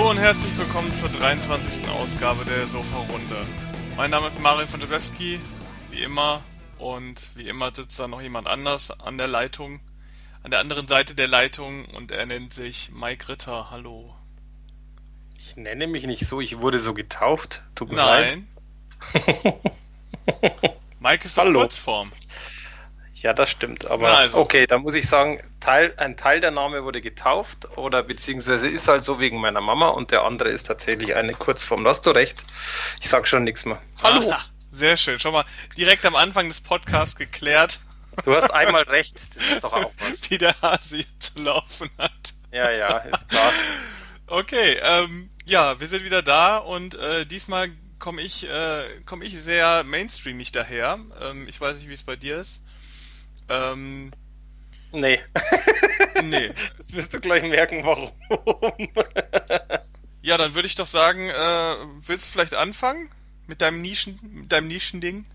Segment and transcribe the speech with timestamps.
[0.00, 1.86] Hallo und herzlich willkommen zur 23.
[1.90, 3.46] Ausgabe der Sofa-Runde.
[3.98, 5.38] Mein Name ist Mario von Debewski,
[5.90, 6.40] wie immer.
[6.78, 9.78] Und wie immer sitzt da noch jemand anders an der Leitung,
[10.42, 13.70] an der anderen Seite der Leitung und er nennt sich Mike Ritter.
[13.70, 14.14] Hallo.
[15.38, 17.62] Ich nenne mich nicht so, ich wurde so getauft.
[17.74, 18.48] Tut mir Nein.
[20.98, 21.60] Mike ist doch Hallo.
[21.60, 22.10] Kurzform.
[23.22, 23.86] Ja, das stimmt.
[23.86, 24.38] Aber also.
[24.38, 28.88] okay, da muss ich sagen, Teil, ein Teil der Name wurde getauft oder beziehungsweise ist
[28.88, 31.84] halt so wegen meiner Mama und der andere ist tatsächlich eine Kurzform.
[31.84, 32.44] Da hast du recht.
[33.00, 33.80] Ich sag schon nichts mehr.
[34.02, 34.30] Hallo.
[34.30, 34.40] Ah,
[34.72, 35.20] sehr schön.
[35.20, 35.44] Schon mal
[35.76, 37.80] direkt am Anfang des Podcasts geklärt.
[38.24, 39.16] Du hast einmal recht.
[39.16, 40.30] Das ist doch auch was.
[40.30, 42.12] Wie der Hase zu laufen hat.
[42.52, 43.52] Ja, ja, ist klar.
[44.26, 49.38] Okay, ähm, ja, wir sind wieder da und äh, diesmal komme ich, äh, komm ich
[49.40, 50.98] sehr mainstreamig daher.
[51.22, 52.62] Ähm, ich weiß nicht, wie es bei dir ist.
[53.50, 54.12] Ähm,
[54.92, 55.18] nee.
[56.22, 56.50] nee.
[56.76, 58.10] Das wirst du gleich merken, warum.
[60.22, 61.76] ja, dann würde ich doch sagen, äh,
[62.06, 63.10] willst du vielleicht anfangen
[63.46, 65.26] mit deinem Nischen, mit deinem Nischending?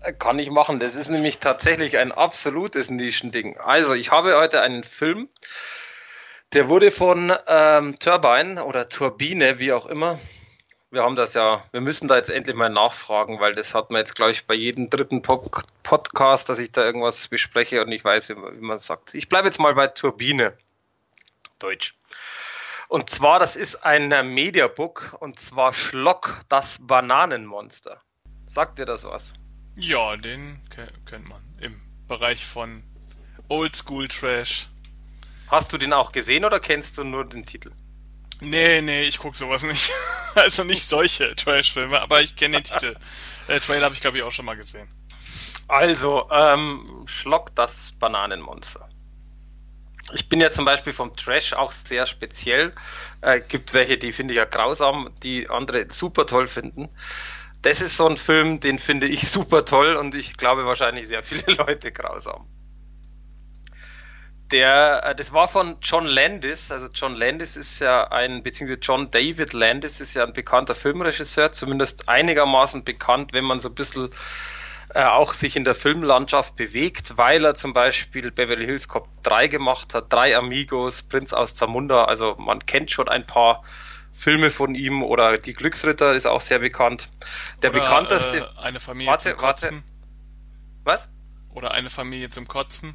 [0.00, 0.78] Äh, kann ich machen.
[0.78, 3.58] Das ist nämlich tatsächlich ein absolutes Nischending.
[3.58, 5.28] Also, ich habe heute einen Film,
[6.52, 10.18] der wurde von ähm, Turbine oder Turbine, wie auch immer,
[10.94, 13.98] wir haben das ja, wir müssen da jetzt endlich mal nachfragen, weil das hat man
[13.98, 18.30] jetzt, glaube ich, bei jedem dritten Podcast, dass ich da irgendwas bespreche und ich weiß,
[18.30, 19.14] wie man sagt.
[19.14, 20.56] Ich bleibe jetzt mal bei Turbine.
[21.58, 21.94] Deutsch.
[22.88, 28.00] Und zwar, das ist ein Mediabook und zwar Schlock, das Bananenmonster.
[28.46, 29.34] Sagt dir das was?
[29.76, 30.60] Ja, den
[31.06, 32.84] kennt man im Bereich von
[33.48, 34.68] Oldschool Trash.
[35.48, 37.72] Hast du den auch gesehen oder kennst du nur den Titel?
[38.40, 39.92] Nee, nee, ich guck sowas nicht.
[40.34, 42.96] also nicht solche Trash-Filme, aber ich kenne den Titel.
[43.48, 44.88] Der Trailer habe ich, glaube ich, auch schon mal gesehen.
[45.68, 48.88] Also, ähm, Schlock das Bananenmonster.
[50.12, 52.74] Ich bin ja zum Beispiel vom Trash auch sehr speziell.
[53.22, 56.90] Äh, gibt welche, die finde ich ja grausam, die andere super toll finden.
[57.62, 61.22] Das ist so ein Film, den finde ich super toll und ich glaube wahrscheinlich sehr
[61.22, 62.46] viele Leute grausam
[64.54, 66.70] der, äh, das war von John Landis.
[66.70, 71.50] Also John Landis ist ja ein, beziehungsweise John David Landis ist ja ein bekannter Filmregisseur,
[71.50, 74.10] zumindest einigermaßen bekannt, wenn man so ein bisschen
[74.90, 79.48] äh, auch sich in der Filmlandschaft bewegt, weil er zum Beispiel Beverly Hills Cop 3
[79.48, 82.04] gemacht hat, Drei Amigos, Prinz aus Zamunda.
[82.04, 83.64] Also man kennt schon ein paar
[84.12, 87.08] Filme von ihm oder Die Glücksritter ist auch sehr bekannt.
[87.62, 88.48] Der oder, bekannteste.
[88.56, 89.82] Äh, eine Familie warte, zum Kotzen.
[90.84, 91.08] Warte.
[91.08, 91.08] Was?
[91.52, 92.94] Oder eine Familie zum Kotzen.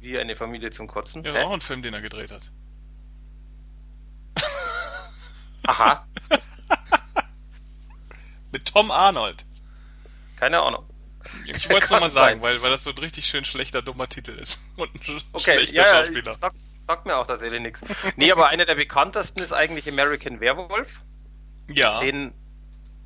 [0.00, 1.24] Wie eine Familie zum Kotzen?
[1.24, 1.42] Ja, Hä?
[1.42, 2.50] auch ein Film, den er gedreht hat.
[5.66, 6.06] Aha.
[8.52, 9.44] Mit Tom Arnold.
[10.36, 10.86] Keine Ahnung.
[11.44, 14.32] Ich wollte es nochmal sagen, weil, weil das so ein richtig schön schlechter, dummer Titel
[14.32, 14.60] ist.
[14.76, 16.34] Und ein okay, schlechter ja, Schauspieler.
[16.34, 16.52] Sag,
[16.86, 17.80] sagt mir auch tatsächlich nichts.
[18.16, 21.00] Nee, aber einer der bekanntesten ist eigentlich American Werewolf.
[21.68, 22.00] Ja.
[22.00, 22.32] Den,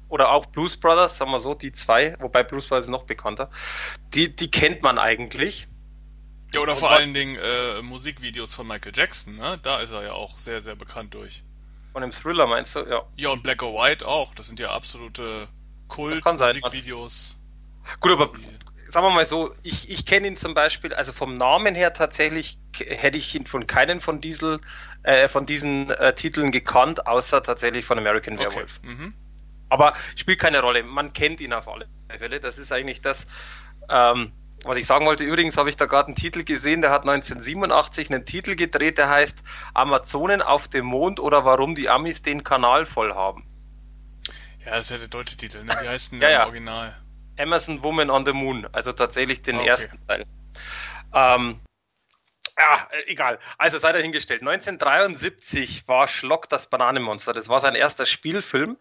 [0.09, 3.51] oder auch Blues Brothers, sagen wir so, die zwei, wobei Blues Brothers noch bekannter.
[4.13, 5.67] Die, die kennt man eigentlich.
[6.53, 9.59] Ja, oder und vor allen Dingen äh, Musikvideos von Michael Jackson, ne?
[9.63, 11.45] Da ist er ja auch sehr, sehr bekannt durch.
[11.93, 12.81] Von dem Thriller meinst du?
[12.81, 13.03] Ja.
[13.17, 14.35] Ja, und Black or White auch.
[14.35, 15.49] Das sind ja absolute
[15.89, 17.37] Kult-Musikvideos.
[18.01, 18.31] Gut, aber
[18.87, 22.59] sagen wir mal so, ich, ich kenne ihn zum Beispiel, also vom Namen her tatsächlich
[22.77, 24.61] hätte ich ihn von keinen von, Diesel,
[25.03, 28.81] äh, von diesen äh, Titeln gekannt, außer tatsächlich von American Werewolf.
[28.83, 28.95] Okay.
[28.95, 29.15] Mhm.
[29.69, 30.83] Aber spielt keine Rolle.
[30.83, 31.87] Man kennt ihn auf alle
[32.19, 32.41] Fälle.
[32.41, 33.29] Das ist eigentlich das,
[33.89, 34.33] ähm,
[34.65, 38.11] was ich sagen wollte, übrigens habe ich da gerade einen Titel gesehen, der hat 1987
[38.11, 39.43] einen Titel gedreht, der heißt
[39.75, 43.47] Amazonen auf dem Mond oder warum die Amis den Kanal voll haben.
[44.65, 45.75] Ja, das ist ja der deutsche Titel, ne?
[45.81, 46.95] Wie heißt denn der ja, im Original?
[47.37, 49.69] Emerson Woman on the Moon, also tatsächlich den okay.
[49.69, 50.27] ersten Teil.
[51.15, 51.61] Ähm,
[52.59, 53.39] ja, egal.
[53.57, 54.43] Also sei dahingestellt.
[54.43, 57.33] 1973 war Schlock das Bananenmonster.
[57.33, 58.77] Das war sein erster Spielfilm.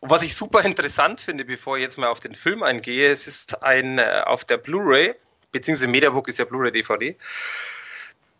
[0.00, 3.26] Und was ich super interessant finde, bevor ich jetzt mal auf den Film eingehe, es
[3.26, 5.14] ist ein äh, auf der Blu-ray,
[5.52, 7.16] beziehungsweise Mediabook ist ja Blu-ray DVD,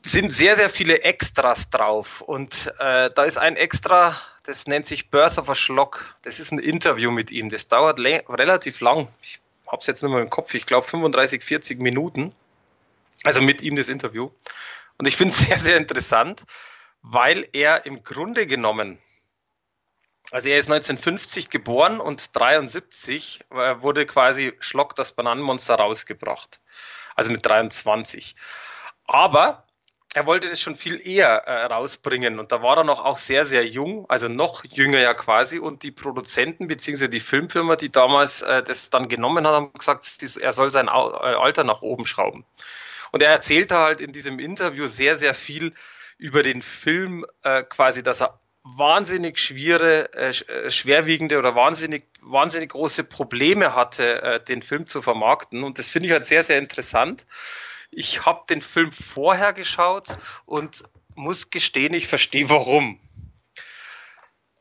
[0.02, 2.22] sind sehr, sehr viele Extras drauf.
[2.22, 6.16] Und äh, da ist ein Extra, das nennt sich Birth of a Schlock.
[6.22, 7.50] Das ist ein Interview mit ihm.
[7.50, 9.08] Das dauert relativ lang.
[9.22, 10.54] Ich habe es jetzt nicht mehr im Kopf.
[10.54, 12.32] Ich glaube 35, 40 Minuten.
[13.24, 14.30] Also mit ihm das Interview.
[14.96, 16.42] Und ich finde es sehr, sehr interessant,
[17.02, 18.98] weil er im Grunde genommen
[20.30, 26.60] also er ist 1950 geboren und 73 äh, wurde quasi Schlock das Bananenmonster rausgebracht.
[27.16, 28.36] Also mit 23.
[29.06, 29.66] Aber
[30.14, 33.46] er wollte das schon viel eher äh, rausbringen und da war er noch auch sehr,
[33.46, 38.42] sehr jung, also noch jünger ja quasi und die Produzenten beziehungsweise die Filmfirma, die damals
[38.42, 40.06] äh, das dann genommen hat, haben gesagt,
[40.40, 42.44] er soll sein Alter nach oben schrauben.
[43.12, 45.74] Und er erzählte halt in diesem Interview sehr, sehr viel
[46.18, 48.36] über den Film äh, quasi, dass er
[48.76, 55.02] wahnsinnig schwere, äh, äh, schwerwiegende oder wahnsinnig, wahnsinnig große Probleme hatte, äh, den Film zu
[55.02, 55.62] vermarkten.
[55.62, 57.26] Und das finde ich halt sehr, sehr interessant.
[57.90, 60.84] Ich habe den Film vorher geschaut und
[61.14, 63.00] muss gestehen, ich verstehe warum.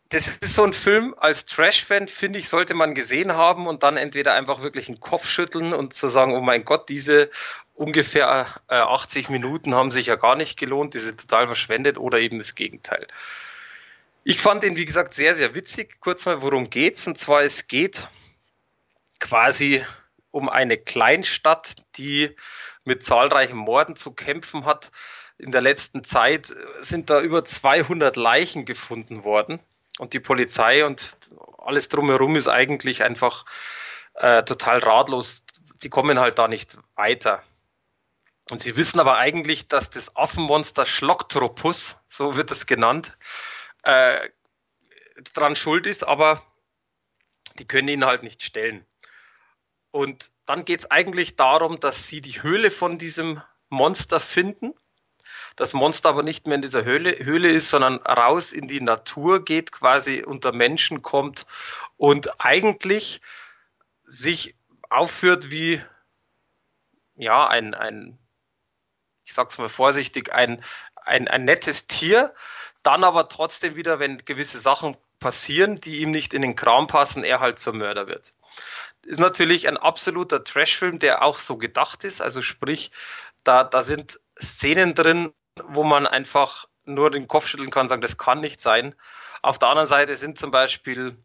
[0.10, 3.96] Das ist so ein Film, als Trash-Fan, finde ich, sollte man gesehen haben und dann
[3.96, 7.30] entweder einfach wirklich den Kopf schütteln und zu sagen, oh mein Gott, diese
[7.76, 12.40] ungefähr äh, 80 Minuten haben sich ja gar nicht gelohnt, diese total verschwendet oder eben
[12.40, 13.06] das Gegenteil.
[14.30, 16.00] Ich fand ihn, wie gesagt, sehr, sehr witzig.
[16.02, 17.08] Kurz mal, worum geht's?
[17.08, 18.08] Und zwar, es geht
[19.20, 19.84] quasi
[20.30, 22.36] um eine Kleinstadt, die
[22.84, 24.92] mit zahlreichen Morden zu kämpfen hat.
[25.40, 29.60] In der letzten Zeit sind da über 200 Leichen gefunden worden.
[29.98, 31.18] Und die Polizei und
[31.58, 33.46] alles drumherum ist eigentlich einfach
[34.14, 35.44] äh, total ratlos.
[35.78, 37.42] Sie kommen halt da nicht weiter.
[38.52, 43.14] Und sie wissen aber eigentlich, dass das Affenmonster Schlocktropus, so wird es genannt,
[43.84, 44.30] äh,
[45.34, 46.42] dran schuld ist, aber
[47.56, 48.86] die können ihn halt nicht stellen.
[49.92, 54.74] Und dann geht es eigentlich darum, dass sie die Höhle von diesem Monster finden.
[55.56, 59.44] Das Monster aber nicht mehr in dieser Höhle, Höhle ist, sondern raus in die Natur
[59.44, 61.46] geht, quasi unter Menschen kommt
[61.98, 63.22] und eigentlich
[64.06, 64.56] sich
[64.90, 65.82] aufführt wie
[67.16, 68.18] ja ein, ein
[69.26, 70.64] ich sag's mal vorsichtig, ein,
[70.96, 72.34] ein, ein nettes Tier,
[72.84, 77.24] dann aber trotzdem wieder, wenn gewisse Sachen passieren, die ihm nicht in den Kram passen,
[77.24, 78.34] er halt zum Mörder wird.
[79.06, 82.22] Ist natürlich ein absoluter Trashfilm, der auch so gedacht ist.
[82.22, 82.92] Also sprich,
[83.44, 85.34] da, da sind Szenen drin,
[85.64, 88.96] wo man einfach nur den Kopf schütteln kann und sagen, das kann nicht sein.
[89.42, 91.18] Auf der anderen Seite sind zum Beispiel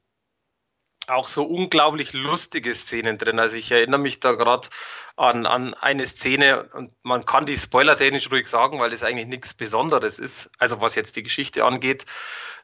[1.06, 3.38] auch so unglaublich lustige Szenen drin.
[3.38, 4.68] Also ich erinnere mich da gerade
[5.16, 9.54] an, an eine Szene und man kann die spoilertechnisch ruhig sagen, weil das eigentlich nichts
[9.54, 12.06] Besonderes ist, also was jetzt die Geschichte angeht,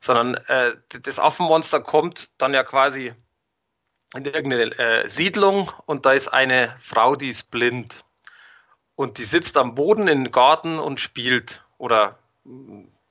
[0.01, 3.13] sondern äh, das Affenmonster kommt dann ja quasi
[4.15, 8.05] in irgendeine äh, Siedlung und da ist eine Frau, die ist blind
[8.97, 12.19] und die sitzt am Boden im Garten und spielt oder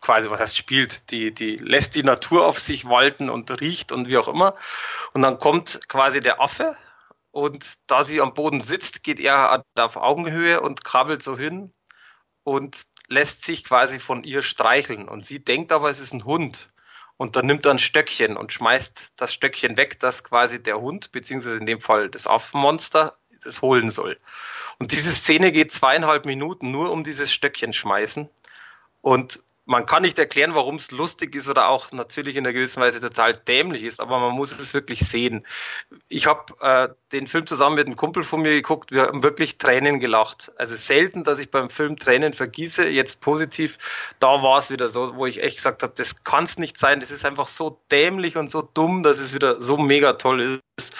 [0.01, 4.07] quasi, was heißt spielt, die, die lässt die Natur auf sich walten und riecht und
[4.07, 4.55] wie auch immer.
[5.13, 6.77] Und dann kommt quasi der Affe
[7.31, 11.73] und da sie am Boden sitzt, geht er auf Augenhöhe und krabbelt so hin
[12.43, 15.07] und lässt sich quasi von ihr streicheln.
[15.07, 16.69] Und sie denkt aber, es ist ein Hund.
[17.17, 21.11] Und dann nimmt er ein Stöckchen und schmeißt das Stöckchen weg, das quasi der Hund,
[21.11, 24.17] beziehungsweise in dem Fall das Affenmonster, das holen soll.
[24.79, 28.29] Und diese Szene geht zweieinhalb Minuten nur um dieses Stöckchen schmeißen.
[29.01, 32.81] Und man kann nicht erklären, warum es lustig ist oder auch natürlich in einer gewissen
[32.81, 35.45] Weise total dämlich ist, aber man muss es wirklich sehen.
[36.07, 39.59] Ich habe äh, den Film zusammen mit einem Kumpel von mir geguckt, wir haben wirklich
[39.59, 40.51] Tränen gelacht.
[40.57, 43.77] Also selten, dass ich beim Film Tränen vergieße, jetzt positiv,
[44.19, 46.99] da war es wieder so, wo ich echt gesagt habe, das kann es nicht sein,
[46.99, 50.95] das ist einfach so dämlich und so dumm, dass es wieder so mega toll ist.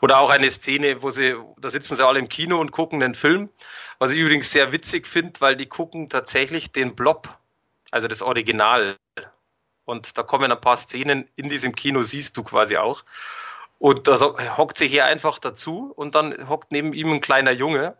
[0.00, 3.14] Oder auch eine Szene, wo sie, da sitzen sie alle im Kino und gucken den
[3.14, 3.50] Film,
[3.98, 7.28] was ich übrigens sehr witzig finde, weil die gucken tatsächlich den Blob
[7.94, 8.98] also das Original.
[9.84, 13.04] Und da kommen ein paar Szenen in diesem Kino, siehst du quasi auch.
[13.78, 14.18] Und da
[14.56, 17.96] hockt sie hier einfach dazu und dann hockt neben ihm ein kleiner Junge,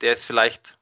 [0.00, 0.78] der ist vielleicht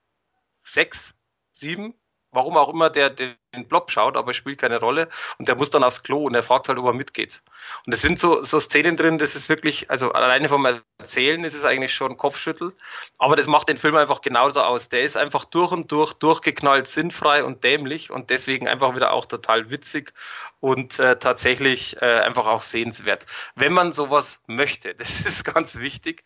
[0.63, 1.15] sechs,
[1.55, 1.95] sieben,
[2.33, 3.11] warum auch immer der
[3.55, 5.09] den Blob schaut, aber spielt keine Rolle
[5.39, 7.43] und der muss dann aufs Klo und er fragt halt, ob er mitgeht.
[7.85, 10.65] Und es sind so, so Szenen drin, das ist wirklich, also alleine vom
[10.99, 12.73] Erzählen ist es eigentlich schon Kopfschüttel,
[13.19, 14.89] aber das macht den Film einfach genauso aus.
[14.89, 19.27] Der ist einfach durch und durch durchgeknallt, sinnfrei und dämlich und deswegen einfach wieder auch
[19.27, 20.13] total witzig
[20.61, 23.27] und äh, tatsächlich äh, einfach auch sehenswert.
[23.57, 26.23] Wenn man sowas möchte, das ist ganz wichtig,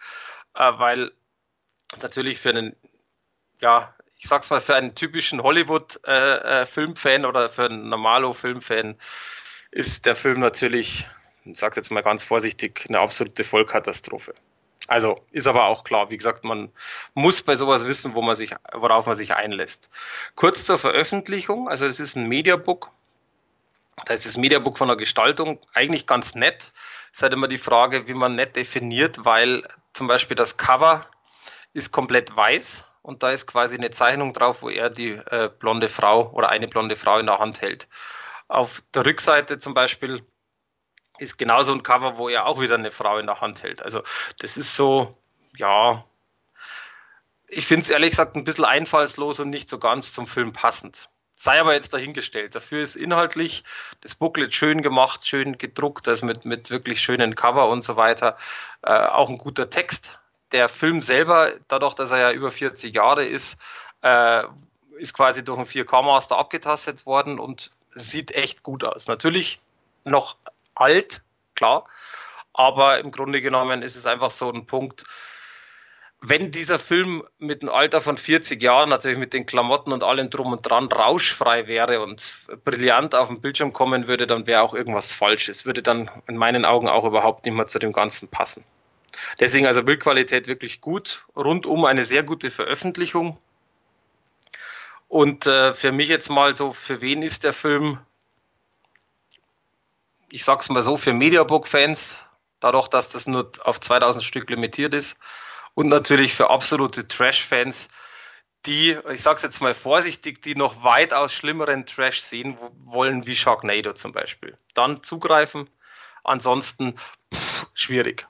[0.55, 1.13] äh, weil
[2.03, 2.77] natürlich für einen
[3.61, 3.95] ja,
[4.25, 8.97] ich sag's mal, für einen typischen Hollywood-Filmfan äh, äh, oder für einen Normalo-Filmfan
[9.71, 11.07] ist der Film natürlich,
[11.45, 14.35] ich sag's jetzt mal ganz vorsichtig, eine absolute Vollkatastrophe.
[14.89, 16.73] Also ist aber auch klar, wie gesagt, man
[17.13, 19.91] muss bei sowas wissen, wo man sich, worauf man sich einlässt.
[20.37, 22.91] Kurz zur Veröffentlichung, also es ist ein Mediabook.
[24.07, 26.73] Da ist das Mediabook von der Gestaltung eigentlich ganz nett.
[27.13, 31.07] Es ist halt immer die Frage, wie man nett definiert, weil zum Beispiel das Cover
[31.75, 35.91] ist komplett weiß und da ist quasi eine Zeichnung drauf, wo er die äh, blonde
[35.91, 37.87] Frau oder eine blonde Frau in der Hand hält.
[38.49, 40.23] Auf der Rückseite zum Beispiel
[41.19, 43.83] ist genauso ein Cover, wo er auch wieder eine Frau in der Hand hält.
[43.83, 44.03] Also
[44.39, 45.19] das ist so,
[45.55, 46.03] ja,
[47.47, 51.11] ich finde es ehrlich gesagt ein bisschen einfallslos und nicht so ganz zum Film passend.
[51.35, 52.55] Sei aber jetzt dahingestellt.
[52.55, 53.65] Dafür ist inhaltlich
[54.01, 58.39] das Booklet schön gemacht, schön gedruckt, also mit, mit wirklich schönen Cover und so weiter.
[58.81, 60.21] Äh, auch ein guter Text
[60.53, 63.61] der Film selber, dadurch, dass er ja über 40 Jahre ist,
[64.03, 64.45] äh,
[64.99, 69.09] ist quasi durch einen 4K-Master abgetastet worden und sieht echt gut aus.
[69.09, 69.61] Natürlich
[70.05, 70.37] noch
[70.75, 71.23] alt,
[71.55, 71.87] klar,
[72.53, 75.05] aber im Grunde genommen ist es einfach so ein Punkt,
[76.27, 80.31] wenn dieser Film mit einem Alter von 40 Jahren, natürlich mit den Klamotten und allem
[80.31, 82.33] drum und dran, rauschfrei wäre und
[82.65, 85.51] brillant auf den Bildschirm kommen würde, dann wäre auch irgendwas falsch.
[85.51, 88.65] Es würde dann in meinen Augen auch überhaupt nicht mehr zu dem Ganzen passen.
[89.41, 93.39] Deswegen also Bildqualität wirklich gut, rundum eine sehr gute Veröffentlichung.
[95.09, 97.99] Und äh, für mich jetzt mal so, für wen ist der Film?
[100.31, 102.25] Ich sag's mal so, für Mediabook-Fans,
[102.61, 105.19] dadurch, dass das nur auf 2000 Stück limitiert ist
[105.75, 107.89] und natürlich für absolute Trash-Fans,
[108.67, 113.93] die, ich sag's jetzt mal vorsichtig, die noch weitaus schlimmeren Trash sehen wollen, wie Sharknado
[113.93, 114.57] zum Beispiel.
[114.73, 115.69] Dann zugreifen,
[116.23, 116.95] ansonsten
[117.33, 118.27] pff, schwierig.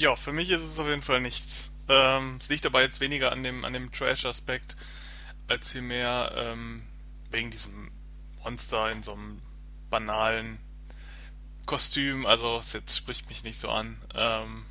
[0.00, 1.68] Ja, für mich ist es auf jeden Fall nichts.
[1.86, 4.78] Ähm, es liegt aber jetzt weniger an dem, an dem Trash-Aspekt,
[5.46, 6.82] als vielmehr ähm,
[7.30, 7.90] wegen diesem
[8.42, 9.42] Monster in so einem
[9.90, 10.58] banalen
[11.66, 12.24] Kostüm.
[12.24, 14.00] Also, es jetzt spricht mich nicht so an.
[14.14, 14.64] Ähm,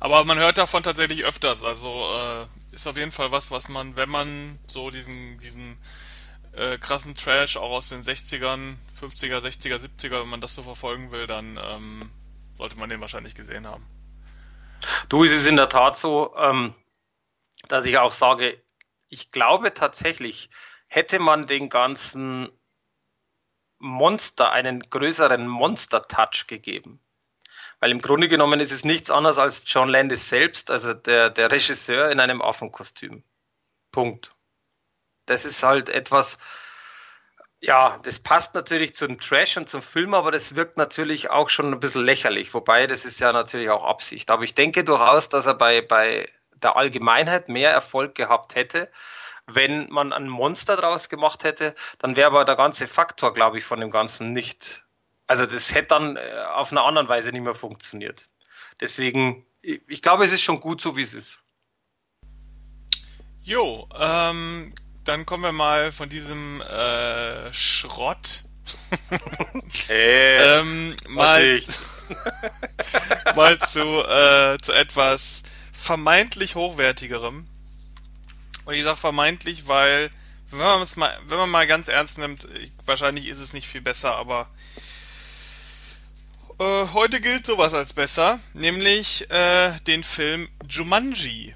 [0.00, 1.62] aber man hört davon tatsächlich öfters.
[1.62, 5.78] Also äh, ist auf jeden Fall was, was man, wenn man so diesen, diesen
[6.54, 11.12] äh, krassen Trash auch aus den 60ern, 50er, 60er, 70er, wenn man das so verfolgen
[11.12, 12.10] will, dann ähm,
[12.56, 13.86] sollte man den wahrscheinlich gesehen haben.
[15.08, 16.74] Du, ist es in der Tat so, ähm,
[17.68, 18.60] dass ich auch sage,
[19.08, 20.50] ich glaube tatsächlich,
[20.86, 22.50] hätte man den ganzen
[23.78, 27.00] Monster einen größeren Monster-Touch gegeben,
[27.80, 31.50] weil im Grunde genommen ist es nichts anderes als John Landis selbst, also der, der
[31.50, 33.22] Regisseur in einem Affenkostüm.
[33.92, 34.34] Punkt.
[35.26, 36.38] Das ist halt etwas,
[37.66, 41.72] ja, das passt natürlich zum Trash und zum Film, aber das wirkt natürlich auch schon
[41.72, 42.54] ein bisschen lächerlich.
[42.54, 44.30] Wobei, das ist ja natürlich auch Absicht.
[44.30, 48.90] Aber ich denke durchaus, dass er bei, bei der Allgemeinheit mehr Erfolg gehabt hätte,
[49.46, 51.74] wenn man ein Monster draus gemacht hätte.
[51.98, 54.86] Dann wäre aber der ganze Faktor, glaube ich, von dem Ganzen nicht
[55.26, 58.28] also das hätte dann äh, auf einer anderen Weise nicht mehr funktioniert.
[58.80, 61.42] Deswegen, ich glaube, es ist schon gut so, wie es ist.
[63.42, 64.74] Jo, ähm,
[65.06, 68.44] dann kommen wir mal von diesem äh, Schrott
[69.88, 71.60] hey, ähm, mal,
[73.36, 77.46] mal zu, äh, zu etwas vermeintlich hochwertigerem.
[78.64, 80.10] Und ich sage vermeintlich, weil
[80.50, 82.48] wenn man es mal, wenn man mal ganz ernst nimmt,
[82.84, 84.48] wahrscheinlich ist es nicht viel besser, aber
[86.58, 91.54] äh, heute gilt sowas als besser, nämlich äh, den Film Jumanji.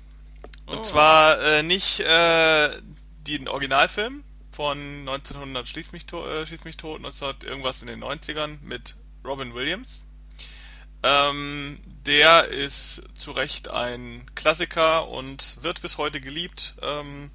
[0.67, 0.83] Und oh.
[0.83, 2.69] zwar äh, nicht äh,
[3.27, 8.03] den Originalfilm von 1900 Schließ mich, to äh, Schließ mich tot, 1900 irgendwas in den
[8.03, 10.03] 90ern mit Robin Williams.
[11.03, 16.75] Ähm, der ist zu Recht ein Klassiker und wird bis heute geliebt.
[16.83, 17.31] Ähm,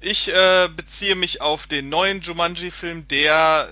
[0.00, 3.68] ich äh, beziehe mich auf den neuen Jumanji-Film, der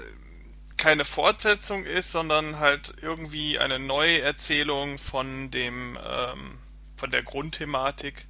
[0.76, 6.58] keine Fortsetzung ist, sondern halt irgendwie eine Neuerzählung von dem ähm,
[6.96, 8.26] von der Grundthematik,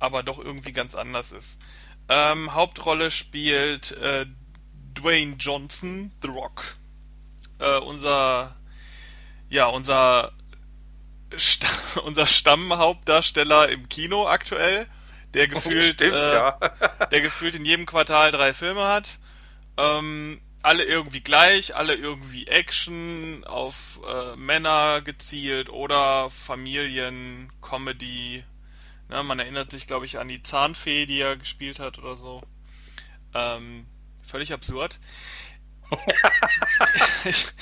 [0.00, 1.60] aber doch irgendwie ganz anders ist.
[2.08, 4.26] Ähm, Hauptrolle spielt äh,
[4.94, 6.76] Dwayne Johnson, The Rock,
[7.60, 8.56] äh, unser
[9.48, 10.32] ja unser
[11.38, 11.66] St
[12.04, 14.86] unser Stammhauptdarsteller im Kino aktuell,
[15.34, 16.50] der gefühlt Stimmt, äh, ja.
[17.12, 19.20] der gefühlt in jedem Quartal drei Filme hat.
[19.76, 28.44] Ähm, alle irgendwie gleich, alle irgendwie Action, auf äh, Männer gezielt oder Familien, Comedy.
[29.10, 32.42] Ne, man erinnert sich, glaube ich, an die Zahnfee, die er gespielt hat oder so.
[33.34, 33.86] Ähm,
[34.22, 35.00] völlig absurd.
[37.24, 37.52] es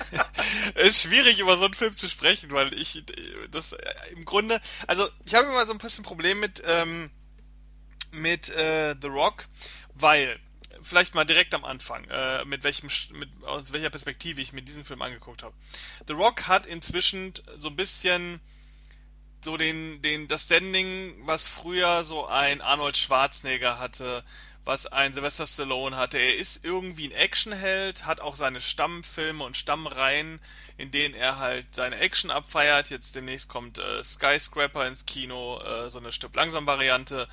[0.74, 3.02] ist schwierig, über so einen Film zu sprechen, weil ich
[3.50, 7.10] das äh, im Grunde, also ich habe immer so ein bisschen Problem mit ähm,
[8.12, 9.46] mit äh, The Rock,
[9.94, 10.38] weil
[10.82, 14.84] vielleicht mal direkt am Anfang, äh, mit welchem, mit, aus welcher Perspektive ich mir diesen
[14.84, 15.54] Film angeguckt habe.
[16.06, 18.40] The Rock hat inzwischen so ein bisschen
[19.40, 24.24] so den, den, das Standing, was früher so ein Arnold Schwarzenegger hatte,
[24.64, 26.18] was ein Sylvester Stallone hatte.
[26.18, 30.40] Er ist irgendwie ein Actionheld, hat auch seine Stammfilme und Stammreihen,
[30.76, 32.90] in denen er halt seine Action abfeiert.
[32.90, 37.28] Jetzt demnächst kommt äh, Skyscraper ins Kino, äh, so eine Stück langsam Variante.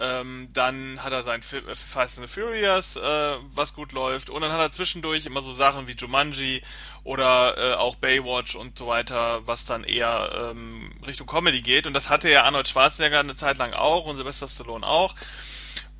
[0.00, 4.30] Ähm, dann hat er sein äh, Fast and the Furious, äh, was gut läuft.
[4.30, 6.62] Und dann hat er zwischendurch immer so Sachen wie Jumanji
[7.02, 11.86] oder äh, auch Baywatch und so weiter, was dann eher ähm, Richtung Comedy geht.
[11.86, 15.14] Und das hatte ja Arnold Schwarzenegger eine Zeit lang auch und Sylvester Stallone auch.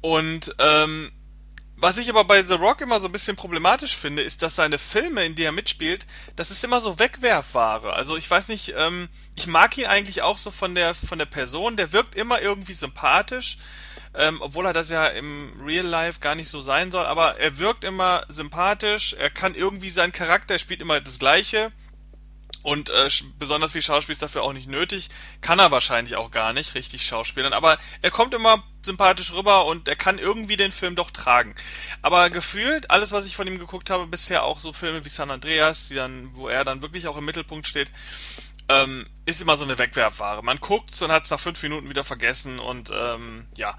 [0.01, 1.11] Und ähm,
[1.81, 4.79] Was ich aber bei The Rock immer so ein bisschen problematisch finde, ist, dass seine
[4.79, 7.93] Filme, in die er mitspielt, das ist immer so Wegwerfware.
[7.93, 11.27] Also ich weiß nicht, ähm, ich mag ihn eigentlich auch so von der von der
[11.27, 11.77] Person.
[11.77, 13.59] Der wirkt immer irgendwie sympathisch,
[14.13, 17.07] ähm, obwohl er das ja im Real Life gar nicht so sein soll.
[17.07, 19.13] Aber er wirkt immer sympathisch.
[19.13, 21.71] Er kann irgendwie seinen Charakter, er spielt immer das Gleiche.
[22.69, 23.09] Und äh,
[23.39, 25.09] besonders viel Schauspiel ist dafür auch nicht nötig.
[25.41, 27.55] Kann er wahrscheinlich auch gar nicht richtig schauspielern.
[27.55, 31.55] Aber er kommt immer sympathisch rüber und er kann irgendwie den Film doch tragen.
[32.03, 35.31] Aber gefühlt, alles, was ich von ihm geguckt habe, bisher auch so Filme wie San
[35.31, 37.91] Andreas, die dann, wo er dann wirklich auch im Mittelpunkt steht,
[38.69, 40.43] ähm, ist immer so eine Wegwerfware.
[40.43, 43.75] Man guckt und hat es nach fünf Minuten wieder vergessen und ähm, ja.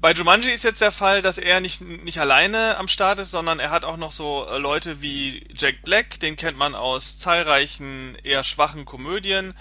[0.00, 3.58] Bei Jumanji ist jetzt der Fall, dass er nicht, nicht alleine am Start ist, sondern
[3.58, 8.16] er hat auch noch so äh, Leute wie Jack Black, den kennt man aus zahlreichen
[8.22, 9.54] eher schwachen Komödien.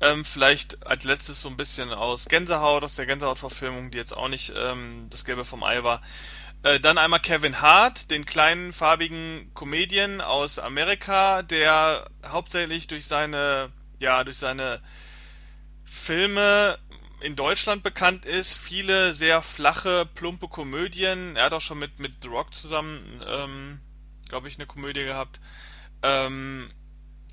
[0.00, 4.28] Ähm, vielleicht als letztes so ein bisschen aus Gänsehaut, aus der Gänsehaut-Verfilmung, die jetzt auch
[4.28, 6.02] nicht ähm, das Gelbe vom Ei war.
[6.64, 13.70] Äh, dann einmal Kevin Hart, den kleinen farbigen Comedian aus Amerika, der hauptsächlich durch seine
[14.02, 14.82] ja durch seine
[15.84, 16.78] Filme
[17.20, 18.54] in Deutschland bekannt ist.
[18.54, 21.36] Viele sehr flache, plumpe Komödien.
[21.36, 23.80] Er hat auch schon mit, mit The Rock zusammen, ähm,
[24.28, 25.40] glaube ich, eine Komödie gehabt.
[26.02, 26.70] Ähm,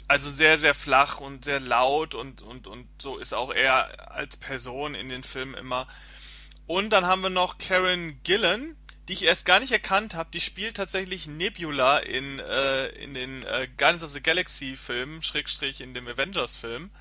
[0.08, 4.38] also sehr, sehr flach und sehr laut und, und, und so ist auch er als
[4.38, 5.88] Person in den Filmen immer.
[6.66, 8.76] Und dann haben wir noch Karen Gillan,
[9.10, 10.30] die ich erst gar nicht erkannt habe.
[10.32, 15.82] Die spielt tatsächlich Nebula in, äh, in den äh, Guardians of the Galaxy Filmen, Schrägstrich
[15.82, 16.92] in dem Avengers Film.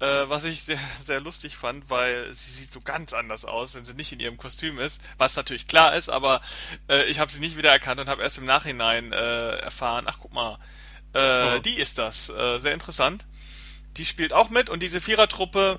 [0.00, 3.84] Äh, was ich sehr, sehr lustig fand, weil sie sieht so ganz anders aus, wenn
[3.84, 6.42] sie nicht in ihrem Kostüm ist, was natürlich klar ist, aber
[6.90, 10.34] äh, ich habe sie nicht wiedererkannt und habe erst im Nachhinein äh, erfahren, ach guck
[10.34, 10.58] mal,
[11.14, 11.58] äh, oh.
[11.60, 12.28] die ist das.
[12.28, 13.26] Äh, sehr interessant.
[13.96, 15.78] Die spielt auch mit und diese Vierertruppe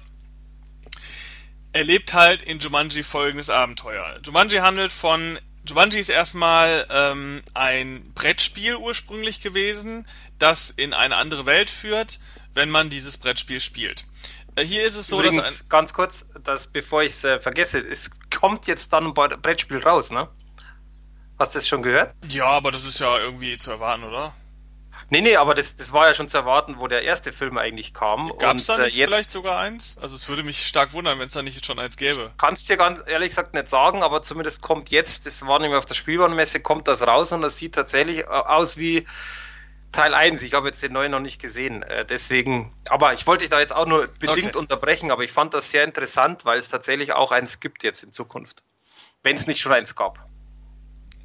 [1.74, 4.20] erlebt halt in Jumanji folgendes Abenteuer.
[4.24, 10.08] Jumanji handelt von Jumanji ist erstmal ähm, ein Brettspiel ursprünglich gewesen,
[10.40, 12.20] das in eine andere Welt führt,
[12.54, 14.06] wenn man dieses Brettspiel spielt.
[14.56, 17.40] Äh, hier ist es so, Übrigens, dass ein ganz kurz, dass bevor ich es äh,
[17.40, 20.30] vergesse, es kommt jetzt dann ein Brettspiel raus, ne?
[21.40, 22.16] Hast du das schon gehört?
[22.30, 24.34] Ja, aber das ist ja irgendwie zu erwarten, oder?
[25.10, 27.94] Nee, nee, aber das, das war ja schon zu erwarten, wo der erste Film eigentlich
[27.94, 28.34] kam.
[28.40, 29.98] Gab es da nicht äh, jetzt, vielleicht sogar eins?
[30.02, 32.32] Also es würde mich stark wundern, wenn es da nicht schon eins gäbe.
[32.38, 35.86] Kannst dir ganz ehrlich gesagt nicht sagen, aber zumindest kommt jetzt, das war nämlich auf
[35.86, 39.08] der Spielwarenmesse, kommt das raus und das sieht tatsächlich äh, aus wie
[39.94, 40.42] Teil 1.
[40.42, 41.84] Ich habe jetzt den neuen noch nicht gesehen.
[41.84, 44.58] Äh, deswegen, aber ich wollte dich da jetzt auch nur bedingt okay.
[44.58, 48.12] unterbrechen, aber ich fand das sehr interessant, weil es tatsächlich auch eins gibt jetzt in
[48.12, 48.64] Zukunft.
[49.24, 50.28] Wenn es nicht schon eins gab.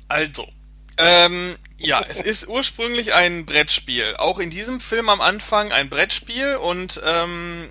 [0.07, 0.47] Also,
[0.99, 4.17] ähm, ja, es ist ursprünglich ein Brettspiel.
[4.17, 7.71] Auch in diesem Film am Anfang ein Brettspiel und ähm,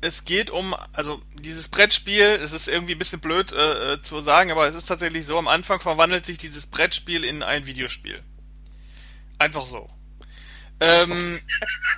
[0.00, 4.20] es geht um, also dieses Brettspiel, es ist irgendwie ein bisschen blöd äh, äh zu
[4.20, 8.22] sagen, aber es ist tatsächlich so, am Anfang verwandelt sich dieses Brettspiel in ein Videospiel.
[9.38, 9.88] Einfach so.
[10.80, 11.40] Ähm,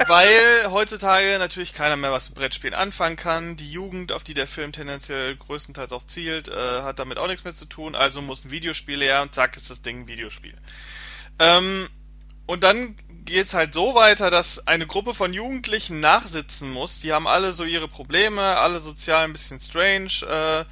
[0.07, 3.57] weil heutzutage natürlich keiner mehr was mit Brettspielen anfangen kann.
[3.57, 7.45] Die Jugend, auf die der Film tendenziell größtenteils auch zielt, äh, hat damit auch nichts
[7.45, 7.95] mehr zu tun.
[7.95, 10.55] Also muss ein Videospiel her und zack ist das Ding ein Videospiel.
[11.39, 11.89] Ähm,
[12.47, 17.01] und dann geht's halt so weiter, dass eine Gruppe von Jugendlichen nachsitzen muss.
[17.01, 20.23] Die haben alle so ihre Probleme, alle sozial ein bisschen strange.
[20.23, 20.65] Äh,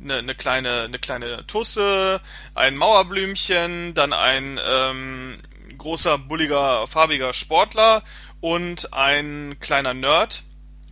[0.00, 2.20] eine, eine kleine eine kleine Tusse,
[2.54, 5.42] ein Mauerblümchen, dann ein ähm,
[5.78, 8.02] großer, bulliger, farbiger Sportler
[8.40, 10.44] und ein kleiner Nerd.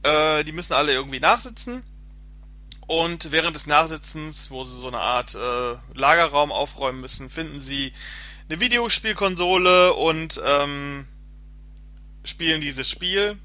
[0.02, 1.82] Äh, die müssen alle irgendwie nachsitzen.
[2.86, 7.92] Und während des Nachsitzens, wo sie so eine Art äh, Lagerraum aufräumen müssen, finden sie
[8.48, 11.06] eine Videospielkonsole und ähm,
[12.22, 13.36] spielen dieses Spiel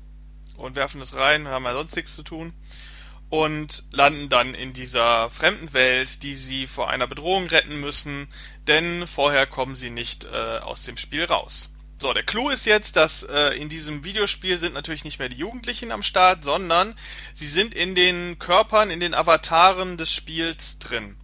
[0.57, 2.53] und werfen es rein, haben ja sonst nichts zu tun
[3.31, 8.27] und landen dann in dieser fremden Welt, die sie vor einer Bedrohung retten müssen,
[8.67, 11.69] denn vorher kommen sie nicht äh, aus dem Spiel raus.
[11.97, 15.37] So, der Clou ist jetzt, dass äh, in diesem Videospiel sind natürlich nicht mehr die
[15.37, 16.93] Jugendlichen am Start, sondern
[17.33, 21.15] sie sind in den Körpern, in den Avataren des Spiels drin.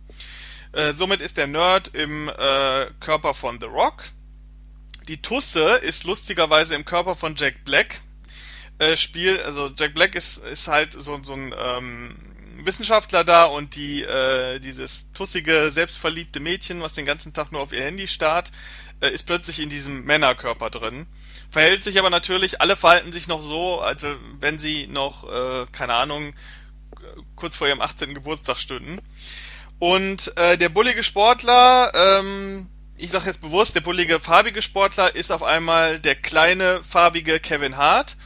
[0.71, 4.05] Äh, somit ist der Nerd im äh, Körper von The Rock.
[5.09, 7.99] Die Tusse ist lustigerweise im Körper von Jack Black,
[8.79, 12.15] äh, Spiel, also Jack Black ist, ist halt so, so ein ähm,
[12.63, 17.73] Wissenschaftler da und die äh, dieses tussige, selbstverliebte Mädchen, was den ganzen Tag nur auf
[17.73, 18.51] ihr Handy starrt,
[18.99, 21.05] äh, ist plötzlich in diesem Männerkörper drin.
[21.49, 24.03] Verhält sich aber natürlich, alle verhalten sich noch so, als
[24.39, 26.33] wenn sie noch, äh, keine Ahnung,
[27.35, 28.13] kurz vor ihrem 18.
[28.13, 28.99] Geburtstag stünden.
[29.79, 35.31] Und äh, der bullige Sportler, ähm, ich sage jetzt bewusst, der bullige farbige Sportler ist
[35.31, 38.17] auf einmal der kleine farbige Kevin Hart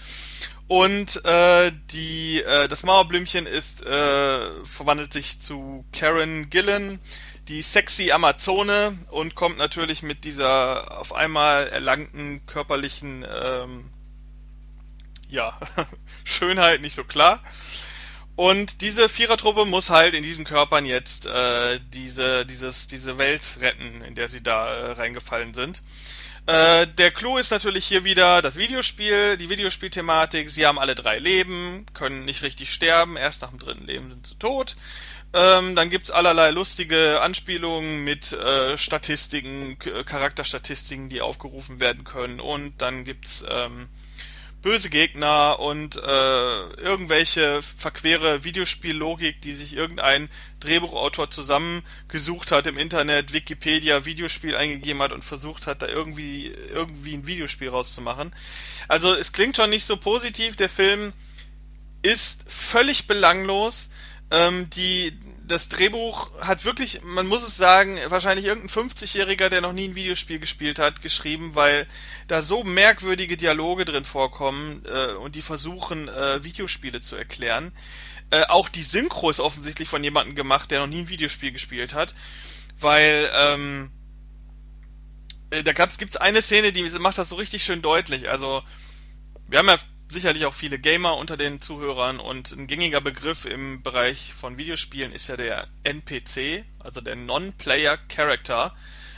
[0.71, 7.01] und äh, die, äh, das Mauerblümchen ist äh, verwandelt sich zu Karen Gillen,
[7.49, 13.89] die sexy Amazone und kommt natürlich mit dieser auf einmal erlangten körperlichen ähm,
[15.27, 15.59] ja,
[16.23, 17.43] Schönheit nicht so klar.
[18.37, 24.03] Und diese Vierertruppe muss halt in diesen Körpern jetzt äh, diese, dieses, diese Welt retten,
[24.03, 25.83] in der sie da äh, reingefallen sind.
[26.47, 30.49] Äh, der Clou ist natürlich hier wieder das Videospiel, die Videospielthematik.
[30.49, 34.27] Sie haben alle drei Leben, können nicht richtig sterben, erst nach dem dritten Leben sind
[34.27, 34.75] sie tot.
[35.33, 42.39] Ähm, dann gibt's allerlei lustige Anspielungen mit äh, Statistiken, Charakterstatistiken, die aufgerufen werden können.
[42.39, 43.87] Und dann gibt's ähm,
[44.61, 53.33] böse Gegner und äh, irgendwelche verquere Videospiellogik, die sich irgendein Drehbuchautor zusammengesucht hat im Internet,
[53.33, 58.33] Wikipedia, Videospiel eingegeben hat und versucht hat, da irgendwie irgendwie ein Videospiel rauszumachen.
[58.87, 60.55] Also es klingt schon nicht so positiv.
[60.55, 61.13] Der Film
[62.03, 63.89] ist völlig belanglos.
[64.29, 65.17] Ähm, die,
[65.47, 69.95] das Drehbuch hat wirklich, man muss es sagen, wahrscheinlich irgendein 50-Jähriger, der noch nie ein
[69.95, 71.87] Videospiel gespielt hat, geschrieben, weil
[72.27, 77.71] da so merkwürdige Dialoge drin vorkommen äh, und die versuchen, äh, Videospiele zu erklären.
[78.29, 81.93] Äh, auch die Synchro ist offensichtlich von jemandem gemacht, der noch nie ein Videospiel gespielt
[81.93, 82.15] hat,
[82.79, 83.91] weil ähm,
[85.49, 88.29] äh, da gab's, gibt's eine Szene, die macht das so richtig schön deutlich.
[88.29, 88.63] Also
[89.47, 89.77] wir haben ja
[90.11, 95.11] sicherlich auch viele Gamer unter den Zuhörern und ein gängiger Begriff im Bereich von Videospielen
[95.11, 98.75] ist ja der NPC, also der Non-Player Character,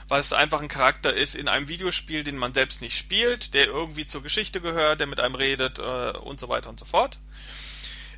[0.08, 3.66] weil es einfach ein Charakter ist in einem Videospiel, den man selbst nicht spielt, der
[3.66, 7.20] irgendwie zur Geschichte gehört, der mit einem redet äh, und so weiter und so fort.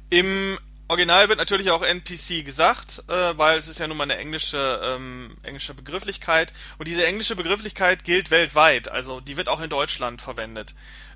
[0.09, 0.57] Im
[0.87, 4.79] Original wird natürlich auch NPC gesagt, äh, weil es ist ja nun mal eine englische,
[4.83, 10.21] ähm, englische Begrifflichkeit und diese englische Begrifflichkeit gilt weltweit, also die wird auch in Deutschland
[10.21, 10.75] verwendet.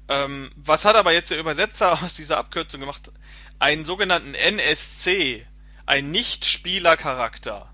[0.10, 3.12] Ähm, was hat aber jetzt der Übersetzer aus dieser Abkürzung gemacht?
[3.60, 5.46] Einen sogenannten NSC,
[5.86, 7.72] ein Nicht-Spieler-Charakter.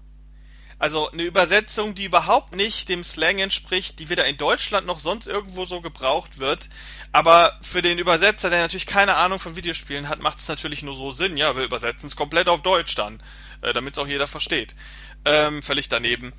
[0.77, 5.25] Also eine Übersetzung, die überhaupt nicht dem Slang entspricht, die weder in Deutschland noch sonst
[5.25, 6.67] irgendwo so gebraucht wird.
[7.13, 10.95] Aber für den Übersetzer, der natürlich keine Ahnung von Videospielen hat, macht es natürlich nur
[10.95, 11.37] so Sinn.
[11.37, 13.23] Ja, wir übersetzen es komplett auf Deutsch dann,
[13.61, 14.75] äh, damit es auch jeder versteht.
[15.23, 16.33] Ähm, völlig daneben.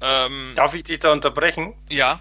[0.00, 1.74] Ähm, Darf ich dich da unterbrechen?
[1.88, 2.20] Ja.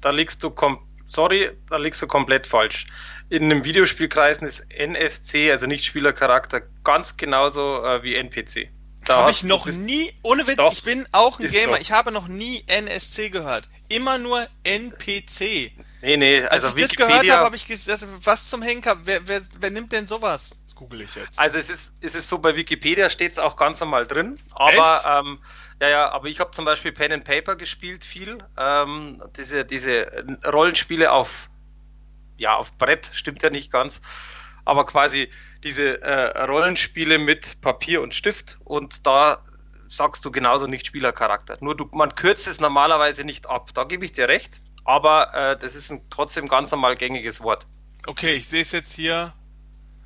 [0.00, 2.86] Da liegst du komplett sorry, da liegst du komplett falsch.
[3.28, 8.68] In einem Videospielkreisen ist NSC, also nicht Spielercharakter, ganz genauso äh, wie NPC.
[9.08, 11.80] Habe ich noch nie, ohne Witz, doch, ich bin auch ein Gamer, so.
[11.80, 13.68] ich habe noch nie NSC gehört.
[13.88, 15.72] Immer nur NPC.
[16.00, 18.98] Nee, nee, also Als ich Wikipedia, das gehört habe, habe ich gesagt, was zum Henker,
[19.04, 20.58] wer, wer, wer nimmt denn sowas?
[20.64, 21.38] Das google ich jetzt.
[21.38, 25.20] Also es ist, es ist so, bei Wikipedia steht es auch ganz normal drin, aber
[25.20, 25.38] ähm,
[25.80, 28.38] ja, ja, aber ich habe zum Beispiel Pen and Paper gespielt viel.
[28.56, 30.06] Ähm, diese, diese
[30.44, 31.50] Rollenspiele auf,
[32.36, 34.00] ja, auf Brett, stimmt ja nicht ganz.
[34.64, 35.30] Aber quasi
[35.62, 39.44] diese äh, Rollenspiele mit Papier und Stift und da
[39.88, 41.58] sagst du genauso nicht Spielercharakter.
[41.60, 43.70] Nur du, man kürzt es normalerweise nicht ab.
[43.74, 44.60] Da gebe ich dir recht.
[44.84, 47.66] Aber äh, das ist ein trotzdem ganz normal gängiges Wort.
[48.06, 49.32] Okay, ich sehe es jetzt hier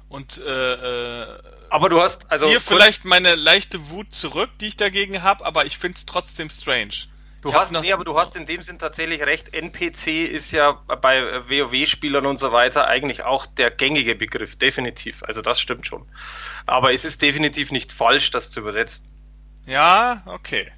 [0.09, 1.39] und äh, äh,
[1.71, 5.67] aber du hast also hier vielleicht meine leichte Wut zurück, die ich dagegen habe, aber
[5.67, 7.09] ich finde es trotzdem strange.
[7.43, 9.55] Du ich hast nee, aber du hast in dem Sinn tatsächlich recht.
[9.55, 15.23] NPC ist ja bei WoW-Spielern und so weiter eigentlich auch der gängige Begriff, definitiv.
[15.23, 16.09] Also das stimmt schon.
[16.67, 19.07] Aber es ist definitiv nicht falsch, das zu übersetzen.
[19.67, 20.73] Ja, okay.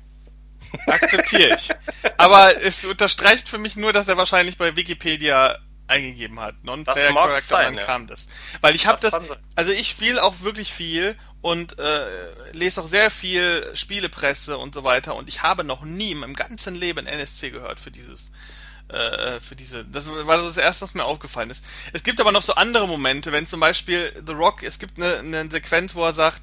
[0.87, 1.71] Akzeptiere ich.
[2.19, 5.59] aber es unterstreicht für mich nur, dass er wahrscheinlich bei Wikipedia
[5.91, 6.55] eingegeben hat.
[6.65, 7.85] Non-Player Character, sein, dann ja.
[7.85, 8.29] kam das.
[8.61, 12.89] Weil ich habe das, das also ich spiele auch wirklich viel und äh, lese auch
[12.89, 17.07] sehr viel Spielepresse und so weiter und ich habe noch nie in meinem ganzen Leben
[17.07, 18.31] NSC gehört für dieses
[18.89, 21.65] äh, für diese, das war das erste, was mir aufgefallen ist.
[21.93, 25.19] Es gibt aber noch so andere Momente, wenn zum Beispiel The Rock, es gibt eine,
[25.19, 26.43] eine Sequenz, wo er sagt,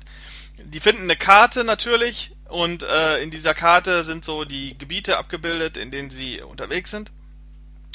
[0.63, 5.77] die finden eine Karte natürlich und äh, in dieser Karte sind so die Gebiete abgebildet,
[5.77, 7.11] in denen sie unterwegs sind.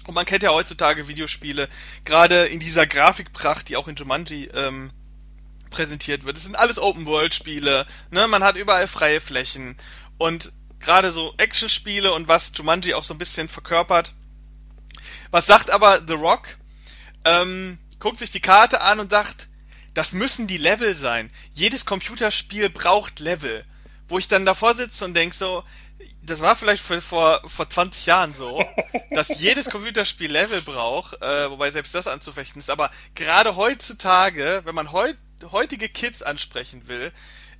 [0.06, 1.68] Und man kennt ja heutzutage Videospiele,
[2.04, 4.90] gerade in dieser Grafikpracht, die auch in Jumanji ähm,
[5.70, 6.36] präsentiert wird.
[6.36, 8.28] Es sind alles Open-World-Spiele, ne?
[8.28, 9.76] man hat überall freie Flächen.
[10.18, 14.12] Und gerade so Action-Spiele und was Jumanji auch so ein bisschen verkörpert.
[15.30, 16.56] Was sagt aber The Rock?
[17.24, 19.48] Ähm, guckt sich die Karte an und sagt,
[19.94, 21.30] das müssen die Level sein.
[21.52, 23.64] Jedes Computerspiel braucht Level.
[24.08, 25.64] Wo ich dann davor sitze und denk so,
[26.22, 28.64] das war vielleicht vor, vor, vor 20 Jahren so,
[29.10, 34.74] dass jedes Computerspiel Level braucht, äh, wobei selbst das anzufechten ist, aber gerade heutzutage, wenn
[34.74, 35.16] man heut,
[35.50, 37.12] heutige Kids ansprechen will,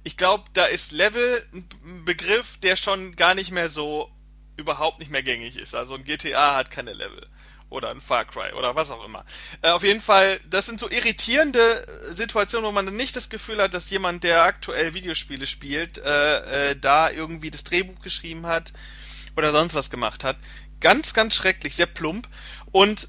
[0.04, 4.10] ich glaube, da ist Level ein Begriff, der schon gar nicht mehr so
[4.56, 5.74] überhaupt nicht mehr gängig ist.
[5.74, 7.28] Also ein GTA hat keine Level.
[7.72, 9.24] Oder ein Far Cry oder was auch immer.
[9.62, 11.60] Äh, auf jeden Fall, das sind so irritierende
[12.10, 16.70] Situationen, wo man dann nicht das Gefühl hat, dass jemand, der aktuell Videospiele spielt, äh,
[16.70, 18.72] äh, da irgendwie das Drehbuch geschrieben hat
[19.36, 20.36] oder sonst was gemacht hat.
[20.80, 22.28] Ganz, ganz schrecklich, sehr plump.
[22.70, 23.08] Und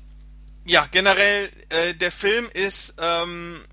[0.65, 3.63] ja, generell, äh, der Film ist ähm,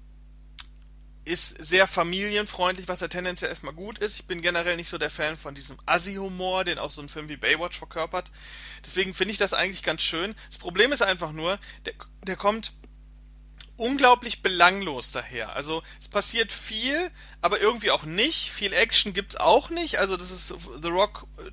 [1.31, 4.17] ist sehr familienfreundlich, was ja tendenziell erstmal gut ist.
[4.17, 7.29] Ich bin generell nicht so der Fan von diesem Assi-Humor, den auch so ein Film
[7.29, 8.31] wie Baywatch verkörpert.
[8.85, 10.35] Deswegen finde ich das eigentlich ganz schön.
[10.49, 11.95] Das Problem ist einfach nur, der,
[12.27, 12.73] der kommt
[13.77, 15.57] unglaublich belanglos daher.
[15.57, 18.51] Also es passiert viel, aber irgendwie auch nicht.
[18.51, 19.99] Viel Action gibt's auch nicht.
[19.99, 21.51] Also das ist The Rock, äh,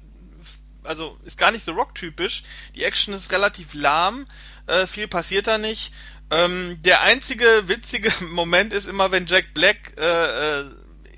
[0.84, 2.44] also ist gar nicht The Rock typisch.
[2.76, 4.26] Die Action ist relativ lahm,
[4.68, 5.94] äh, viel passiert da nicht.
[6.30, 10.66] Ähm, der einzige witzige Moment ist immer, wenn Jack Black äh, äh,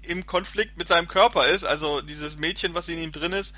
[0.03, 3.53] im Konflikt mit seinem Körper ist, also dieses Mädchen, was in ihm drin ist.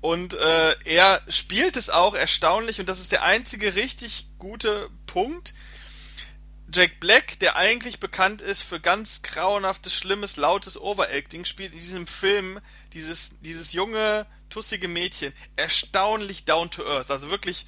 [0.00, 5.54] Und äh, er spielt es auch erstaunlich und das ist der einzige richtig gute Punkt.
[6.70, 12.06] Jack Black, der eigentlich bekannt ist für ganz grauenhaftes, schlimmes, lautes Overacting, spielt in diesem
[12.06, 12.60] Film
[12.92, 17.10] dieses, dieses junge, tussige Mädchen erstaunlich down to earth.
[17.10, 17.64] Also wirklich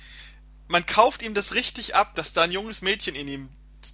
[0.68, 3.48] man kauft ihm das richtig ab, dass da ein junges Mädchen in ihm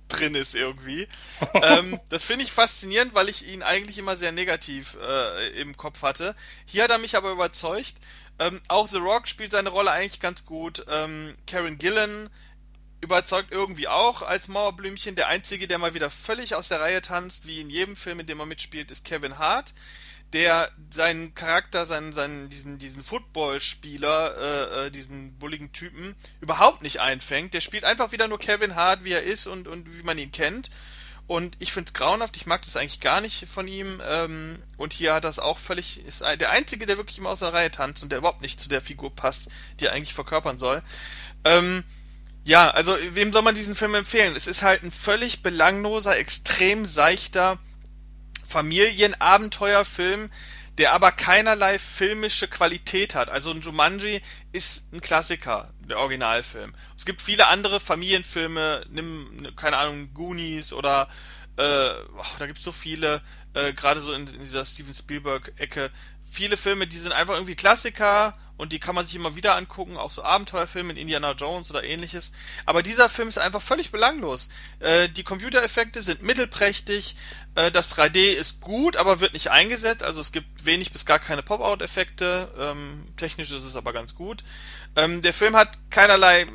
[0.08, 1.06] drin ist irgendwie.
[1.54, 6.02] ähm, das finde ich faszinierend, weil ich ihn eigentlich immer sehr negativ äh, im Kopf
[6.02, 6.34] hatte.
[6.66, 7.94] Hier hat er mich aber überzeugt.
[8.38, 10.84] Ähm, auch The Rock spielt seine Rolle eigentlich ganz gut.
[10.88, 12.30] Ähm, Karen Gillan
[13.02, 15.16] überzeugt irgendwie auch als Mauerblümchen.
[15.16, 18.26] Der einzige, der mal wieder völlig aus der Reihe tanzt, wie in jedem Film, in
[18.26, 19.74] dem er mitspielt, ist Kevin Hart
[20.32, 27.00] der seinen Charakter, seinen, seinen, diesen, diesen Footballspieler, äh, äh, diesen bulligen Typen, überhaupt nicht
[27.00, 27.54] einfängt.
[27.54, 30.32] Der spielt einfach wieder nur Kevin Hart, wie er ist und, und wie man ihn
[30.32, 30.70] kennt.
[31.26, 34.02] Und ich finde es grauenhaft, ich mag das eigentlich gar nicht von ihm.
[34.06, 37.52] Ähm, und hier hat das auch völlig, ist der Einzige, der wirklich immer aus der
[37.52, 39.48] Reihe tanzt und der überhaupt nicht zu der Figur passt,
[39.80, 40.82] die er eigentlich verkörpern soll.
[41.44, 41.84] Ähm,
[42.44, 44.34] ja, also wem soll man diesen Film empfehlen?
[44.34, 47.58] Es ist halt ein völlig belangloser, extrem seichter,
[48.52, 50.30] Familienabenteuerfilm,
[50.78, 53.30] der aber keinerlei filmische Qualität hat.
[53.30, 54.20] Also ein Jumanji
[54.52, 56.74] ist ein Klassiker, der Originalfilm.
[56.96, 61.08] Es gibt viele andere Familienfilme, nimm, keine Ahnung, Goonies oder
[61.56, 63.22] äh, oh, da gibt's so viele,
[63.54, 65.90] äh, gerade so in, in dieser Steven Spielberg-Ecke,
[66.24, 69.96] viele Filme, die sind einfach irgendwie Klassiker und die kann man sich immer wieder angucken,
[69.96, 72.30] auch so Abenteuerfilme in Indiana Jones oder ähnliches.
[72.64, 74.48] Aber dieser Film ist einfach völlig belanglos.
[74.78, 77.16] Äh, die Computereffekte sind mittelprächtig,
[77.56, 80.04] äh, das 3D ist gut, aber wird nicht eingesetzt.
[80.04, 82.54] Also es gibt wenig bis gar keine Pop-Out-Effekte.
[82.56, 84.44] Ähm, technisch ist es aber ganz gut.
[84.94, 86.46] Ähm, der Film hat keinerlei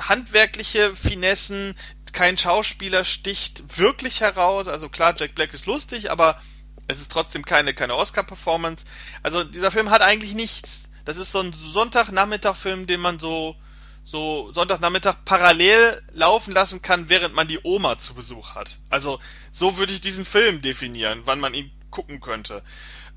[0.00, 1.76] handwerkliche Finessen,
[2.12, 4.66] kein Schauspieler sticht wirklich heraus.
[4.66, 6.42] Also klar, Jack Black ist lustig, aber
[6.88, 8.84] es ist trotzdem keine, keine Oscar-Performance.
[9.22, 10.88] Also dieser Film hat eigentlich nichts.
[11.04, 13.56] Das ist so ein Sonntagnachmittag-Film, den man so,
[14.04, 18.78] so Sonntagnachmittag parallel laufen lassen kann, während man die Oma zu Besuch hat.
[18.90, 19.18] Also
[19.50, 22.62] so würde ich diesen Film definieren, wann man ihn gucken könnte.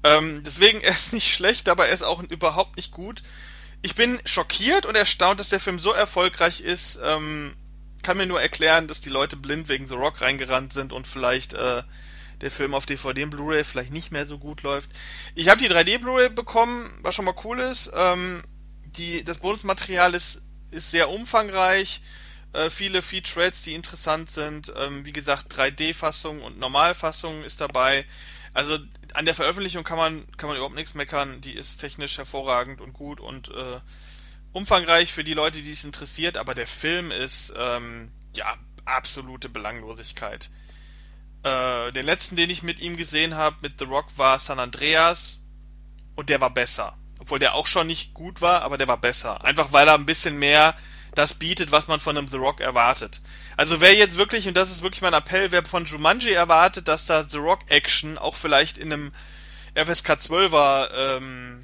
[0.04, 3.24] Ähm, deswegen, er ist nicht schlecht, aber er ist auch überhaupt nicht gut.
[3.82, 7.00] Ich bin schockiert und erstaunt, dass der Film so erfolgreich ist.
[7.04, 7.56] Ähm,
[8.02, 11.54] kann mir nur erklären, dass die Leute blind wegen The Rock reingerannt sind und vielleicht
[11.54, 11.84] äh,
[12.42, 14.90] der Film auf DVD und Blu-ray vielleicht nicht mehr so gut läuft.
[15.36, 17.92] Ich habe die 3D Blu-ray bekommen, was schon mal cool ist.
[17.94, 18.44] Ähm,
[18.98, 22.02] die, das Bonusmaterial ist, ist sehr umfangreich.
[22.54, 24.74] Äh, viele Featurettes, die interessant sind.
[24.76, 28.06] Ähm, wie gesagt, 3D-Fassung und Normalfassung ist dabei.
[28.54, 28.78] Also
[29.14, 31.42] an der Veröffentlichung kann man, kann man überhaupt nichts meckern.
[31.42, 33.80] Die ist technisch hervorragend und gut und äh,
[34.54, 36.38] umfangreich für die Leute, die es interessiert.
[36.38, 40.50] Aber der Film ist, ähm, ja, absolute Belanglosigkeit.
[41.46, 45.42] Äh, den letzten, den ich mit ihm gesehen habe, mit The Rock, war San Andreas
[46.16, 46.98] und der war besser.
[47.20, 49.44] Obwohl der auch schon nicht gut war, aber der war besser.
[49.46, 50.76] Einfach weil er ein bisschen mehr
[51.14, 53.22] das bietet, was man von einem The Rock erwartet.
[53.58, 57.06] Also wer jetzt wirklich, und das ist wirklich mein Appell, wer von Jumanji erwartet, dass
[57.06, 59.14] da The Rock Action auch vielleicht in einem
[59.76, 61.62] FSK 12er ähm,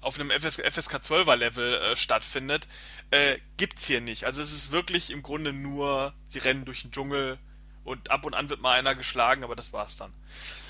[0.00, 2.66] auf einem FS FSK 12er Level äh, stattfindet,
[3.10, 4.24] äh, gibt's hier nicht.
[4.24, 7.38] Also es ist wirklich im Grunde nur, sie rennen durch den Dschungel,
[7.84, 10.12] und ab und an wird mal einer geschlagen, aber das war's dann.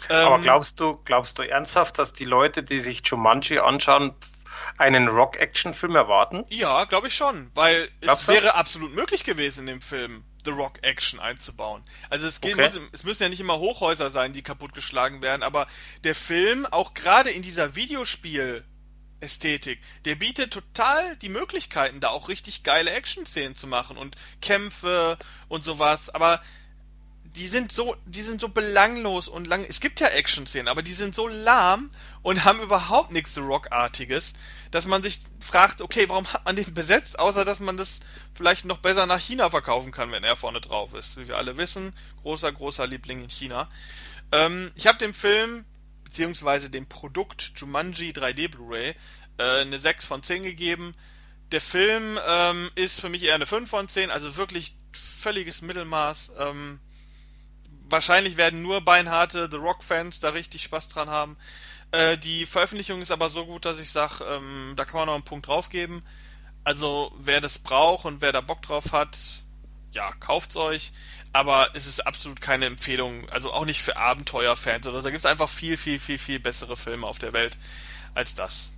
[0.09, 4.15] Aber ähm, glaubst du, glaubst du ernsthaft, dass die Leute, die sich Jumanji anschauen,
[4.79, 6.45] einen Rock-Action-Film erwarten?
[6.49, 8.55] Ja, glaube ich schon, weil Glaubst es wäre du?
[8.55, 11.83] absolut möglich gewesen, in dem Film The Rock Action einzubauen.
[12.11, 12.65] Also es, geht, okay.
[12.65, 15.67] muss, es müssen ja nicht immer Hochhäuser sein, die kaputtgeschlagen werden, aber
[16.03, 18.65] der Film, auch gerade in dieser Videospiel
[19.21, 19.81] Ästhetik.
[20.05, 25.65] Der bietet total die Möglichkeiten, da auch richtig geile Action-Szenen zu machen und Kämpfe und
[25.65, 26.11] sowas.
[26.11, 26.43] Aber
[27.37, 29.65] die sind so, die sind so belanglos und lang.
[29.69, 31.91] Es gibt ja Action-Szenen, aber die sind so lahm
[32.23, 34.35] und haben überhaupt nichts so Rock-artiges,
[34.71, 38.01] dass man sich fragt, okay, warum hat man den besetzt, außer dass man das
[38.35, 41.17] vielleicht noch besser nach China verkaufen kann, wenn er vorne drauf ist.
[41.17, 41.93] Wie wir alle wissen,
[42.23, 43.69] großer, großer Liebling in China.
[44.31, 45.65] Ähm, ich habe dem Film,
[46.05, 48.95] beziehungsweise dem Produkt Jumanji 3D Blu-ray,
[49.39, 50.95] äh, eine 6 von 10 gegeben.
[51.51, 56.33] Der Film ähm, ist für mich eher eine 5 von 10, also wirklich völliges Mittelmaß.
[56.39, 56.79] Ähm,
[57.89, 61.37] wahrscheinlich werden nur beinharte The Rock-Fans da richtig Spaß dran haben.
[61.93, 65.15] Äh, die Veröffentlichung ist aber so gut, dass ich sage, ähm, da kann man noch
[65.15, 66.03] einen Punkt draufgeben.
[66.65, 69.19] Also wer das braucht und wer da Bock drauf hat,
[69.93, 70.93] ja, kauft's euch.
[71.33, 75.05] Aber es ist absolut keine Empfehlung, also auch nicht für Abenteuerfans oder so.
[75.05, 77.57] Da gibt's einfach viel, viel, viel, viel bessere Filme auf der Welt
[78.15, 78.73] als das.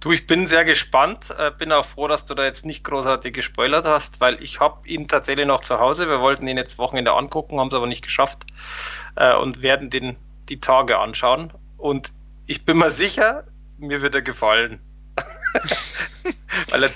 [0.00, 1.34] Du, ich bin sehr gespannt.
[1.38, 4.86] Äh, bin auch froh, dass du da jetzt nicht großartig gespoilert hast, weil ich habe
[4.88, 6.08] ihn tatsächlich noch zu Hause.
[6.08, 8.44] Wir wollten ihn jetzt Wochenende angucken, haben es aber nicht geschafft
[9.16, 10.16] äh, und werden den
[10.48, 11.52] die Tage anschauen.
[11.78, 12.12] Und
[12.46, 13.44] ich bin mir sicher,
[13.78, 14.80] mir wird er gefallen.
[16.70, 16.90] weil, er,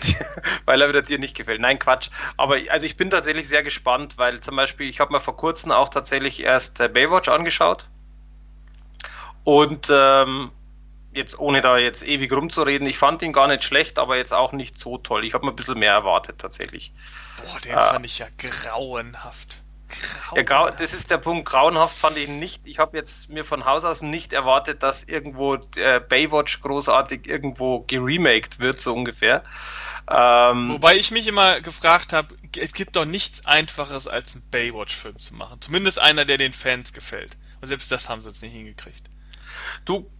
[0.65, 1.61] weil er wieder dir nicht gefällt.
[1.61, 2.11] Nein, Quatsch.
[2.37, 5.73] Aber also ich bin tatsächlich sehr gespannt, weil zum Beispiel, ich habe mir vor kurzem
[5.73, 7.87] auch tatsächlich erst äh, Baywatch angeschaut.
[9.45, 10.51] Und ähm,
[11.13, 14.53] jetzt ohne da jetzt ewig rumzureden, ich fand ihn gar nicht schlecht, aber jetzt auch
[14.53, 15.25] nicht so toll.
[15.25, 16.93] Ich habe mir ein bisschen mehr erwartet tatsächlich.
[17.37, 19.63] Boah, den äh, fand ich ja grauenhaft.
[19.89, 20.49] grauenhaft.
[20.51, 21.49] Ja, das ist der Punkt.
[21.49, 22.67] Grauenhaft fand ich ihn nicht.
[22.67, 27.81] Ich habe jetzt mir von Haus aus nicht erwartet, dass irgendwo äh, Baywatch großartig irgendwo
[27.81, 29.43] geremaked wird, so ungefähr.
[30.11, 35.19] Ähm, Wobei ich mich immer gefragt habe, es gibt doch nichts Einfaches, als einen Baywatch-Film
[35.19, 35.61] zu machen.
[35.61, 37.37] Zumindest einer, der den Fans gefällt.
[37.61, 39.11] Und selbst das haben sie jetzt nicht hingekriegt.
[39.85, 40.11] Du,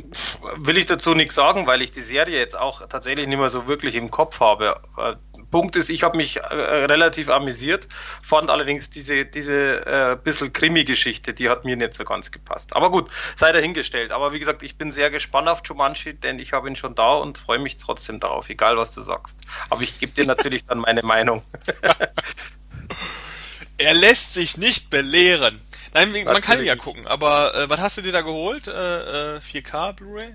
[0.57, 3.67] will ich dazu nichts sagen, weil ich die Serie jetzt auch tatsächlich nicht mehr so
[3.67, 4.81] wirklich im Kopf habe.
[4.97, 5.15] Äh,
[5.51, 7.89] Punkt ist, ich habe mich äh, relativ amüsiert,
[8.23, 12.77] fand allerdings diese, diese äh, bisschen Krimi-Geschichte, die hat mir nicht so ganz gepasst.
[12.77, 14.13] Aber gut, sei dahingestellt.
[14.13, 17.15] Aber wie gesagt, ich bin sehr gespannt auf Jumanji, denn ich habe ihn schon da
[17.15, 19.41] und freue mich trotzdem darauf, egal was du sagst.
[19.71, 21.43] Aber ich gebe dir natürlich dann meine Meinung.
[23.79, 25.61] er lässt sich nicht belehren.
[25.95, 28.69] Nein, man Natürlich kann ja gucken, aber äh, was hast du dir da geholt?
[28.69, 30.35] Äh, äh, 4K Blu-ray?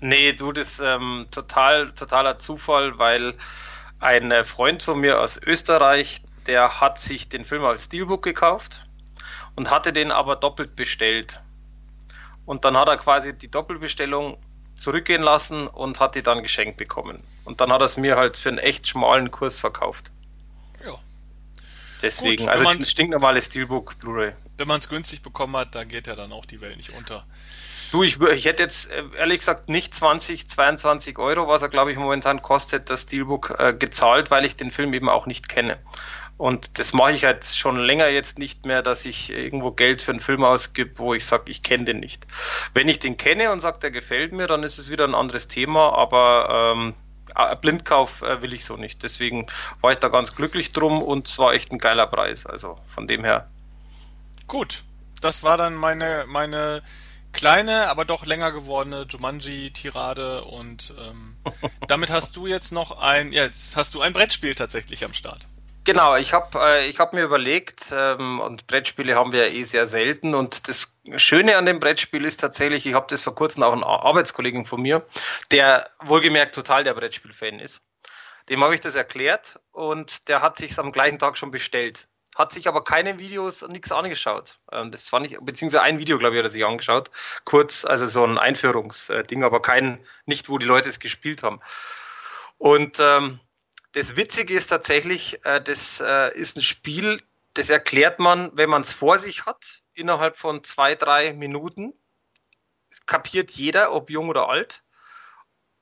[0.00, 3.34] Nee, du, das ähm, total, totaler Zufall, weil
[3.98, 8.86] ein äh, Freund von mir aus Österreich, der hat sich den Film als Steelbook gekauft
[9.56, 11.42] und hatte den aber doppelt bestellt.
[12.46, 14.38] Und dann hat er quasi die Doppelbestellung
[14.74, 17.22] zurückgehen lassen und hat die dann geschenkt bekommen.
[17.44, 20.12] Und dann hat er es mir halt für einen echt schmalen Kurs verkauft.
[22.02, 24.32] Deswegen, Gut, also ein stinknormales Steelbook Blu-ray.
[24.56, 27.26] Wenn man es günstig bekommen hat, dann geht ja dann auch die Welt nicht unter.
[27.92, 31.90] Du, ich, ich hätte jetzt äh, ehrlich gesagt nicht 20, 22 Euro, was er glaube
[31.90, 35.78] ich momentan kostet, das Steelbook äh, gezahlt, weil ich den Film eben auch nicht kenne.
[36.36, 40.12] Und das mache ich halt schon länger jetzt nicht mehr, dass ich irgendwo Geld für
[40.12, 42.26] einen Film ausgib, wo ich sage, ich kenne den nicht.
[42.72, 45.48] Wenn ich den kenne und sage, der gefällt mir, dann ist es wieder ein anderes
[45.48, 47.09] Thema, aber ähm, äh,
[47.60, 49.02] Blindkauf äh, will ich so nicht.
[49.02, 49.46] Deswegen
[49.80, 52.46] war ich da ganz glücklich drum und es war echt ein geiler Preis.
[52.46, 53.48] Also von dem her.
[54.46, 54.82] Gut,
[55.20, 56.82] das war dann meine, meine
[57.32, 61.36] kleine, aber doch länger gewordene Jumanji-Tirade und ähm,
[61.88, 65.46] damit hast du jetzt noch ein, ja, jetzt hast du ein Brettspiel tatsächlich am Start.
[65.90, 69.88] Genau, ich habe äh, hab mir überlegt, ähm, und Brettspiele haben wir ja eh sehr
[69.88, 70.36] selten.
[70.36, 73.82] Und das Schöne an dem Brettspiel ist tatsächlich, ich habe das vor kurzem auch einen
[73.82, 75.04] Arbeitskollegen von mir,
[75.50, 77.82] der wohlgemerkt total der Brettspiel-Fan ist.
[78.48, 82.06] Dem habe ich das erklärt und der hat sich am gleichen Tag schon bestellt.
[82.36, 84.60] Hat sich aber keine Videos und nichts angeschaut.
[84.70, 87.10] Ähm, das fand ich, beziehungsweise ein Video, glaube ich, hat er sich angeschaut.
[87.44, 91.58] Kurz, also so ein Einführungsding, aber kein, nicht wo die Leute es gespielt haben.
[92.58, 93.40] Und ähm,
[93.92, 97.20] das Witzige ist tatsächlich, äh, das äh, ist ein Spiel,
[97.54, 101.92] das erklärt man, wenn man es vor sich hat, innerhalb von zwei, drei Minuten.
[102.90, 104.82] Es kapiert jeder, ob jung oder alt.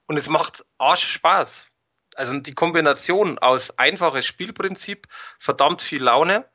[0.07, 1.67] Und es macht Arsch Spaß.
[2.15, 5.07] Also die Kombination aus einfaches Spielprinzip,
[5.39, 6.49] verdammt viel Laune,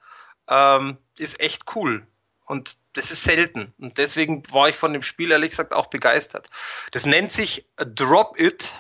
[0.48, 2.06] ähm, ist echt cool.
[2.46, 3.74] Und das ist selten.
[3.78, 6.50] Und deswegen war ich von dem Spiel ehrlich gesagt auch begeistert.
[6.92, 8.74] Das nennt sich Drop It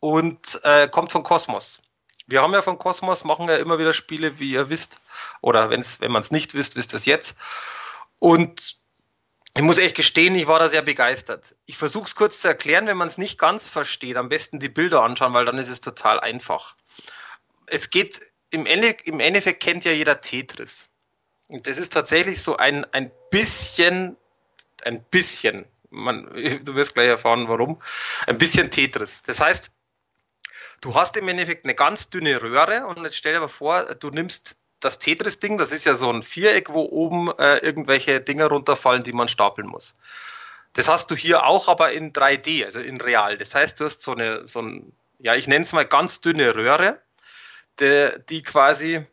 [0.00, 1.80] und äh, kommt von Cosmos.
[2.26, 5.00] Wir haben ja von Cosmos, machen ja immer wieder Spiele, wie ihr wisst.
[5.42, 7.36] Oder wenn's, wenn man es nicht wisst, wisst ihr es jetzt.
[8.18, 8.76] Und
[9.56, 11.54] ich muss echt gestehen, ich war da sehr begeistert.
[11.66, 14.16] Ich versuche es kurz zu erklären, wenn man es nicht ganz versteht.
[14.16, 16.74] Am besten die Bilder anschauen, weil dann ist es total einfach.
[17.66, 18.20] Es geht,
[18.50, 20.90] im, Ende, im Endeffekt kennt ja jeder Tetris.
[21.48, 24.16] Und das ist tatsächlich so ein, ein bisschen,
[24.84, 26.24] ein bisschen, man,
[26.64, 27.80] du wirst gleich erfahren, warum,
[28.26, 29.22] ein bisschen Tetris.
[29.22, 29.70] Das heißt,
[30.84, 34.10] Du hast im Endeffekt eine ganz dünne Röhre und jetzt stell dir mal vor, du
[34.10, 39.02] nimmst das Tetris-Ding, das ist ja so ein Viereck, wo oben äh, irgendwelche Dinger runterfallen,
[39.02, 39.96] die man stapeln muss.
[40.74, 43.38] Das hast du hier auch, aber in 3D, also in real.
[43.38, 46.54] Das heißt, du hast so eine, so ein, ja, ich nenne es mal ganz dünne
[46.54, 47.00] Röhre,
[47.80, 49.06] die, die quasi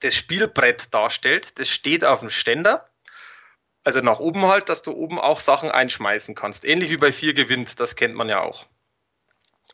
[0.00, 1.58] das Spielbrett darstellt.
[1.58, 2.90] Das steht auf dem Ständer.
[3.84, 6.66] Also nach oben halt, dass du oben auch Sachen einschmeißen kannst.
[6.66, 8.66] Ähnlich wie bei vier gewinnt, das kennt man ja auch.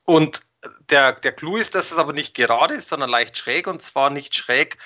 [0.04, 0.42] Und
[0.90, 4.10] der, der Clou ist, dass es aber nicht gerade ist, sondern leicht schräg und zwar
[4.10, 4.78] nicht schräg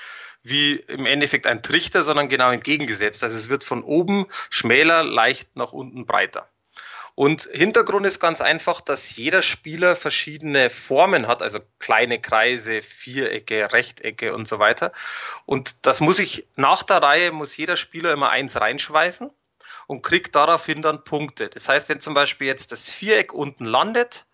[0.43, 3.23] wie im Endeffekt ein Trichter, sondern genau entgegengesetzt.
[3.25, 6.49] Also es wird von oben schmäler, leicht nach unten breiter.
[7.19, 13.73] Und Hintergrund ist ganz einfach, dass jeder Spieler verschiedene Formen hat, also kleine Kreise, Vierecke,
[13.73, 14.93] Rechtecke und so weiter.
[15.45, 19.33] Und das muss ich nach der Reihe muss jeder Spieler immer eins reinschweißen
[19.89, 21.49] und kriegt daraufhin dann Punkte.
[21.49, 24.25] Das heißt, wenn zum Beispiel jetzt das Viereck unten landet,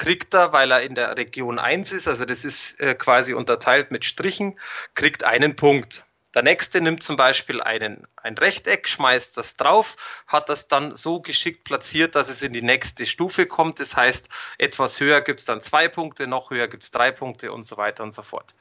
[0.00, 3.90] kriegt er, weil er in der Region 1 ist, also das ist äh, quasi unterteilt
[3.90, 4.58] mit Strichen,
[4.94, 6.06] kriegt einen Punkt.
[6.34, 11.20] Der nächste nimmt zum Beispiel einen, ein Rechteck, schmeißt das drauf, hat das dann so
[11.20, 13.78] geschickt platziert, dass es in die nächste Stufe kommt.
[13.78, 17.52] Das heißt, etwas höher gibt es dann zwei Punkte, noch höher gibt es drei Punkte
[17.52, 18.54] und so weiter und so fort.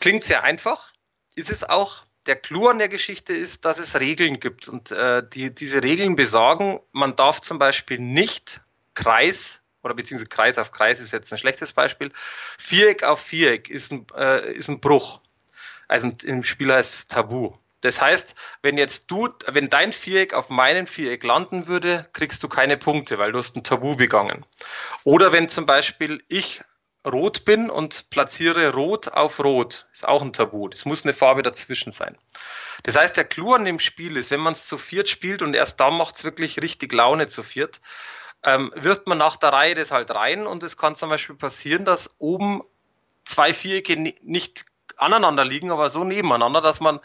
[0.00, 0.92] Klingt sehr einfach,
[1.36, 2.02] ist es auch.
[2.26, 6.16] Der Clou an der Geschichte ist, dass es Regeln gibt und äh, die, diese Regeln
[6.16, 8.62] besagen, man darf zum Beispiel nicht
[8.94, 12.12] Kreis oder beziehungsweise Kreis auf Kreis ist jetzt ein schlechtes Beispiel.
[12.58, 15.20] Viereck auf Viereck ist ein, äh, ist ein Bruch.
[15.88, 17.54] Also im Spiel heißt es Tabu.
[17.80, 22.48] Das heißt, wenn jetzt du, wenn dein Viereck auf meinem Viereck landen würde, kriegst du
[22.48, 24.44] keine Punkte, weil du hast ein Tabu begangen.
[25.04, 26.62] Oder wenn zum Beispiel ich
[27.06, 30.68] rot bin und platziere rot auf rot, ist auch ein Tabu.
[30.68, 32.18] Das muss eine Farbe dazwischen sein.
[32.82, 35.54] Das heißt, der Clou an dem Spiel ist, wenn man es zu viert spielt und
[35.54, 37.80] erst da macht es wirklich richtig Laune zu viert,
[38.42, 41.84] ähm, wirft man nach der Reihe das halt rein und es kann zum Beispiel passieren,
[41.84, 42.62] dass oben
[43.24, 44.66] zwei Vierecke nicht
[44.96, 47.00] aneinander liegen, aber so nebeneinander, dass man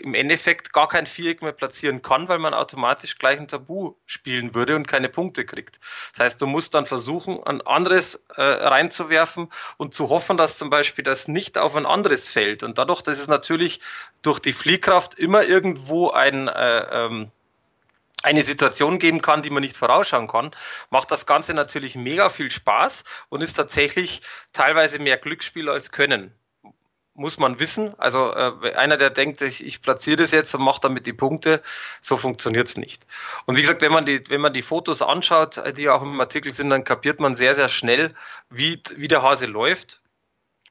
[0.00, 4.54] im Endeffekt gar kein Viereck mehr platzieren kann, weil man automatisch gleich ein Tabu spielen
[4.54, 5.78] würde und keine Punkte kriegt.
[6.12, 10.70] Das heißt, du musst dann versuchen, ein anderes äh, reinzuwerfen und zu hoffen, dass zum
[10.70, 12.62] Beispiel das nicht auf ein anderes fällt.
[12.62, 13.80] Und dadurch, dass es natürlich
[14.22, 17.30] durch die Fliehkraft immer irgendwo ein äh, ähm,
[18.22, 20.50] eine Situation geben kann, die man nicht vorausschauen kann,
[20.90, 26.34] macht das Ganze natürlich mega viel Spaß und ist tatsächlich teilweise mehr Glücksspiel als Können.
[27.14, 27.94] Muss man wissen.
[27.98, 31.62] Also äh, einer, der denkt, ich, ich platziere das jetzt und mache damit die Punkte,
[32.00, 33.04] so funktioniert's nicht.
[33.46, 36.52] Und wie gesagt, wenn man die, wenn man die Fotos anschaut, die auch im Artikel
[36.52, 38.14] sind, dann kapiert man sehr, sehr schnell,
[38.48, 40.00] wie, wie der Hase läuft.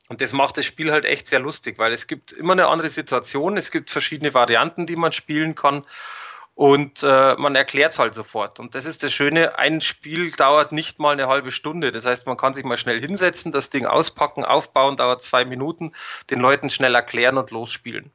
[0.08, 2.90] Und das macht das Spiel halt echt sehr lustig, weil es gibt immer eine andere
[2.90, 5.84] Situation, es gibt verschiedene Varianten, die man spielen kann.
[6.60, 8.60] Und äh, man erklärt es halt sofort.
[8.60, 11.94] Und das ist das Schöne, ein Spiel dauert nicht mal eine halbe Stunde.
[11.94, 15.94] Das heißt, man kann sich mal schnell hinsetzen, das Ding auspacken, aufbauen, dauert zwei Minuten,
[16.30, 18.12] den Leuten schnell erklären und losspielen.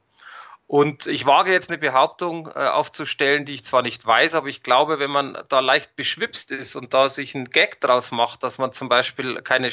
[0.67, 4.63] Und ich wage jetzt eine Behauptung äh, aufzustellen, die ich zwar nicht weiß, aber ich
[4.63, 8.57] glaube, wenn man da leicht beschwipst ist und da sich ein Gag draus macht, dass
[8.57, 9.71] man zum Beispiel keine,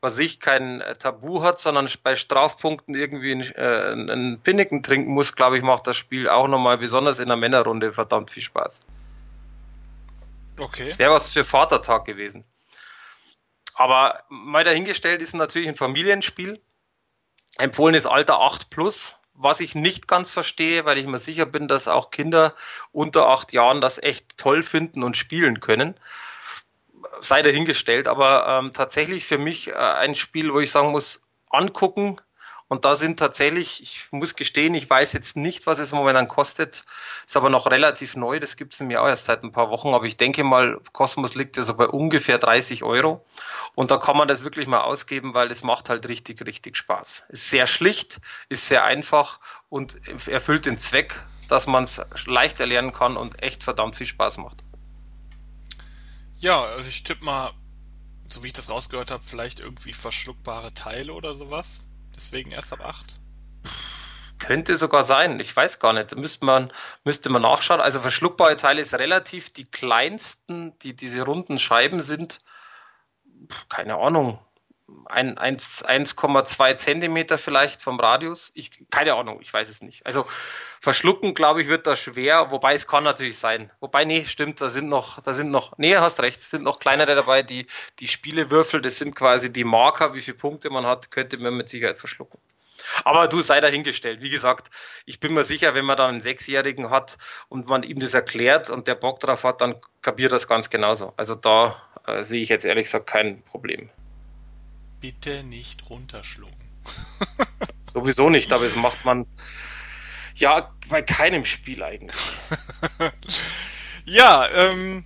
[0.00, 5.12] was ich, kein äh, Tabu hat, sondern bei Strafpunkten irgendwie einen, äh, einen Pinneken trinken
[5.12, 8.86] muss, glaube ich, macht das Spiel auch nochmal besonders in der Männerrunde verdammt viel Spaß.
[10.58, 10.90] Okay.
[10.90, 12.44] Das wäre was für Vatertag gewesen.
[13.74, 16.60] Aber mal dahingestellt ist natürlich ein Familienspiel.
[17.58, 21.88] Empfohlenes Alter 8 plus was ich nicht ganz verstehe, weil ich mir sicher bin, dass
[21.88, 22.54] auch Kinder
[22.92, 25.94] unter acht Jahren das echt toll finden und spielen können,
[27.20, 28.06] sei dahingestellt.
[28.06, 32.16] Aber ähm, tatsächlich für mich äh, ein Spiel, wo ich sagen muss, angucken,
[32.70, 36.84] und da sind tatsächlich, ich muss gestehen, ich weiß jetzt nicht, was es momentan kostet,
[37.26, 39.92] ist aber noch relativ neu, das gibt es mir auch erst seit ein paar Wochen,
[39.92, 43.26] aber ich denke mal, Cosmos liegt ja so bei ungefähr 30 Euro.
[43.74, 47.24] Und da kann man das wirklich mal ausgeben, weil es macht halt richtig, richtig Spaß.
[47.30, 49.98] Ist sehr schlicht, ist sehr einfach und
[50.28, 54.62] erfüllt den Zweck, dass man es leicht erlernen kann und echt verdammt viel Spaß macht.
[56.38, 57.50] Ja, also ich tippe mal,
[58.28, 61.80] so wie ich das rausgehört habe, vielleicht irgendwie verschluckbare Teile oder sowas.
[62.20, 63.18] Deswegen erst ab 8?
[64.38, 66.14] Könnte sogar sein, ich weiß gar nicht.
[66.16, 66.70] Müsste man,
[67.02, 67.80] müsste man nachschauen.
[67.80, 72.40] Also verschluckbare Teile ist relativ die kleinsten, die diese runden Scheiben sind.
[73.70, 74.38] Keine Ahnung,
[75.10, 78.52] 1,2 Zentimeter vielleicht vom Radius.
[78.54, 80.06] Ich, keine Ahnung, ich weiß es nicht.
[80.06, 80.26] Also
[80.80, 83.70] verschlucken, glaube ich, wird da schwer, wobei es kann natürlich sein.
[83.80, 87.14] Wobei, nee, stimmt, da sind noch, da sind noch, nee, hast recht, sind noch kleinere
[87.14, 87.66] dabei, die,
[87.98, 91.68] die Spielewürfel, das sind quasi die Marker, wie viele Punkte man hat, könnte man mit
[91.68, 92.38] Sicherheit verschlucken.
[93.04, 94.22] Aber du sei dahingestellt.
[94.22, 94.70] Wie gesagt,
[95.04, 97.18] ich bin mir sicher, wenn man dann einen Sechsjährigen hat
[97.48, 101.12] und man ihm das erklärt und der Bock drauf hat, dann kapiert das ganz genauso.
[101.16, 101.76] Also da
[102.06, 103.90] äh, sehe ich jetzt ehrlich gesagt kein Problem
[105.00, 106.56] bitte nicht runterschlucken.
[107.90, 109.26] Sowieso nicht, aber es macht man
[110.34, 112.20] ja bei keinem Spiel eigentlich.
[114.04, 115.04] ja, ähm,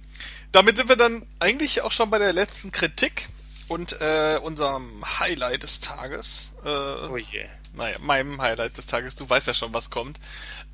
[0.52, 3.28] damit sind wir dann eigentlich auch schon bei der letzten Kritik
[3.68, 6.52] und äh, unserem Highlight des Tages.
[6.64, 7.46] Äh, oh je.
[7.72, 9.16] Naja, meinem Highlight des Tages.
[9.16, 10.20] Du weißt ja schon, was kommt.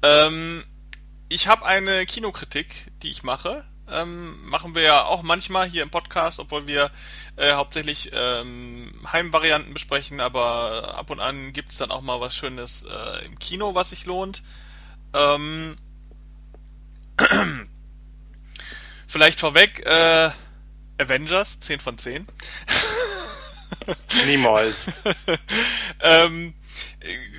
[0.03, 0.65] Ähm,
[1.31, 3.65] ich habe eine Kinokritik, die ich mache.
[3.93, 6.91] Ähm, machen wir ja auch manchmal hier im Podcast, obwohl wir
[7.37, 12.37] äh, hauptsächlich ähm, Heimvarianten besprechen, aber ab und an gibt es dann auch mal was
[12.37, 14.43] Schönes äh, im Kino, was sich lohnt.
[15.13, 15.77] Ähm,
[19.07, 20.31] vielleicht vorweg, äh,
[20.99, 22.27] Avengers, 10 von 10.
[24.27, 24.87] Niemals.
[26.01, 26.55] ähm,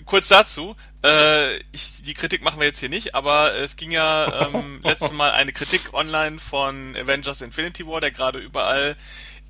[0.06, 4.48] kurz dazu, äh, ich, die Kritik machen wir jetzt hier nicht, aber es ging ja
[4.48, 8.96] ähm, letztes Mal eine Kritik online von Avengers Infinity War, der gerade überall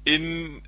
[0.03, 0.61] in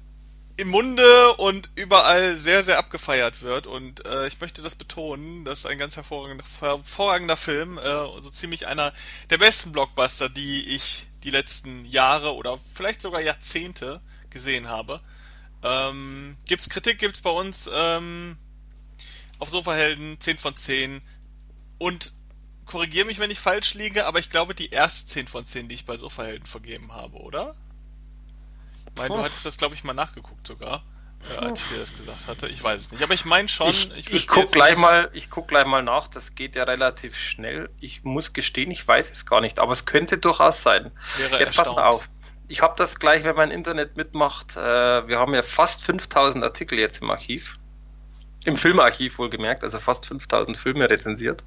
[0.56, 3.66] im Munde und überall sehr, sehr abgefeiert wird.
[3.68, 7.82] Und äh, ich möchte das betonen, das ist ein ganz hervorragender, hervorragender Film, äh,
[8.22, 8.94] so ziemlich einer
[9.30, 15.02] der besten Blockbuster, die ich die letzten Jahre oder vielleicht sogar Jahrzehnte gesehen habe.
[15.64, 18.38] Ähm, gibt's Kritik, gibt's bei uns ähm,
[19.44, 21.02] auf Sofahelden 10 von 10
[21.78, 22.14] und
[22.66, 25.76] korrigiere mich, wenn ich falsch liege, aber ich glaube die erste 10 von 10, die
[25.76, 27.54] ich bei Sofahelden vergeben habe, oder?
[28.88, 30.86] Ich meine, du hattest das, glaube ich, mal nachgeguckt sogar,
[31.30, 32.48] äh, als ich dir das gesagt hatte.
[32.48, 33.68] Ich weiß es nicht, aber ich meine schon.
[33.68, 36.08] Ich, ich, ich guck gleich mal, ich guck gleich mal nach.
[36.08, 37.70] Das geht ja relativ schnell.
[37.82, 40.92] Ich muss gestehen, ich weiß es gar nicht, aber es könnte durchaus sein.
[41.18, 41.68] Wäre Jetzt erstaunt.
[41.68, 42.10] pass mal auf.
[42.48, 44.56] Ich habe das gleich, wenn mein Internet mitmacht.
[44.56, 47.60] Äh, wir haben ja fast 5000 Artikel jetzt im Archiv.
[48.46, 51.44] Im Filmarchiv wohlgemerkt, also fast 5000 Filme rezensiert.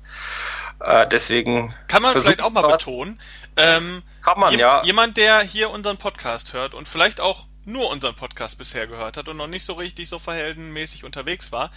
[0.81, 1.75] Äh, deswegen.
[1.89, 3.21] Kann man vielleicht auch mal betonen.
[3.57, 4.83] Ähm, kann man, ja.
[4.85, 9.29] Jemand, der hier unseren Podcast hört und vielleicht auch nur unseren Podcast bisher gehört hat
[9.29, 11.71] und noch nicht so richtig so verheldenmäßig unterwegs war.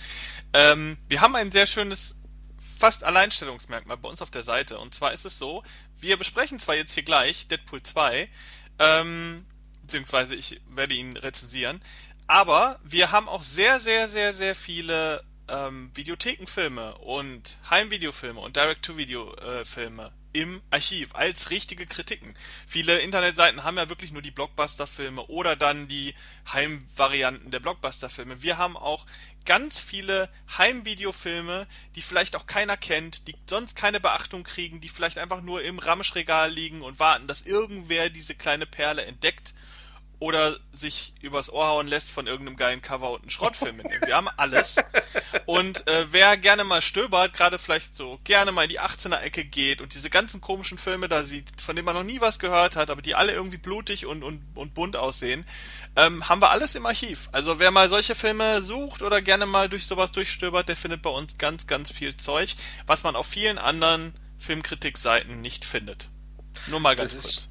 [0.53, 2.15] Ähm, wir haben ein sehr schönes
[2.79, 4.79] fast Alleinstellungsmerkmal bei uns auf der Seite.
[4.79, 5.63] Und zwar ist es so,
[5.99, 8.29] wir besprechen zwar jetzt hier gleich Deadpool 2,
[8.79, 9.45] ähm,
[9.81, 11.81] beziehungsweise ich werde ihn rezensieren,
[12.29, 20.11] aber wir haben auch sehr, sehr, sehr, sehr viele ähm, Videothekenfilme und Heimvideofilme und Direct-to-Video-Filme
[20.31, 22.35] im Archiv als richtige Kritiken.
[22.67, 26.13] Viele Internetseiten haben ja wirklich nur die Blockbuster-Filme oder dann die
[26.53, 28.43] Heimvarianten der Blockbuster-Filme.
[28.43, 29.07] Wir haben auch
[29.45, 31.65] ganz viele Heimvideofilme,
[31.95, 35.79] die vielleicht auch keiner kennt, die sonst keine Beachtung kriegen, die vielleicht einfach nur im
[35.79, 39.55] Ramschregal liegen und warten, dass irgendwer diese kleine Perle entdeckt
[40.19, 44.05] oder sich übers Ohr hauen lässt von irgendeinem geilen Cover und einen Schrottfilm mitnehmen.
[44.05, 44.75] Wir haben alles.
[45.45, 49.79] Und äh, wer gerne mal stöbert, gerade vielleicht so gerne mal in die 18er-Ecke geht
[49.79, 52.89] und diese ganzen komischen Filme da sieht, von denen man noch nie was gehört hat,
[52.89, 55.45] aber die alle irgendwie blutig und, und, und bunt aussehen,
[55.95, 57.29] ähm, haben wir alles im Archiv.
[57.31, 61.09] Also wer mal solche Filme sucht oder gerne mal durch sowas durchstöbert, der findet bei
[61.09, 62.55] uns ganz, ganz viel Zeug,
[62.85, 66.09] was man auf vielen anderen Filmkritikseiten nicht findet.
[66.67, 67.49] Nur mal ganz das kurz.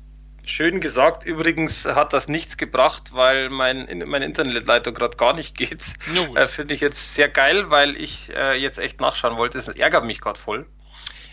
[0.48, 1.24] Schön gesagt.
[1.24, 5.84] Übrigens hat das nichts gebracht, weil mein, meine Internetleitung gerade gar nicht geht.
[6.34, 9.58] Äh, Finde ich jetzt sehr geil, weil ich äh, jetzt echt nachschauen wollte.
[9.58, 10.66] Es ärgert mich gerade voll.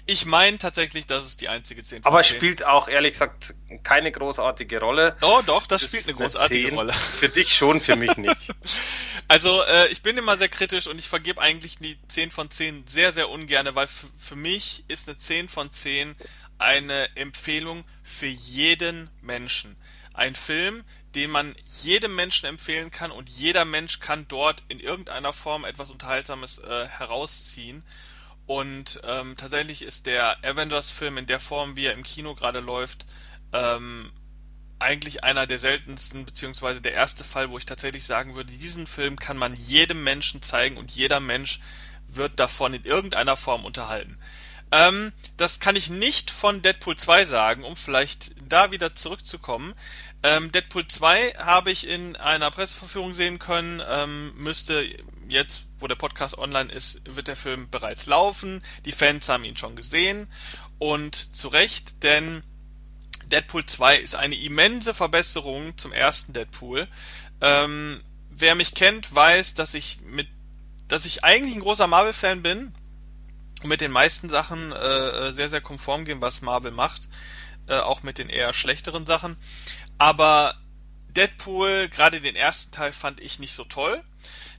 [0.08, 4.12] Ich meine tatsächlich, dass es die einzige 10 von Aber spielt auch ehrlich gesagt keine
[4.12, 5.18] großartige Rolle.
[5.22, 6.94] Oh, doch, das, das spielt eine großartige eine Rolle.
[7.20, 8.54] Für dich schon, für mich nicht.
[9.28, 12.86] also, äh, ich bin immer sehr kritisch und ich vergebe eigentlich die 10 von 10
[12.86, 16.16] sehr, sehr ungerne, weil für mich ist eine 10 von 10
[16.58, 19.76] eine Empfehlung für jeden Menschen.
[20.14, 20.84] Ein Film,
[21.14, 25.92] den man jedem Menschen empfehlen kann und jeder Mensch kann dort in irgendeiner Form etwas
[25.92, 27.84] Unterhaltsames äh, herausziehen.
[28.46, 33.06] Und ähm, tatsächlich ist der Avengers-Film in der Form, wie er im Kino gerade läuft,
[33.54, 34.12] ähm,
[34.78, 39.18] eigentlich einer der seltensten, beziehungsweise der erste Fall, wo ich tatsächlich sagen würde, diesen Film
[39.18, 41.60] kann man jedem Menschen zeigen und jeder Mensch
[42.08, 44.18] wird davon in irgendeiner Form unterhalten.
[44.76, 49.74] Ähm, das kann ich nicht von Deadpool 2 sagen, um vielleicht da wieder zurückzukommen.
[50.22, 54.86] Ähm, Deadpool 2 habe ich in einer Presseverführung sehen können, ähm, müsste
[55.30, 58.62] jetzt, wo der Podcast online ist, wird der Film bereits laufen.
[58.84, 60.28] Die Fans haben ihn schon gesehen
[60.78, 62.44] und zu Recht, denn
[63.28, 66.90] Deadpool 2 ist eine immense Verbesserung zum ersten Deadpool.
[67.40, 70.28] Ähm, wer mich kennt, weiß, dass ich mit,
[70.90, 72.74] dass ich eigentlich ein großer Marvel-Fan bin
[73.66, 77.10] mit den meisten Sachen äh, sehr, sehr konform gehen, was Marvel macht.
[77.68, 79.38] Äh, auch mit den eher schlechteren Sachen.
[79.98, 80.56] Aber
[81.10, 84.04] Deadpool, gerade den ersten Teil, fand ich nicht so toll.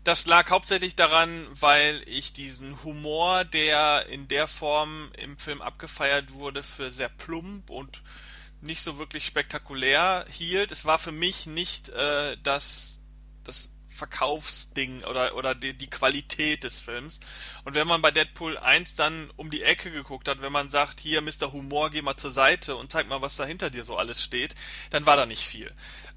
[0.04, 6.32] Das lag hauptsächlich daran, weil ich diesen Humor, der in der Form im Film abgefeiert
[6.32, 8.02] wurde, für sehr plump und
[8.60, 10.72] nicht so wirklich spektakulär hielt.
[10.72, 13.00] Es war für mich nicht äh, das
[13.96, 17.18] Verkaufsding oder, oder die, die Qualität des Films.
[17.64, 21.00] Und wenn man bei Deadpool 1 dann um die Ecke geguckt hat, wenn man sagt,
[21.00, 21.52] hier Mr.
[21.52, 24.54] Humor, geh mal zur Seite und zeig mal, was da hinter dir so alles steht,
[24.90, 25.72] dann war da nicht viel.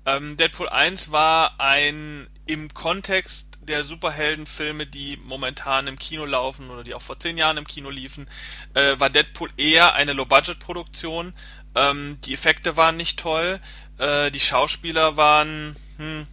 [0.06, 6.84] Ähm, Deadpool 1 war ein im Kontext der Superheldenfilme, die momentan im Kino laufen oder
[6.84, 8.28] die auch vor zehn Jahren im Kino liefen,
[8.74, 11.34] äh, war Deadpool eher eine Low-Budget-Produktion.
[11.76, 13.62] Ähm, die Effekte waren nicht toll,
[14.00, 16.28] äh, die Schauspieler waren hm,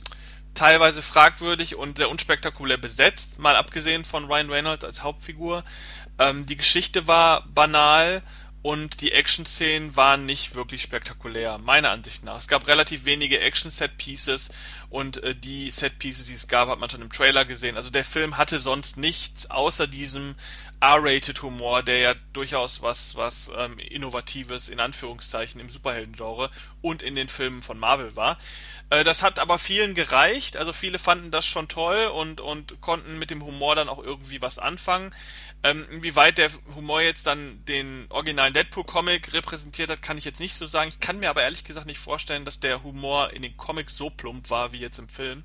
[0.56, 5.62] teilweise fragwürdig und sehr unspektakulär besetzt, mal abgesehen von Ryan Reynolds als Hauptfigur.
[6.18, 8.22] Ähm, die Geschichte war banal
[8.66, 12.38] und die Action-Szenen waren nicht wirklich spektakulär, meiner Ansicht nach.
[12.38, 14.48] Es gab relativ wenige Action-Set-Pieces
[14.90, 17.76] und äh, die Set-Pieces, die es gab, hat man schon im Trailer gesehen.
[17.76, 20.34] Also der Film hatte sonst nichts außer diesem
[20.80, 26.50] R-Rated-Humor, der ja durchaus was, was ähm, Innovatives in Anführungszeichen im Superhelden-Genre
[26.82, 28.36] und in den Filmen von Marvel war.
[28.90, 33.18] Äh, das hat aber vielen gereicht, also viele fanden das schon toll und, und konnten
[33.18, 35.14] mit dem Humor dann auch irgendwie was anfangen.
[35.62, 40.54] Ähm, inwieweit der Humor jetzt dann den originalen Deadpool-Comic repräsentiert hat, kann ich jetzt nicht
[40.54, 40.88] so sagen.
[40.88, 44.10] Ich kann mir aber ehrlich gesagt nicht vorstellen, dass der Humor in den Comics so
[44.10, 45.44] plump war wie jetzt im Film.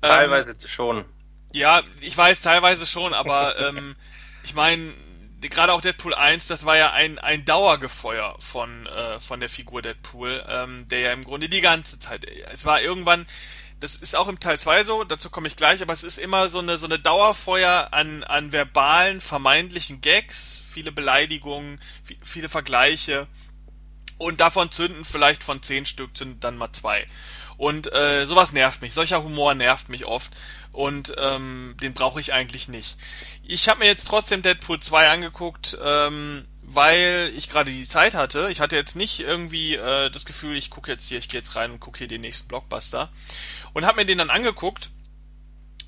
[0.00, 1.04] Teilweise ähm, schon.
[1.52, 3.94] Ja, ich weiß teilweise schon, aber ähm,
[4.42, 4.92] ich meine,
[5.40, 9.82] gerade auch Deadpool 1, das war ja ein, ein Dauergefeuer von, äh, von der Figur
[9.82, 13.26] Deadpool, ähm, der ja im Grunde die ganze Zeit, es war irgendwann,
[13.80, 16.48] das ist auch im Teil 2 so, dazu komme ich gleich, aber es ist immer
[16.48, 21.80] so eine, so eine Dauerfeuer an, an verbalen, vermeintlichen Gags, viele Beleidigungen,
[22.22, 23.26] viele Vergleiche.
[24.18, 27.04] Und davon zünden vielleicht von zehn Stück zünden dann mal zwei.
[27.58, 28.94] Und äh, sowas nervt mich.
[28.94, 30.30] Solcher Humor nervt mich oft.
[30.72, 32.96] Und ähm, den brauche ich eigentlich nicht.
[33.42, 36.46] Ich habe mir jetzt trotzdem Deadpool 2 angeguckt, ähm,
[36.76, 38.48] weil ich gerade die Zeit hatte.
[38.50, 41.56] Ich hatte jetzt nicht irgendwie äh, das Gefühl, ich gucke jetzt hier, ich gehe jetzt
[41.56, 43.10] rein und gucke hier den nächsten Blockbuster
[43.72, 44.90] und habe mir den dann angeguckt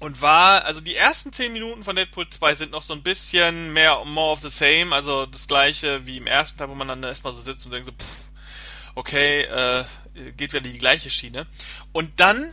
[0.01, 3.72] und war, also die ersten 10 Minuten von Deadpool 2 sind noch so ein bisschen
[3.72, 7.03] mehr more of the same, also das gleiche wie im ersten Teil, wo man dann
[7.03, 8.28] erstmal so sitzt und denkt so, pff,
[8.95, 9.84] okay, äh,
[10.36, 11.47] geht wieder die gleiche Schiene.
[11.93, 12.53] Und dann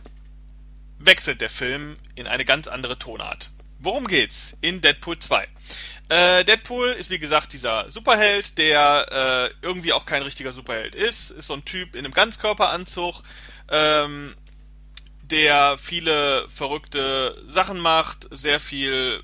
[0.98, 3.50] wechselt der Film in eine ganz andere Tonart.
[3.78, 5.48] Worum geht's in Deadpool 2?
[6.08, 11.30] Äh, Deadpool ist wie gesagt dieser Superheld, der äh, irgendwie auch kein richtiger Superheld ist.
[11.30, 13.22] Ist so ein Typ in einem Ganzkörperanzug,
[13.68, 14.34] ähm,
[15.22, 19.22] der viele verrückte Sachen macht, sehr viel,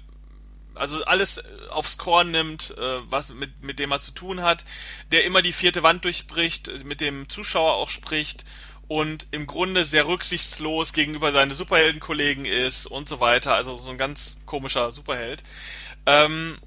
[0.74, 1.40] also alles
[1.70, 4.64] aufs Korn nimmt, äh, was mit, mit dem er zu tun hat,
[5.12, 8.44] der immer die vierte Wand durchbricht, mit dem Zuschauer auch spricht
[8.92, 13.54] und im Grunde sehr rücksichtslos gegenüber seinen Superheldenkollegen ist und so weiter.
[13.54, 15.42] Also so ein ganz komischer Superheld.
[16.04, 16.58] Ähm,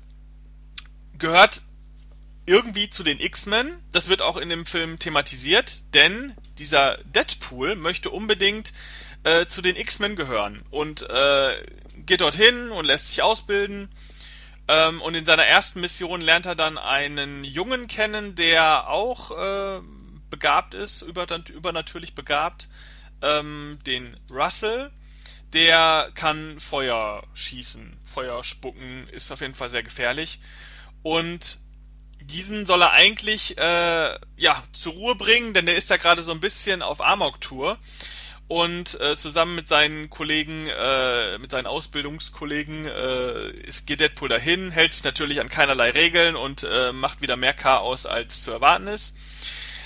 [1.19, 1.61] gehört
[2.47, 3.77] irgendwie zu den X-Men.
[3.91, 8.73] Das wird auch in dem Film thematisiert, denn dieser Deadpool möchte unbedingt
[9.23, 11.53] äh, zu den X-Men gehören und äh,
[12.07, 13.87] geht dorthin und lässt sich ausbilden.
[14.67, 19.81] Ähm, und in seiner ersten Mission lernt er dann einen Jungen kennen, der auch äh,
[20.35, 22.67] begabt ist, übernatürlich begabt,
[23.21, 24.91] ähm, den Russell.
[25.53, 30.41] Der kann Feuer schießen, Feuer spucken, ist auf jeden Fall sehr gefährlich.
[31.03, 31.59] Und
[32.19, 36.31] diesen soll er eigentlich äh, ja zur Ruhe bringen, denn der ist ja gerade so
[36.31, 37.77] ein bisschen auf Amok-Tour
[38.47, 44.71] und äh, zusammen mit seinen Kollegen, äh, mit seinen Ausbildungskollegen äh, ist, geht Deadpool dahin,
[44.71, 48.87] hält sich natürlich an keinerlei Regeln und äh, macht wieder mehr Chaos als zu erwarten
[48.87, 49.15] ist.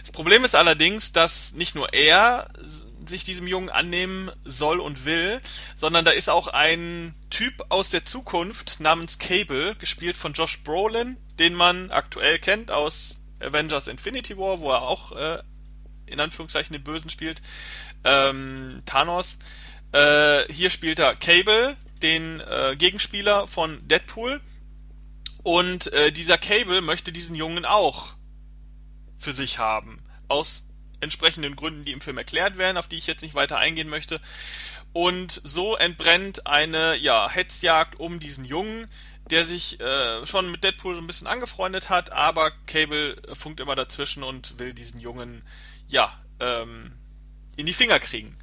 [0.10, 2.50] Das Problem ist allerdings, dass nicht nur er
[3.06, 5.40] sich diesem Jungen annehmen soll und will,
[5.76, 11.18] sondern da ist auch ein Typ aus der Zukunft namens Cable, gespielt von Josh Brolin,
[11.38, 15.44] den man aktuell kennt aus Avengers Infinity War, wo er auch äh,
[16.08, 17.44] in Anführungszeichen den Bösen spielt
[18.04, 19.38] ähm, Thanos.
[19.92, 24.42] Äh, hier spielt er Cable, den äh, Gegenspieler von Deadpool.
[25.44, 28.16] Und äh, dieser Cable möchte diesen Jungen auch
[29.20, 30.02] für sich haben.
[30.28, 30.64] Aus
[31.02, 34.20] entsprechenden Gründen, die im Film erklärt werden, auf die ich jetzt nicht weiter eingehen möchte.
[34.92, 38.88] Und so entbrennt eine ja, Hetzjagd um diesen Jungen,
[39.30, 43.76] der sich äh, schon mit Deadpool so ein bisschen angefreundet hat, aber Cable funkt immer
[43.76, 45.44] dazwischen und will diesen Jungen
[45.88, 46.94] ja ähm,
[47.56, 48.36] in die Finger kriegen.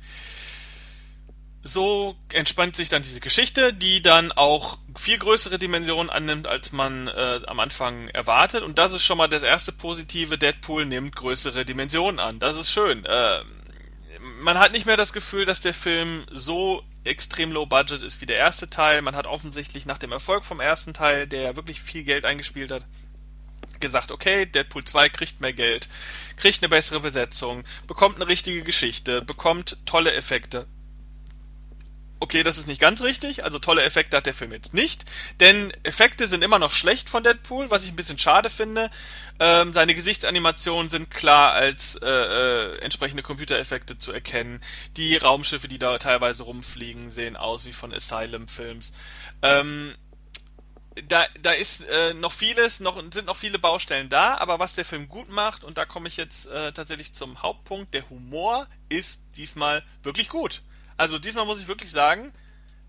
[1.67, 7.09] So entspannt sich dann diese Geschichte, die dann auch viel größere Dimensionen annimmt, als man
[7.09, 8.63] äh, am Anfang erwartet.
[8.63, 10.39] Und das ist schon mal das erste positive.
[10.39, 12.39] Deadpool nimmt größere Dimensionen an.
[12.39, 13.05] Das ist schön.
[13.05, 13.41] Äh,
[14.21, 18.27] man hat nicht mehr das Gefühl, dass der Film so extrem low budget ist wie
[18.27, 19.03] der erste Teil.
[19.03, 22.71] Man hat offensichtlich nach dem Erfolg vom ersten Teil, der ja wirklich viel Geld eingespielt
[22.71, 22.87] hat,
[23.81, 25.89] gesagt, okay, Deadpool 2 kriegt mehr Geld,
[26.37, 30.69] kriegt eine bessere Besetzung, bekommt eine richtige Geschichte, bekommt tolle Effekte.
[32.21, 33.45] Okay, das ist nicht ganz richtig.
[33.45, 35.05] Also tolle Effekte hat der Film jetzt nicht.
[35.41, 38.91] Denn Effekte sind immer noch schlecht von Deadpool, was ich ein bisschen schade finde.
[39.39, 44.61] Ähm, seine Gesichtsanimationen sind klar als äh, äh, entsprechende Computereffekte zu erkennen.
[44.97, 48.93] Die Raumschiffe, die da teilweise rumfliegen, sehen aus wie von Asylum-Films.
[49.43, 49.95] Ähm,
[51.09, 54.85] da, da ist äh, noch vieles, noch sind noch viele Baustellen da, aber was der
[54.87, 59.21] Film gut macht, und da komme ich jetzt äh, tatsächlich zum Hauptpunkt, der Humor ist
[59.37, 60.63] diesmal wirklich gut.
[60.97, 62.33] Also diesmal muss ich wirklich sagen,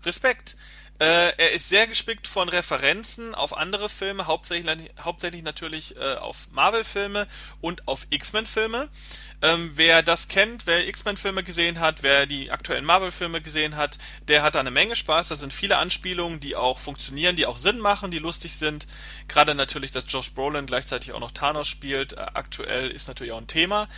[0.04, 0.56] Respekt.
[1.00, 6.48] Äh, er ist sehr gespickt von Referenzen auf andere Filme, hauptsächlich, hauptsächlich natürlich äh, auf
[6.50, 7.28] Marvel-Filme
[7.60, 8.88] und auf X-Men-Filme.
[9.40, 14.42] Ähm, wer das kennt, wer X-Men-Filme gesehen hat, wer die aktuellen Marvel-Filme gesehen hat, der
[14.42, 15.28] hat da eine Menge Spaß.
[15.28, 18.88] Da sind viele Anspielungen, die auch funktionieren, die auch Sinn machen, die lustig sind.
[19.28, 23.38] Gerade natürlich, dass Josh Brolin gleichzeitig auch noch Thanos spielt, äh, aktuell ist natürlich auch
[23.38, 23.88] ein Thema.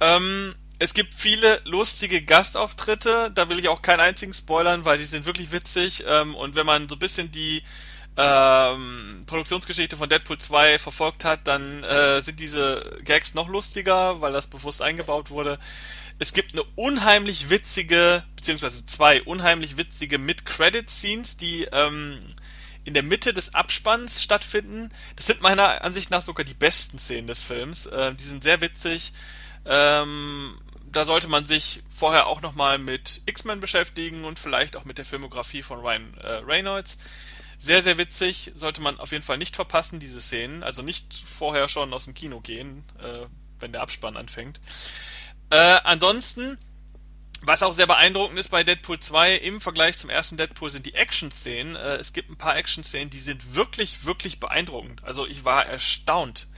[0.00, 5.04] Ähm, es gibt viele lustige Gastauftritte, da will ich auch keinen einzigen spoilern, weil die
[5.04, 6.04] sind wirklich witzig.
[6.06, 7.62] Ähm, und wenn man so ein bisschen die
[8.16, 14.32] ähm, Produktionsgeschichte von Deadpool 2 verfolgt hat, dann äh, sind diese Gags noch lustiger, weil
[14.32, 15.58] das bewusst eingebaut wurde.
[16.20, 22.18] Es gibt eine unheimlich witzige, beziehungsweise zwei unheimlich witzige Mid-Credit-Scenes, die ähm,
[22.84, 24.90] in der Mitte des Abspanns stattfinden.
[25.14, 27.86] Das sind meiner Ansicht nach sogar die besten Szenen des Films.
[27.86, 29.12] Äh, die sind sehr witzig.
[29.64, 30.58] Ähm,
[30.92, 35.04] da sollte man sich vorher auch nochmal mit X-Men beschäftigen und vielleicht auch mit der
[35.04, 36.98] Filmografie von Ryan äh, Reynolds.
[37.58, 40.62] Sehr, sehr witzig, sollte man auf jeden Fall nicht verpassen, diese Szenen.
[40.62, 43.26] Also nicht vorher schon aus dem Kino gehen, äh,
[43.58, 44.60] wenn der Abspann anfängt.
[45.50, 46.58] Äh, ansonsten,
[47.42, 50.94] was auch sehr beeindruckend ist bei Deadpool 2 im Vergleich zum ersten Deadpool sind die
[50.94, 51.76] Action-Szenen.
[51.76, 55.04] Äh, es gibt ein paar Action-Szenen, die sind wirklich, wirklich beeindruckend.
[55.04, 56.48] Also ich war erstaunt.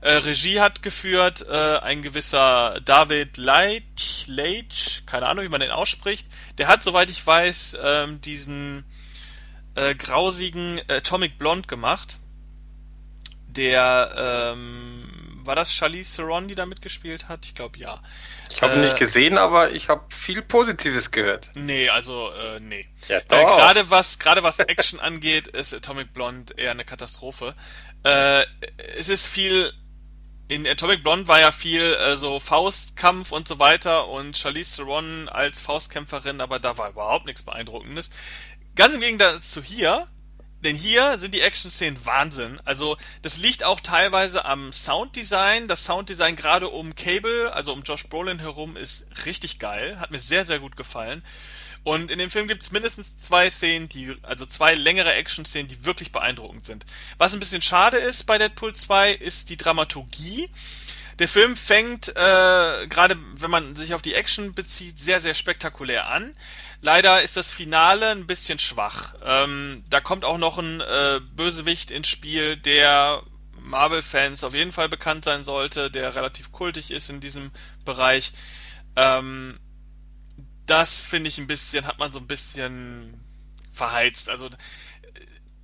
[0.00, 5.70] Äh, Regie hat geführt äh, ein gewisser David Leitch, Leitch, keine Ahnung, wie man den
[5.70, 6.26] ausspricht.
[6.56, 8.84] Der hat, soweit ich weiß, ähm, diesen
[9.74, 12.18] äh, grausigen Atomic Blonde gemacht.
[13.48, 15.09] Der, ähm,
[15.46, 17.44] war das Charlize Theron, die da mitgespielt hat?
[17.44, 18.02] Ich glaube ja.
[18.50, 21.50] Ich habe äh, nicht gesehen, aber ich habe viel Positives gehört.
[21.54, 22.88] Nee, also äh, nee.
[23.08, 27.54] Ja, äh, gerade was gerade was Action angeht, ist Atomic Blonde eher eine Katastrophe.
[28.04, 28.44] Äh,
[28.96, 29.72] es ist viel
[30.48, 35.28] in Atomic Blonde war ja viel äh, so Faustkampf und so weiter und Charlize Theron
[35.28, 38.10] als Faustkämpferin, aber da war überhaupt nichts Beeindruckendes.
[38.74, 40.08] Ganz im Gegensatz zu hier,
[40.62, 42.60] denn hier sind die Action-Szenen Wahnsinn.
[42.64, 45.68] Also das liegt auch teilweise am Sounddesign.
[45.68, 49.98] Das Sounddesign gerade um Cable, also um Josh Brolin herum, ist richtig geil.
[50.00, 51.22] Hat mir sehr, sehr gut gefallen.
[51.82, 55.84] Und in dem Film gibt es mindestens zwei Szenen, die, also zwei längere Action-Szenen, die
[55.84, 56.84] wirklich beeindruckend sind.
[57.16, 60.50] Was ein bisschen schade ist bei Deadpool 2, ist die Dramaturgie.
[61.20, 66.08] Der Film fängt, äh, gerade wenn man sich auf die Action bezieht, sehr, sehr spektakulär
[66.08, 66.34] an.
[66.80, 69.14] Leider ist das Finale ein bisschen schwach.
[69.22, 73.22] Ähm, da kommt auch noch ein äh, Bösewicht ins Spiel, der
[73.58, 77.50] Marvel-Fans auf jeden Fall bekannt sein sollte, der relativ kultig ist in diesem
[77.84, 78.32] Bereich.
[78.96, 79.60] Ähm,
[80.64, 83.20] das finde ich ein bisschen, hat man so ein bisschen
[83.70, 84.30] verheizt.
[84.30, 84.48] Also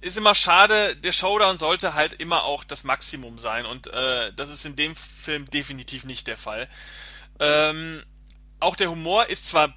[0.06, 4.50] ist immer schade, der Showdown sollte halt immer auch das Maximum sein und äh, das
[4.50, 6.68] ist in dem Film definitiv nicht der Fall.
[7.40, 8.02] Ähm,
[8.60, 9.74] auch der Humor ist zwar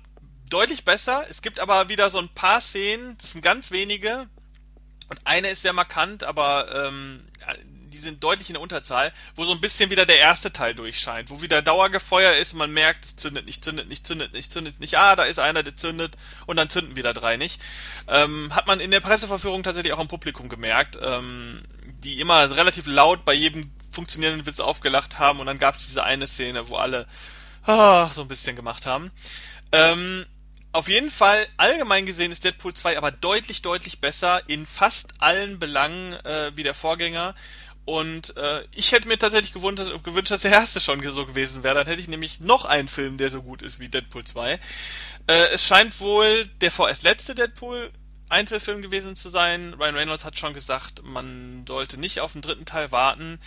[0.50, 4.30] deutlich besser, es gibt aber wieder so ein paar Szenen, das sind ganz wenige
[5.10, 7.26] und eine ist sehr markant, aber ähm,
[8.00, 11.30] die sind deutlich in der Unterzahl, wo so ein bisschen wieder der erste Teil durchscheint,
[11.30, 14.98] wo wieder Dauergefeuer ist man merkt, es zündet nicht, zündet nicht, zündet nicht, zündet nicht,
[14.98, 17.62] ah, da ist einer, der zündet und dann zünden wieder drei nicht.
[18.08, 21.62] Ähm, hat man in der Presseverführung tatsächlich auch im Publikum gemerkt, ähm,
[22.04, 26.04] die immer relativ laut bei jedem funktionierenden Witz aufgelacht haben und dann gab es diese
[26.04, 27.06] eine Szene, wo alle
[27.66, 29.12] ah, so ein bisschen gemacht haben.
[29.74, 30.26] Ähm,
[30.72, 35.58] auf jeden Fall, allgemein gesehen ist Deadpool 2 aber deutlich, deutlich besser in fast allen
[35.58, 37.34] Belangen äh, wie der Vorgänger.
[37.90, 41.74] Und äh, ich hätte mir tatsächlich gewünscht, dass der erste schon so gewesen wäre.
[41.74, 44.54] Dann hätte ich nämlich noch einen Film, der so gut ist wie Deadpool 2.
[44.54, 44.60] Äh,
[45.54, 47.90] es scheint wohl der vorerst letzte Deadpool
[48.30, 49.74] Einzelfilm gewesen zu sein.
[49.74, 53.40] Ryan Reynolds hat schon gesagt, man sollte nicht auf den dritten Teil warten.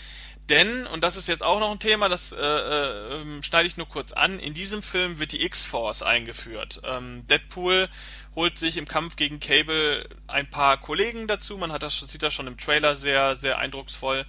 [0.48, 3.76] Denn, und das ist jetzt auch noch ein Thema, das äh, äh, ähm, schneide ich
[3.76, 6.82] nur kurz an, in diesem Film wird die X-Force eingeführt.
[6.84, 7.88] Ähm, Deadpool
[8.34, 12.34] holt sich im Kampf gegen Cable ein paar Kollegen dazu, man hat das, sieht das
[12.34, 14.26] schon im Trailer sehr, sehr eindrucksvoll.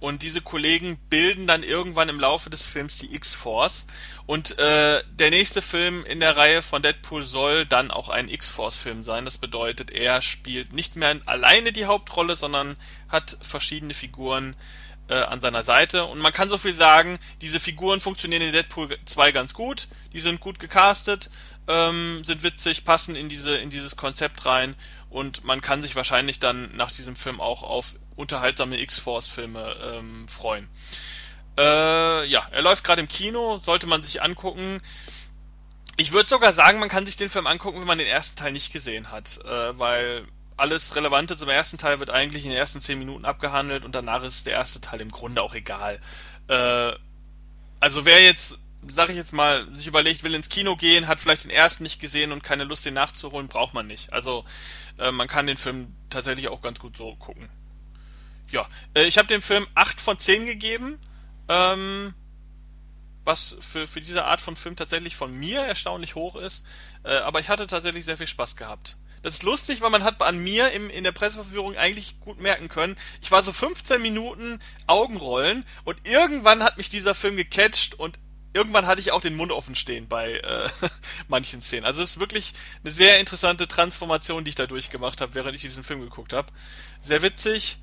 [0.00, 3.86] Und diese Kollegen bilden dann irgendwann im Laufe des Films die X-Force.
[4.26, 9.04] Und äh, der nächste Film in der Reihe von Deadpool soll dann auch ein X-Force-Film
[9.04, 9.24] sein.
[9.24, 12.76] Das bedeutet, er spielt nicht mehr alleine die Hauptrolle, sondern
[13.08, 14.56] hat verschiedene Figuren
[15.08, 16.04] äh, an seiner Seite.
[16.04, 20.20] Und man kann so viel sagen, diese Figuren funktionieren in Deadpool 2 ganz gut, die
[20.20, 21.30] sind gut gecastet.
[21.68, 24.74] ähm, sind witzig, passen in diese in dieses Konzept rein
[25.10, 30.68] und man kann sich wahrscheinlich dann nach diesem Film auch auf unterhaltsame X-Force-Filme ähm, freuen.
[31.58, 34.80] Äh, ja, er läuft gerade im Kino, sollte man sich angucken.
[35.98, 38.52] Ich würde sogar sagen, man kann sich den Film angucken, wenn man den ersten Teil
[38.52, 40.26] nicht gesehen hat, äh, weil
[40.56, 44.22] alles Relevante zum ersten Teil wird eigentlich in den ersten zehn Minuten abgehandelt und danach
[44.22, 46.00] ist der erste Teil im Grunde auch egal.
[46.48, 46.92] Äh,
[47.80, 51.44] also wer jetzt, sag ich jetzt mal, sich überlegt, will ins Kino gehen, hat vielleicht
[51.44, 54.12] den ersten nicht gesehen und keine Lust, den nachzuholen, braucht man nicht.
[54.12, 54.44] Also
[54.98, 57.48] äh, man kann den Film tatsächlich auch ganz gut so gucken.
[58.50, 60.98] Ja, äh, ich habe dem Film 8 von 10 gegeben.
[61.48, 62.14] Ähm,
[63.24, 66.64] was für, für diese Art von Film tatsächlich von mir erstaunlich hoch ist.
[67.04, 68.96] Äh, aber ich hatte tatsächlich sehr viel Spaß gehabt.
[69.22, 72.68] Das ist lustig, weil man hat an mir im, in der Presseverführung eigentlich gut merken
[72.68, 78.18] können, ich war so 15 Minuten Augenrollen und irgendwann hat mich dieser Film gecatcht und
[78.52, 80.68] irgendwann hatte ich auch den Mund offen stehen bei äh,
[81.28, 81.84] manchen Szenen.
[81.84, 82.52] Also es ist wirklich
[82.82, 86.52] eine sehr interessante Transformation, die ich da durchgemacht habe, während ich diesen Film geguckt habe.
[87.00, 87.78] Sehr witzig,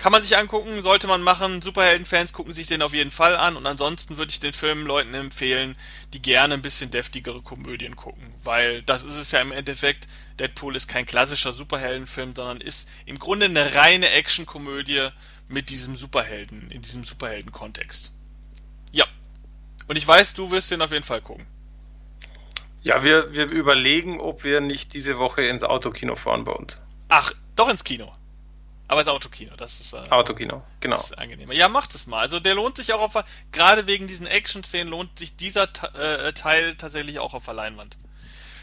[0.00, 1.60] kann man sich angucken, sollte man machen.
[1.60, 3.54] Superheldenfans gucken sich den auf jeden Fall an.
[3.56, 5.76] Und ansonsten würde ich den Film Leuten empfehlen,
[6.14, 8.32] die gerne ein bisschen deftigere Komödien gucken.
[8.42, 10.08] Weil das ist es ja im Endeffekt.
[10.38, 15.10] Deadpool ist kein klassischer Superheldenfilm, sondern ist im Grunde eine reine Actionkomödie
[15.48, 18.10] mit diesem Superhelden, in diesem Superhelden-Kontext.
[18.92, 19.04] Ja.
[19.86, 21.46] Und ich weiß, du wirst den auf jeden Fall gucken.
[22.82, 26.80] Ja, wir, wir überlegen, ob wir nicht diese Woche ins Autokino fahren bei uns.
[27.10, 28.10] Ach, doch ins Kino.
[28.90, 29.92] Aber das Autokino, das ist.
[29.92, 30.96] Äh, Autokino, genau.
[30.96, 31.54] Das ist angenehmer.
[31.54, 32.18] Ja, macht es mal.
[32.18, 36.74] Also der lohnt sich auch auf, gerade wegen diesen Action-Szenen lohnt sich dieser äh, Teil
[36.74, 37.96] tatsächlich auch auf der Leinwand.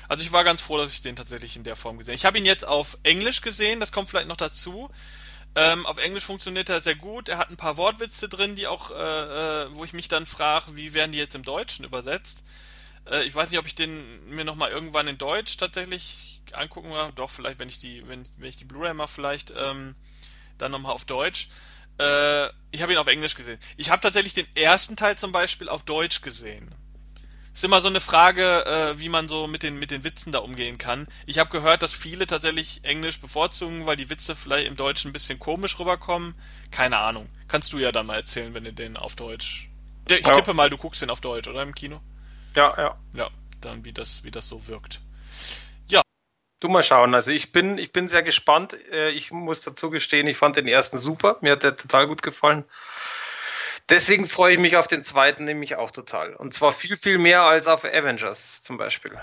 [0.09, 2.17] Also ich war ganz froh, dass ich den tatsächlich in der Form gesehen habe.
[2.17, 4.91] Ich habe ihn jetzt auf Englisch gesehen, das kommt vielleicht noch dazu.
[5.55, 7.29] Ähm, auf Englisch funktioniert er sehr gut.
[7.29, 10.75] Er hat ein paar Wortwitze drin, die auch, äh, äh wo ich mich dann frage,
[10.75, 12.43] wie werden die jetzt im Deutschen übersetzt?
[13.09, 17.13] Äh, ich weiß nicht, ob ich den mir nochmal irgendwann in Deutsch tatsächlich angucken will.
[17.15, 19.53] Doch, vielleicht, wenn ich die, wenn, wenn ich die Blu-ray mache, vielleicht.
[19.55, 19.95] Ähm,
[20.57, 21.49] dann nochmal auf Deutsch.
[21.99, 23.59] Äh, ich habe ihn auf Englisch gesehen.
[23.77, 26.73] Ich habe tatsächlich den ersten Teil zum Beispiel auf Deutsch gesehen.
[27.53, 30.39] Ist immer so eine Frage, äh, wie man so mit den, mit den Witzen da
[30.39, 31.07] umgehen kann.
[31.25, 35.13] Ich habe gehört, dass viele tatsächlich Englisch bevorzugen, weil die Witze vielleicht im Deutschen ein
[35.13, 36.35] bisschen komisch rüberkommen.
[36.69, 37.27] Keine Ahnung.
[37.47, 39.69] Kannst du ja dann mal erzählen, wenn du den auf Deutsch.
[40.07, 41.99] Ich tippe mal, du guckst den auf Deutsch, oder im Kino?
[42.55, 42.95] Ja, ja.
[43.13, 43.29] Ja,
[43.61, 45.01] dann wie das, wie das so wirkt.
[46.59, 47.13] Du mal schauen.
[47.13, 48.77] Also ich bin, ich bin sehr gespannt.
[48.91, 51.37] Äh, ich muss dazu gestehen, ich fand den ersten super.
[51.41, 52.65] Mir hat der total gut gefallen.
[53.89, 56.35] Deswegen freue ich mich auf den zweiten nämlich auch total.
[56.35, 59.17] Und zwar viel, viel mehr als auf Avengers zum Beispiel.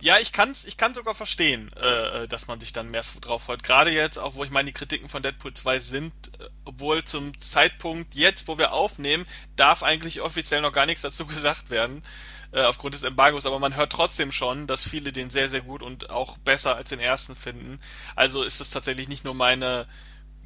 [0.00, 3.62] Ja, ich kann's, ich kann sogar verstehen, äh, dass man sich dann mehr drauf freut.
[3.62, 7.40] Gerade jetzt, auch wo ich meine, die Kritiken von Deadpool 2 sind, äh, obwohl zum
[7.40, 9.24] Zeitpunkt jetzt, wo wir aufnehmen,
[9.56, 12.02] darf eigentlich offiziell noch gar nichts dazu gesagt werden
[12.52, 15.82] äh, aufgrund des Embargos, aber man hört trotzdem schon, dass viele den sehr, sehr gut
[15.82, 17.80] und auch besser als den ersten finden.
[18.14, 19.86] Also ist es tatsächlich nicht nur meine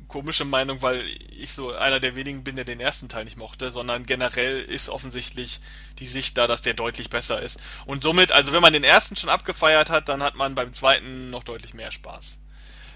[0.08, 1.04] komische Meinung, weil
[1.38, 4.88] ich so einer der wenigen bin, der den ersten Teil nicht mochte, sondern generell ist
[4.88, 5.60] offensichtlich
[5.98, 7.60] die Sicht da, dass der deutlich besser ist.
[7.86, 11.30] Und somit, also wenn man den ersten schon abgefeiert hat, dann hat man beim zweiten
[11.30, 12.38] noch deutlich mehr Spaß.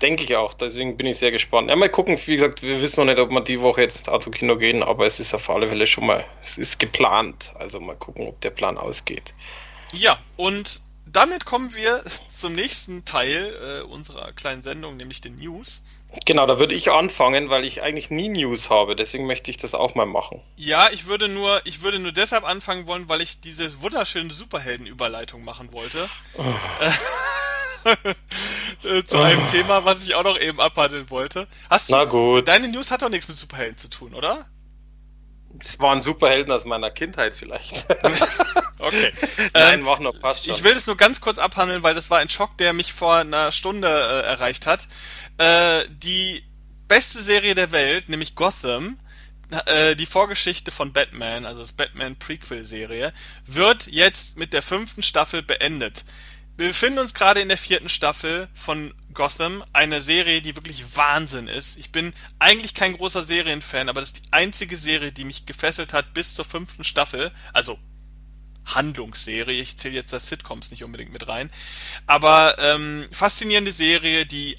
[0.00, 1.70] Denke ich auch, deswegen bin ich sehr gespannt.
[1.70, 4.08] Ja, mal gucken, wie gesagt, wir wissen noch nicht, ob wir die Woche jetzt ins
[4.08, 7.52] Autokino gehen, aber es ist auf alle Fälle schon mal, es ist geplant.
[7.56, 9.32] Also mal gucken, ob der Plan ausgeht.
[9.92, 15.82] Ja, und damit kommen wir zum nächsten Teil äh, unserer kleinen Sendung, nämlich den News.
[16.26, 19.74] Genau, da würde ich anfangen, weil ich eigentlich nie News habe, deswegen möchte ich das
[19.74, 20.42] auch mal machen.
[20.56, 25.44] Ja, ich würde nur, ich würde nur deshalb anfangen wollen, weil ich diese wunderschöne Superhelden-Überleitung
[25.44, 26.08] machen wollte.
[26.36, 26.44] Oh.
[28.84, 31.48] Äh, zu einem Thema, was ich auch noch eben abhandeln wollte.
[31.68, 32.46] Hast du, Na gut.
[32.46, 34.46] Deine News hat doch nichts mit Superhelden zu tun, oder?
[35.54, 37.86] Das waren Superhelden aus meiner Kindheit vielleicht.
[38.78, 39.12] okay.
[39.52, 40.54] Nein, ähm, mach noch, passt schon.
[40.54, 43.16] Ich will das nur ganz kurz abhandeln, weil das war ein Schock, der mich vor
[43.16, 44.88] einer Stunde äh, erreicht hat.
[45.38, 46.42] Äh, die
[46.88, 48.98] beste Serie der Welt, nämlich Gotham,
[49.66, 53.12] äh, die Vorgeschichte von Batman, also das Batman Prequel-Serie,
[53.46, 56.04] wird jetzt mit der fünften Staffel beendet.
[56.56, 61.48] Wir befinden uns gerade in der vierten Staffel von Gotham, eine Serie, die wirklich Wahnsinn
[61.48, 61.76] ist.
[61.76, 65.92] Ich bin eigentlich kein großer Serienfan, aber das ist die einzige Serie, die mich gefesselt
[65.92, 67.32] hat bis zur fünften Staffel.
[67.52, 67.78] Also
[68.64, 69.60] Handlungsserie.
[69.60, 71.50] Ich zähle jetzt das Sitcoms nicht unbedingt mit rein.
[72.06, 74.56] Aber ähm, faszinierende Serie, die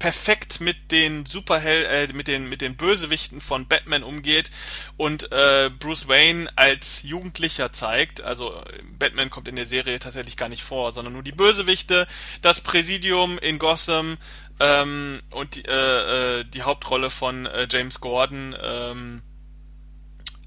[0.00, 4.50] perfekt mit den Superhell äh, mit den mit den Bösewichten von Batman umgeht
[4.96, 8.22] und äh, Bruce Wayne als Jugendlicher zeigt.
[8.22, 8.60] Also
[8.98, 12.08] Batman kommt in der Serie tatsächlich gar nicht vor, sondern nur die Bösewichte,
[12.40, 14.16] das Präsidium in Gotham
[14.58, 19.22] ähm, und die, äh, äh, die Hauptrolle von äh, James Gordon, ähm,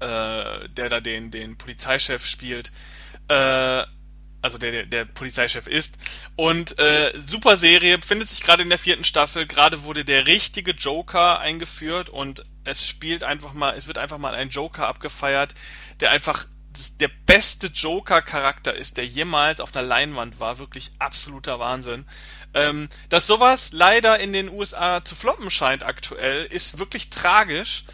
[0.00, 2.72] äh, der da den den Polizeichef spielt.
[3.28, 3.84] Äh,
[4.44, 5.94] also der, der, der Polizeichef ist.
[6.36, 9.46] Und äh, super Serie, befindet sich gerade in der vierten Staffel.
[9.46, 14.34] Gerade wurde der richtige Joker eingeführt und es spielt einfach mal, es wird einfach mal
[14.34, 15.54] ein Joker abgefeiert,
[16.00, 16.46] der einfach
[17.00, 20.58] der beste Joker-Charakter ist, der jemals auf einer Leinwand war.
[20.58, 22.04] Wirklich absoluter Wahnsinn.
[22.52, 27.84] Ähm, dass sowas leider in den USA zu floppen scheint aktuell, ist wirklich tragisch.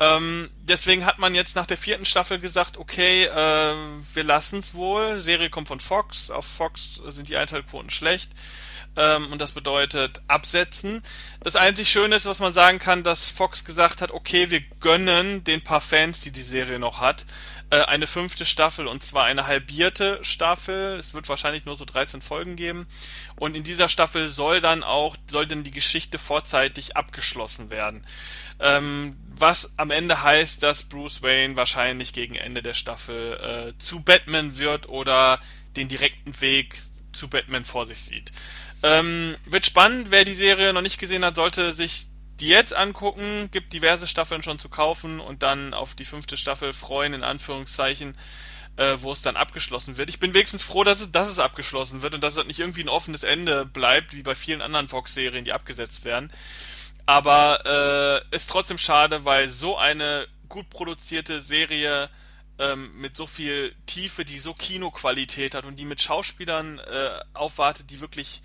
[0.00, 3.74] Ähm, deswegen hat man jetzt nach der vierten Staffel gesagt, okay, äh,
[4.14, 5.20] wir lassen es wohl.
[5.20, 6.30] Serie kommt von Fox.
[6.30, 8.30] Auf Fox sind die Einschaltquoten schlecht.
[8.96, 11.02] Ähm, und das bedeutet absetzen.
[11.40, 15.42] Das einzig Schöne ist, was man sagen kann, dass Fox gesagt hat, okay, wir gönnen
[15.44, 17.26] den paar Fans, die die Serie noch hat,
[17.70, 20.96] äh, eine fünfte Staffel und zwar eine halbierte Staffel.
[20.98, 22.86] Es wird wahrscheinlich nur so 13 Folgen geben.
[23.36, 28.06] Und in dieser Staffel soll dann auch, soll dann die Geschichte vorzeitig abgeschlossen werden.
[28.60, 34.00] Ähm, was am Ende heißt, dass Bruce Wayne wahrscheinlich gegen Ende der Staffel äh, zu
[34.00, 35.40] Batman wird oder
[35.76, 36.80] den direkten Weg
[37.12, 38.32] zu Batman vor sich sieht.
[38.82, 42.08] Ähm, wird spannend, wer die Serie noch nicht gesehen hat, sollte sich
[42.40, 46.72] die jetzt angucken, gibt diverse Staffeln schon zu kaufen und dann auf die fünfte Staffel
[46.72, 48.16] freuen, in Anführungszeichen,
[48.76, 50.08] äh, wo es dann abgeschlossen wird.
[50.08, 52.82] Ich bin wenigstens froh, dass es, dass es abgeschlossen wird und dass es nicht irgendwie
[52.82, 56.32] ein offenes Ende bleibt, wie bei vielen anderen Fox-Serien, die abgesetzt werden.
[57.06, 62.08] Aber äh, ist trotzdem schade, weil so eine gut produzierte Serie
[62.60, 67.90] ähm, mit so viel Tiefe, die so Kinoqualität hat und die mit Schauspielern äh, aufwartet,
[67.90, 68.40] die wirklich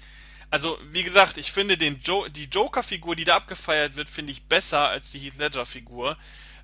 [0.51, 4.45] also, wie gesagt, ich finde den jo die Joker-Figur, die da abgefeiert wird, finde ich
[4.45, 6.17] besser als die Heath Ledger-Figur,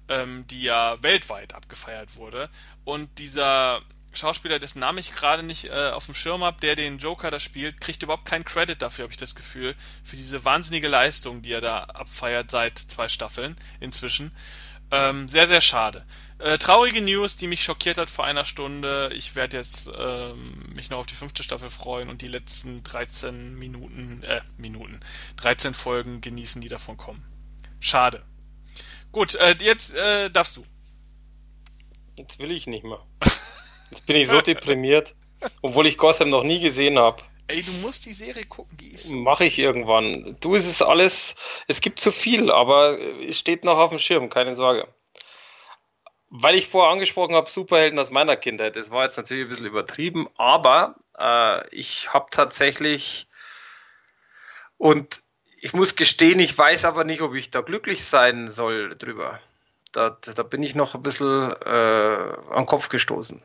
[0.10, 2.50] ähm, die ja weltweit abgefeiert wurde.
[2.84, 6.98] Und dieser Schauspieler, dessen Namen ich gerade nicht äh, auf dem Schirm habe, der den
[6.98, 10.88] Joker da spielt, kriegt überhaupt keinen Credit dafür, habe ich das Gefühl, für diese wahnsinnige
[10.88, 14.32] Leistung, die er da abfeiert seit zwei Staffeln inzwischen.
[14.92, 16.06] Ähm, sehr, sehr schade.
[16.38, 19.12] Äh, traurige News, die mich schockiert hat vor einer Stunde.
[19.16, 23.58] Ich werde jetzt ähm, mich noch auf die fünfte Staffel freuen und die letzten 13
[23.58, 25.00] Minuten, äh, Minuten,
[25.38, 27.24] 13 Folgen genießen, die davon kommen.
[27.80, 28.24] Schade.
[29.12, 30.66] Gut, äh, jetzt äh, darfst du.
[32.18, 33.02] Jetzt will ich nicht mehr.
[33.92, 35.16] Jetzt bin ich so deprimiert,
[35.62, 37.24] obwohl ich Gotham noch nie gesehen habe.
[37.48, 39.12] Ey, du musst die Serie gucken, die ist.
[39.12, 40.36] Mache ich irgendwann.
[40.40, 41.36] Du, es ist alles,
[41.68, 44.88] es gibt zu viel, aber es steht noch auf dem Schirm, keine Sorge.
[46.30, 48.76] Weil ich vorher angesprochen habe, Superhelden aus meiner Kindheit.
[48.76, 53.28] Das war jetzt natürlich ein bisschen übertrieben, aber äh, ich habe tatsächlich
[54.78, 55.22] und
[55.62, 59.40] ich muss gestehen, ich weiß aber nicht, ob ich da glücklich sein soll drüber.
[59.92, 61.70] Da, da bin ich noch ein bisschen äh,
[62.50, 63.42] an den Kopf gestoßen.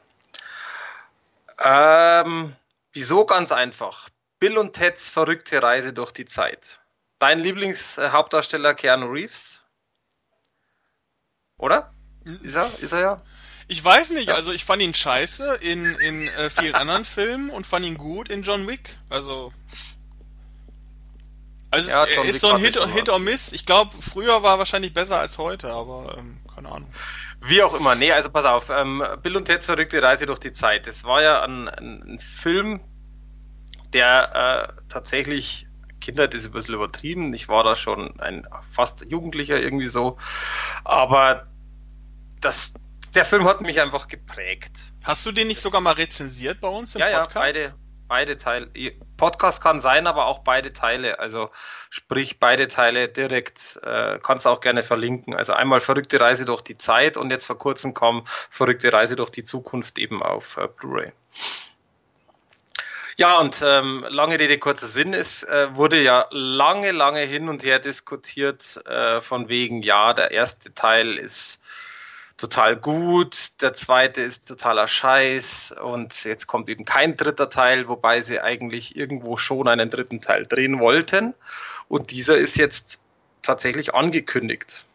[1.62, 2.56] Ähm,
[2.92, 4.08] wieso ganz einfach?
[4.38, 6.80] Bill und Teds verrückte Reise durch die Zeit.
[7.18, 9.66] Dein Lieblingshauptdarsteller Keanu Reeves?
[11.58, 11.92] Oder?
[12.24, 12.70] Ist er?
[12.80, 13.22] Ist er ja?
[13.68, 14.34] Ich weiß nicht, ja.
[14.34, 18.28] also ich fand ihn scheiße in, in äh, vielen anderen Filmen und fand ihn gut
[18.28, 18.96] in John Wick.
[19.10, 19.52] Also.
[21.70, 23.52] Also ja, es ist so ein Hit, Hit or Miss.
[23.52, 26.92] Ich glaube, früher war wahrscheinlich besser als heute, aber ähm, keine Ahnung.
[27.42, 30.52] Wie auch immer, nee, also pass auf, ähm, Bill und Ted's verrückte Reise durch die
[30.52, 30.86] Zeit.
[30.86, 32.80] Das war ja ein, ein Film,
[33.92, 35.66] der äh, tatsächlich
[36.00, 37.32] Kindheit ist ein bisschen übertrieben.
[37.34, 40.18] Ich war da schon ein fast Jugendlicher irgendwie so.
[40.84, 41.46] Aber
[42.40, 42.74] das,
[43.14, 44.92] der Film hat mich einfach geprägt.
[45.04, 47.34] Hast du den nicht sogar mal rezensiert bei uns im ja, Podcast?
[47.34, 47.74] Ja, beide,
[48.10, 48.68] beide Teile.
[49.16, 51.20] Podcast kann sein, aber auch beide Teile.
[51.20, 51.50] Also
[51.90, 53.78] sprich beide Teile direkt.
[53.84, 55.34] Äh, kannst auch gerne verlinken.
[55.34, 59.30] Also einmal verrückte Reise durch die Zeit und jetzt vor kurzem kam verrückte Reise durch
[59.30, 61.12] die Zukunft eben auf äh, Blu-ray.
[63.16, 67.62] Ja, und ähm, lange Rede, kurzer Sinn, es äh, wurde ja lange, lange hin und
[67.62, 71.62] her diskutiert, äh, von wegen, ja, der erste Teil ist
[72.40, 78.22] total gut, der zweite ist totaler Scheiß und jetzt kommt eben kein dritter Teil, wobei
[78.22, 81.34] sie eigentlich irgendwo schon einen dritten Teil drehen wollten.
[81.88, 83.02] Und dieser ist jetzt
[83.42, 84.86] tatsächlich angekündigt.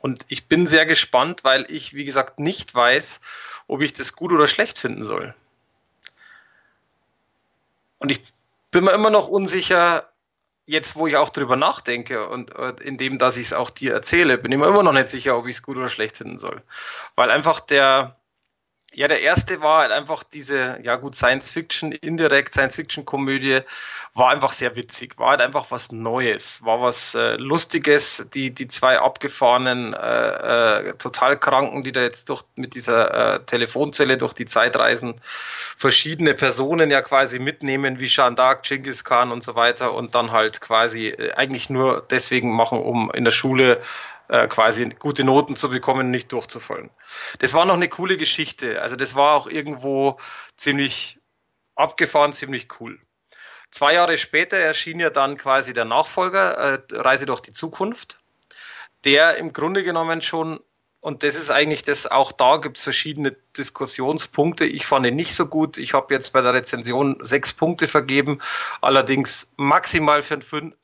[0.00, 3.20] Und ich bin sehr gespannt, weil ich, wie gesagt, nicht weiß,
[3.66, 5.34] ob ich das gut oder schlecht finden soll.
[7.98, 8.22] Und ich
[8.70, 10.09] bin mir immer noch unsicher,
[10.70, 14.38] jetzt wo ich auch drüber nachdenke und, und indem, dass ich es auch dir erzähle,
[14.38, 16.62] bin ich mir immer noch nicht sicher, ob ich es gut oder schlecht finden soll.
[17.16, 18.19] Weil einfach der,
[18.92, 23.60] ja, der erste war halt einfach diese, ja gut, Science Fiction, indirekt Science Fiction Komödie,
[24.14, 28.66] war einfach sehr witzig, war halt einfach was Neues, war was äh, Lustiges, die, die
[28.66, 34.32] zwei abgefahrenen, äh, äh, total Kranken, die da jetzt durch, mit dieser äh, Telefonzelle durch
[34.32, 35.14] die Zeit reisen,
[35.76, 40.60] verschiedene Personen ja quasi mitnehmen, wie d'Arc, Genghis Khan und so weiter und dann halt
[40.60, 43.80] quasi äh, eigentlich nur deswegen machen, um in der Schule
[44.30, 46.90] äh, quasi gute Noten zu bekommen, nicht durchzufallen.
[47.40, 48.80] Das war noch eine coole Geschichte.
[48.80, 50.18] Also das war auch irgendwo
[50.56, 51.18] ziemlich
[51.74, 53.00] abgefahren, ziemlich cool.
[53.72, 58.20] Zwei Jahre später erschien ja dann quasi der Nachfolger, äh, Reise durch die Zukunft,
[59.04, 60.60] der im Grunde genommen schon
[61.02, 64.66] und das ist eigentlich das, auch da gibt es verschiedene Diskussionspunkte.
[64.66, 65.78] Ich fand ihn nicht so gut.
[65.78, 68.40] Ich habe jetzt bei der Rezension sechs Punkte vergeben,
[68.82, 70.40] allerdings maximal für,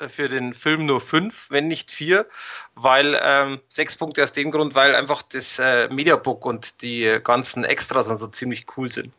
[0.08, 2.26] für den Film nur fünf, wenn nicht vier,
[2.74, 7.64] weil ähm, sechs Punkte aus dem Grund, weil einfach das äh, Mediabook und die ganzen
[7.64, 9.12] Extras und so ziemlich cool sind.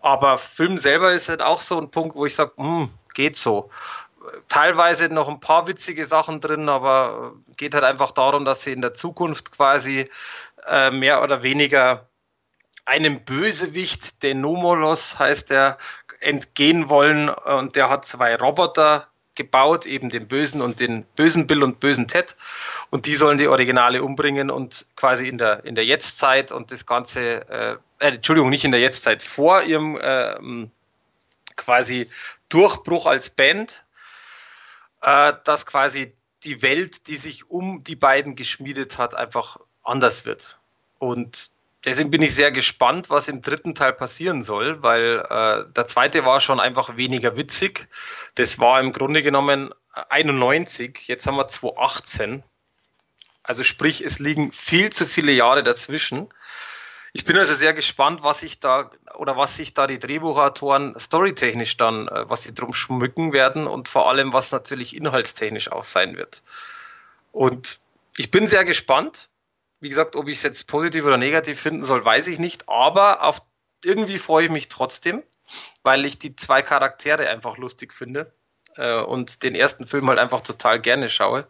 [0.00, 3.70] Aber Film selber ist halt auch so ein Punkt, wo ich sage, hm, geht so
[4.48, 8.80] teilweise noch ein paar witzige Sachen drin, aber geht halt einfach darum, dass sie in
[8.80, 10.08] der Zukunft quasi
[10.66, 12.08] äh, mehr oder weniger
[12.84, 15.78] einem Bösewicht, den Nomolos heißt er,
[16.20, 17.28] entgehen wollen.
[17.28, 22.06] Und der hat zwei Roboter gebaut, eben den Bösen und den bösen Bill und bösen
[22.08, 22.36] Ted.
[22.90, 26.86] Und die sollen die Originale umbringen und quasi in der in der Jetztzeit und das
[26.86, 30.68] Ganze, äh, äh, Entschuldigung, nicht in der Jetztzeit, vor ihrem äh,
[31.56, 32.10] quasi
[32.48, 33.84] Durchbruch als Band
[35.02, 40.58] äh, dass quasi die Welt, die sich um die beiden geschmiedet hat, einfach anders wird.
[40.98, 41.50] Und
[41.84, 46.24] deswegen bin ich sehr gespannt, was im dritten Teil passieren soll, weil äh, der zweite
[46.24, 47.88] war schon einfach weniger witzig.
[48.34, 52.42] Das war im Grunde genommen 91, jetzt haben wir 2018.
[53.42, 56.28] Also sprich, es liegen viel zu viele Jahre dazwischen.
[57.14, 61.76] Ich bin also sehr gespannt, was sich da oder was sich da die Drehbuchautoren storytechnisch
[61.76, 66.16] dann, äh, was sie drum schmücken werden und vor allem, was natürlich inhaltstechnisch auch sein
[66.16, 66.42] wird.
[67.30, 67.80] Und
[68.16, 69.28] ich bin sehr gespannt.
[69.80, 72.68] Wie gesagt, ob ich es jetzt positiv oder negativ finden soll, weiß ich nicht.
[72.68, 73.42] Aber auf
[73.84, 75.22] irgendwie freue ich mich trotzdem,
[75.82, 78.32] weil ich die zwei Charaktere einfach lustig finde
[78.76, 81.46] äh, und den ersten Film halt einfach total gerne schaue.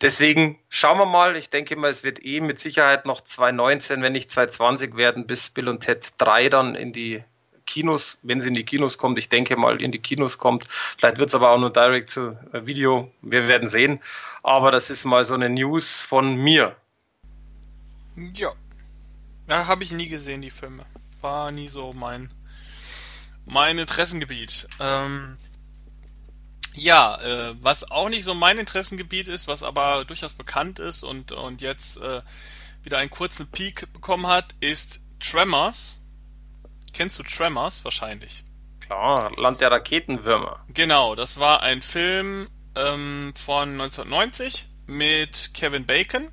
[0.00, 1.36] Deswegen schauen wir mal.
[1.36, 5.50] Ich denke mal, es wird eh mit Sicherheit noch 2019, wenn nicht 2020 werden, bis
[5.50, 7.22] Bill und Ted 3 dann in die
[7.66, 9.18] Kinos, wenn sie in die Kinos kommt.
[9.18, 10.66] Ich denke mal, in die Kinos kommt.
[10.68, 13.10] Vielleicht wird es aber auch nur Direct to Video.
[13.22, 14.00] Wir werden sehen.
[14.42, 16.76] Aber das ist mal so eine News von mir.
[18.34, 18.52] Ja.
[19.48, 20.84] Ja, habe ich nie gesehen, die Filme.
[21.20, 22.30] War nie so mein,
[23.44, 24.68] mein Interessengebiet.
[24.80, 25.36] Ähm,
[26.74, 31.32] ja, äh, was auch nicht so mein Interessengebiet ist, was aber durchaus bekannt ist und,
[31.32, 32.22] und jetzt äh,
[32.82, 36.00] wieder einen kurzen Peak bekommen hat, ist Tremors.
[36.92, 38.44] Kennst du Tremors wahrscheinlich?
[38.80, 40.64] Klar, Land der Raketenwürmer.
[40.68, 46.28] Genau, das war ein Film ähm, von 1990 mit Kevin Bacon.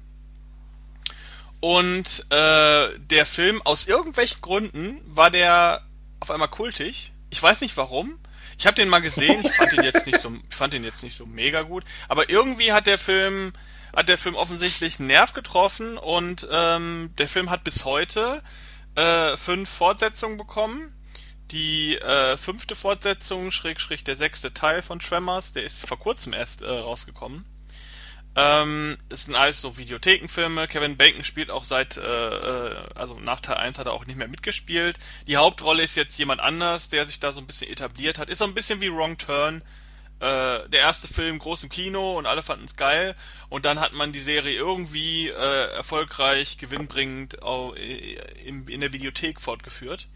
[1.61, 5.81] Und äh, der Film, aus irgendwelchen Gründen, war der
[6.21, 7.11] auf einmal kultig.
[7.29, 8.17] Ich weiß nicht warum.
[8.59, 11.15] Ich habe den mal gesehen, ich fand ihn jetzt nicht so, fand ihn jetzt nicht
[11.15, 13.53] so mega gut, aber irgendwie hat der Film,
[13.95, 18.43] hat der Film offensichtlich einen Nerv getroffen und ähm, der Film hat bis heute
[18.95, 20.93] äh, fünf Fortsetzungen bekommen.
[21.51, 26.61] Die äh, fünfte Fortsetzung, Schrägstrich der sechste Teil von Tremors, der ist vor kurzem erst
[26.61, 27.45] äh, rausgekommen.
[28.35, 30.67] Ähm, das sind alles so Videothekenfilme.
[30.67, 34.17] Kevin Bacon spielt auch seit, äh, äh, also nach Teil 1 hat er auch nicht
[34.17, 34.97] mehr mitgespielt.
[35.27, 38.29] Die Hauptrolle ist jetzt jemand anders, der sich da so ein bisschen etabliert hat.
[38.29, 39.61] Ist so ein bisschen wie Wrong Turn.
[40.19, 43.15] Äh, der erste Film groß im Kino und alle fanden es geil.
[43.49, 48.13] Und dann hat man die Serie irgendwie äh, erfolgreich, gewinnbringend äh,
[48.45, 50.07] in, in der Videothek fortgeführt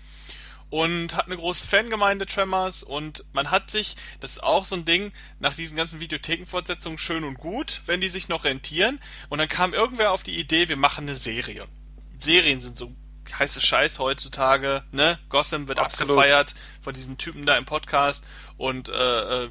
[0.73, 4.85] und hat eine große Fangemeinde Tremors und man hat sich, das ist auch so ein
[4.85, 9.47] Ding, nach diesen ganzen Videothekenfortsetzungen schön und gut, wenn die sich noch rentieren und dann
[9.47, 11.67] kam irgendwer auf die Idee, wir machen eine Serie.
[12.17, 12.91] Serien sind so
[13.37, 15.19] heiße Scheiß heutzutage, ne?
[15.29, 16.17] Gotham wird Absolut.
[16.17, 18.23] abgefeiert von diesem Typen da im Podcast
[18.57, 19.49] und äh, äh,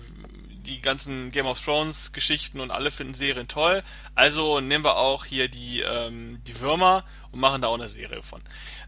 [0.67, 3.85] die ganzen Game of Thrones Geschichten und alle finden Serien toll.
[4.17, 8.25] Also nehmen wir auch hier die ähm, die Würmer und machen da auch eine Serie
[8.25, 8.43] von.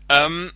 [0.09, 0.52] Ähm,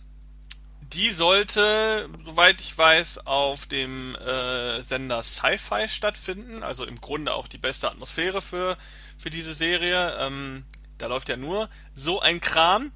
[0.93, 6.63] die sollte, soweit ich weiß, auf dem äh, Sender Sci-Fi stattfinden.
[6.63, 8.77] Also im Grunde auch die beste Atmosphäre für,
[9.17, 10.17] für diese Serie.
[10.19, 10.65] Ähm,
[10.97, 12.91] da läuft ja nur so ein Kram.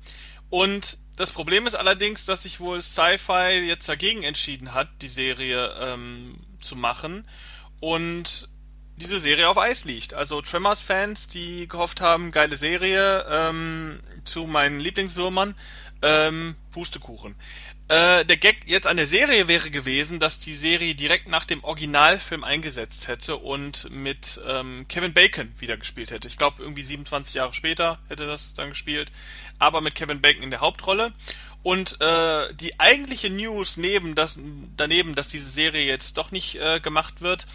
[0.49, 5.73] Und das Problem ist allerdings, dass sich wohl Sci-Fi jetzt dagegen entschieden hat, die Serie
[5.79, 7.27] ähm, zu machen.
[7.79, 8.49] Und
[8.95, 10.13] diese Serie auf Eis liegt.
[10.13, 15.55] Also Tremors-Fans, die gehofft haben, geile Serie ähm, zu meinen Lieblingswürmern,
[16.01, 17.35] ähm, Pustekuchen.
[17.89, 21.63] Äh, der Gag jetzt an der Serie wäre gewesen, dass die Serie direkt nach dem
[21.63, 26.29] Originalfilm eingesetzt hätte und mit ähm, Kevin Bacon wieder gespielt hätte.
[26.29, 29.11] Ich glaube, irgendwie 27 Jahre später hätte das dann gespielt,
[29.59, 31.11] aber mit Kevin Bacon in der Hauptrolle.
[31.61, 34.39] Und äh, die eigentliche News neben das,
[34.77, 37.47] daneben, dass diese Serie jetzt doch nicht äh, gemacht wird,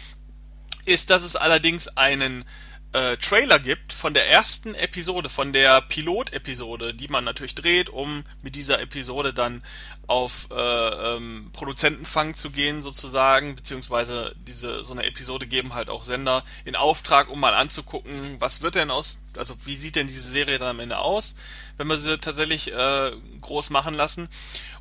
[0.85, 2.45] ist, dass es allerdings einen
[2.91, 8.23] äh, Trailer gibt von der ersten Episode, von der Pilot-Episode, die man natürlich dreht, um
[8.41, 9.61] mit dieser Episode dann
[10.09, 16.03] auf äh, ähm, Produzentenfang zu gehen sozusagen, beziehungsweise diese so eine Episode geben halt auch
[16.03, 20.27] Sender in Auftrag, um mal anzugucken, was wird denn aus, also wie sieht denn diese
[20.27, 21.35] Serie dann am Ende aus,
[21.77, 23.11] wenn wir sie tatsächlich äh,
[23.41, 24.29] groß machen lassen.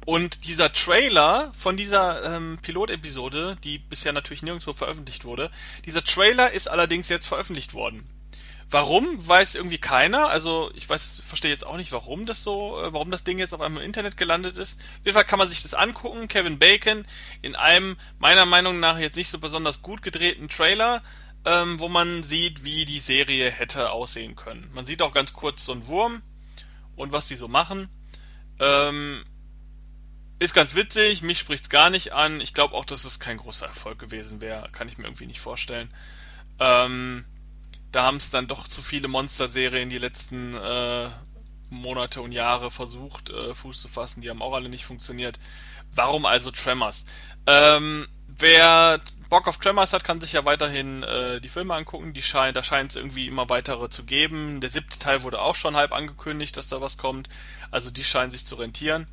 [0.06, 5.50] Und dieser Trailer von dieser ähm, Pilotepisode, die bisher natürlich nirgendwo veröffentlicht wurde,
[5.84, 8.08] dieser Trailer ist allerdings jetzt veröffentlicht worden.
[8.70, 10.28] Warum, weiß irgendwie keiner.
[10.28, 13.54] Also ich weiß, verstehe jetzt auch nicht, warum das so, äh, warum das Ding jetzt
[13.54, 14.78] auf einmal im Internet gelandet ist.
[14.80, 16.28] Auf jeden Fall kann man sich das angucken.
[16.28, 17.06] Kevin Bacon
[17.40, 21.02] in einem meiner Meinung nach jetzt nicht so besonders gut gedrehten Trailer,
[21.46, 24.70] ähm, wo man sieht, wie die Serie hätte aussehen können.
[24.74, 26.22] Man sieht auch ganz kurz so einen Wurm
[26.94, 27.88] und was die so machen.
[28.60, 29.24] Ähm,
[30.40, 32.42] ist ganz witzig, mich spricht's gar nicht an.
[32.42, 34.68] Ich glaube auch, dass es kein großer Erfolg gewesen wäre.
[34.72, 35.88] Kann ich mir irgendwie nicht vorstellen.
[36.60, 37.24] Ähm,
[37.92, 41.08] da haben es dann doch zu viele Monster-Serien die letzten äh,
[41.70, 44.20] Monate und Jahre versucht, äh, Fuß zu fassen.
[44.20, 45.38] Die haben auch alle nicht funktioniert.
[45.94, 47.04] Warum also Tremors?
[47.46, 49.00] Ähm, wer
[49.30, 52.12] Bock auf Tremors hat, kann sich ja weiterhin äh, die Filme angucken.
[52.12, 54.60] Die scheint, da scheint es irgendwie immer weitere zu geben.
[54.60, 57.28] Der siebte Teil wurde auch schon halb angekündigt, dass da was kommt.
[57.70, 59.06] Also die scheinen sich zu rentieren.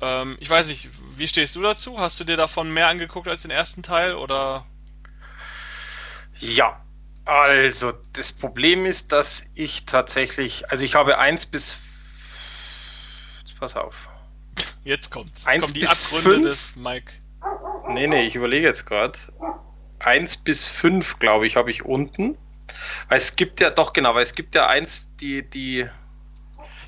[0.00, 1.98] Ähm, ich weiß nicht, wie stehst du dazu?
[1.98, 4.66] Hast du dir davon mehr angeguckt als den ersten Teil oder?
[6.38, 6.83] Ja,
[7.24, 11.78] also das Problem ist, dass ich tatsächlich, also ich habe eins bis,
[13.40, 14.08] jetzt pass auf.
[14.84, 15.46] Jetzt kommt's.
[15.46, 17.12] Eins kommen die bis Abgründe des Mike.
[17.88, 19.18] Nee, nee, ich überlege jetzt gerade.
[19.98, 22.36] Eins bis fünf, glaube ich, habe ich unten.
[23.08, 25.88] Weil es gibt ja, doch genau, weil es gibt ja eins, die, die,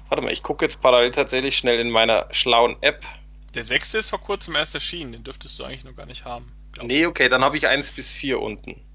[0.09, 3.05] warte mal, ich gucke jetzt parallel tatsächlich schnell in meiner schlauen App.
[3.55, 6.53] Der sechste ist vor kurzem erst erschienen, den dürftest du eigentlich noch gar nicht haben.
[6.83, 8.86] Nee, okay, dann habe ich eins bis vier unten.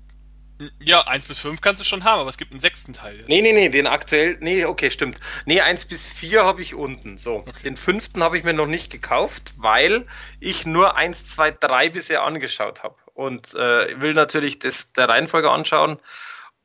[0.83, 3.29] Ja, eins bis fünf kannst du schon haben, aber es gibt einen sechsten Teil jetzt.
[3.29, 5.19] Nee, nee, nee, den aktuell, nee, okay, stimmt.
[5.45, 7.17] Nee, eins bis vier habe ich unten.
[7.17, 7.63] So, Okay.
[7.63, 10.05] den fünften habe ich mir noch nicht gekauft, weil
[10.39, 12.95] ich nur eins, zwei, drei bisher angeschaut habe.
[13.13, 15.99] Und äh, will natürlich das der Reihenfolge anschauen.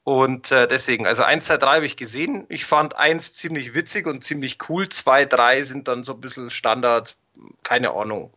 [0.05, 2.47] Und äh, deswegen, also eins, zwei, drei habe ich gesehen.
[2.49, 4.89] Ich fand eins ziemlich witzig und ziemlich cool.
[4.89, 7.17] Zwei, drei sind dann so ein bisschen Standard,
[7.65, 8.33] keine Ahnung.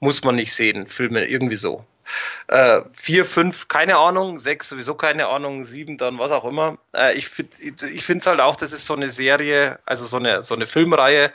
[0.00, 1.84] Muss man nicht sehen, Filme irgendwie so.
[2.48, 6.78] Äh, vier, fünf, keine Ahnung, sechs sowieso keine Ahnung, sieben dann was auch immer.
[6.94, 10.54] Äh, ich finde es halt auch, das ist so eine Serie, also so eine, so
[10.54, 11.32] eine Filmreihe,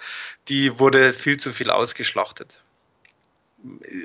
[0.47, 2.63] die wurde viel zu viel ausgeschlachtet.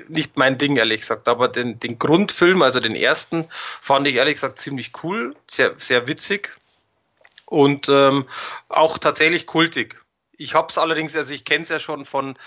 [0.07, 4.35] Nicht mein Ding, ehrlich gesagt, aber den, den Grundfilm, also den ersten, fand ich ehrlich
[4.35, 6.51] gesagt ziemlich cool, sehr, sehr witzig
[7.45, 8.27] und ähm,
[8.69, 10.01] auch tatsächlich kultig.
[10.37, 12.37] Ich habe es allerdings, also ich kenne es ja schon von,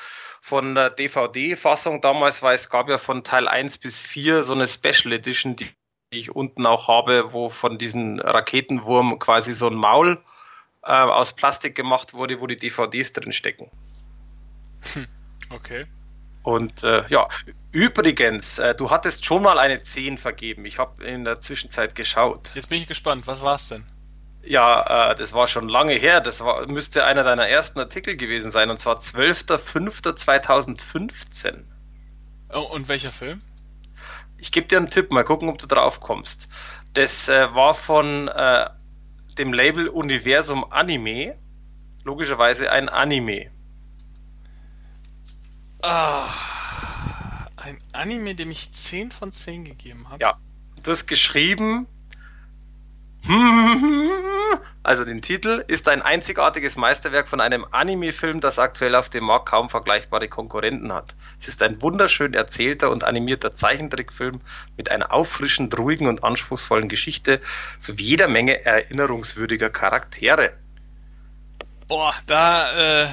[0.44, 4.66] von der DVD-Fassung damals, weil es gab ja von Teil 1 bis 4 so eine
[4.66, 5.70] Special Edition, die
[6.10, 10.22] ich unten auch habe, wo von diesem Raketenwurm quasi so ein Maul
[10.82, 13.70] äh, aus Plastik gemacht wurde, wo die DVDs drin stecken.
[15.50, 15.86] Okay.
[16.42, 17.28] Und äh, ja,
[17.72, 20.66] übrigens, äh, du hattest schon mal eine 10 vergeben.
[20.66, 22.50] Ich habe in der Zwischenzeit geschaut.
[22.54, 23.86] Jetzt bin ich gespannt, was war's denn?
[24.46, 26.20] Ja, äh, das war schon lange her.
[26.20, 31.64] Das war, müsste einer deiner ersten Artikel gewesen sein, und zwar 12.05.2015.
[32.52, 33.40] Oh, und welcher Film?
[34.38, 36.48] Ich gebe dir einen Tipp, mal gucken, ob du drauf kommst.
[36.92, 38.68] Das äh, war von äh,
[39.38, 41.36] dem Label Universum Anime.
[42.04, 43.50] Logischerweise ein Anime.
[45.82, 46.28] Ah,
[47.56, 50.22] ein Anime, dem ich 10 von 10 gegeben habe.
[50.22, 50.38] Ja,
[50.82, 51.86] das geschrieben.
[54.84, 59.48] Also den Titel ist ein einzigartiges Meisterwerk von einem Anime-Film, das aktuell auf dem Markt
[59.48, 61.16] kaum vergleichbare Konkurrenten hat.
[61.40, 64.42] Es ist ein wunderschön erzählter und animierter Zeichentrickfilm
[64.76, 67.40] mit einer auffrischend ruhigen und anspruchsvollen Geschichte
[67.78, 70.52] sowie jeder Menge erinnerungswürdiger Charaktere.
[71.88, 73.08] Boah, da äh,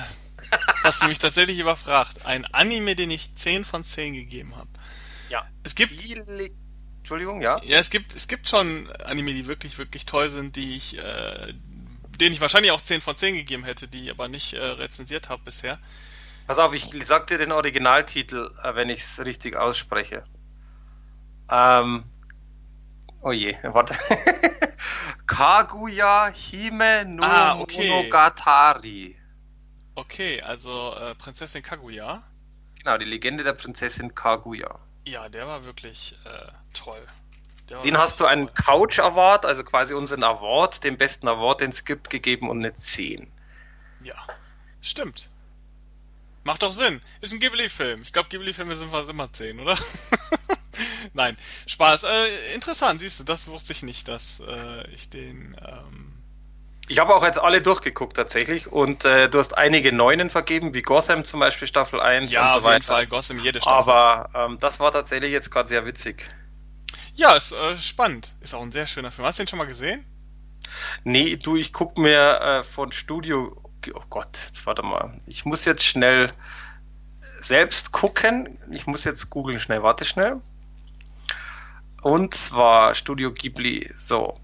[0.83, 2.25] hast du mich tatsächlich überfragt.
[2.25, 4.67] Ein Anime, den ich 10 von 10 gegeben habe.
[5.29, 5.47] Ja.
[5.63, 6.51] Es gibt Viele
[7.11, 7.59] Entschuldigung, ja?
[7.63, 11.53] Ja, es gibt, es gibt schon Anime, die wirklich, wirklich toll sind, die ich, äh,
[12.17, 15.27] denen ich wahrscheinlich auch 10 von 10 gegeben hätte, die ich aber nicht äh, rezensiert
[15.27, 15.77] habe bisher.
[16.47, 20.23] Pass auf, ich sag dir den Originaltitel, äh, wenn ich es richtig ausspreche.
[21.49, 22.05] Ähm,
[23.21, 23.93] oh je, warte.
[25.27, 27.89] Kaguya Hime no Ah, okay.
[27.89, 29.17] Monogatari.
[29.95, 32.23] Okay, also äh, Prinzessin Kaguya.
[32.77, 34.79] Genau, die Legende der Prinzessin Kaguya.
[35.05, 37.01] Ja, der war wirklich äh, toll.
[37.69, 38.55] Der Den hast du einen toll.
[38.55, 42.75] Couch Award, also quasi unseren Award, den besten Award, den es gibt, gegeben und eine
[42.75, 43.31] 10.
[44.03, 44.15] Ja,
[44.81, 45.29] stimmt.
[46.43, 47.01] Macht doch Sinn.
[47.21, 48.01] Ist ein Ghibli-Film.
[48.01, 49.77] Ich glaube, Ghibli-Filme sind fast immer 10, oder?
[51.13, 51.37] Nein,
[51.67, 52.03] Spaß.
[52.03, 55.55] Äh, interessant, siehst du, das wusste ich nicht, dass äh, ich den.
[55.61, 56.10] Ähm
[56.91, 60.81] ich habe auch jetzt alle durchgeguckt tatsächlich und äh, du hast einige Neunen vergeben, wie
[60.81, 62.73] Gotham zum Beispiel Staffel 1 ja, und so auf weiter.
[62.73, 63.93] jeden Fall, Gotham jede Staffel.
[63.93, 66.29] Aber ähm, das war tatsächlich jetzt gerade sehr witzig.
[67.13, 68.35] Ja, ist äh, spannend.
[68.41, 69.25] Ist auch ein sehr schöner Film.
[69.25, 70.05] Hast du den schon mal gesehen?
[71.05, 73.55] Nee, du, ich guck mir äh, von Studio.
[73.93, 75.17] Oh Gott, jetzt warte mal.
[75.27, 76.33] Ich muss jetzt schnell
[77.39, 78.59] selbst gucken.
[78.69, 79.81] Ich muss jetzt googeln schnell.
[79.81, 80.41] Warte schnell.
[82.01, 83.93] Und zwar Studio Ghibli.
[83.95, 84.35] So.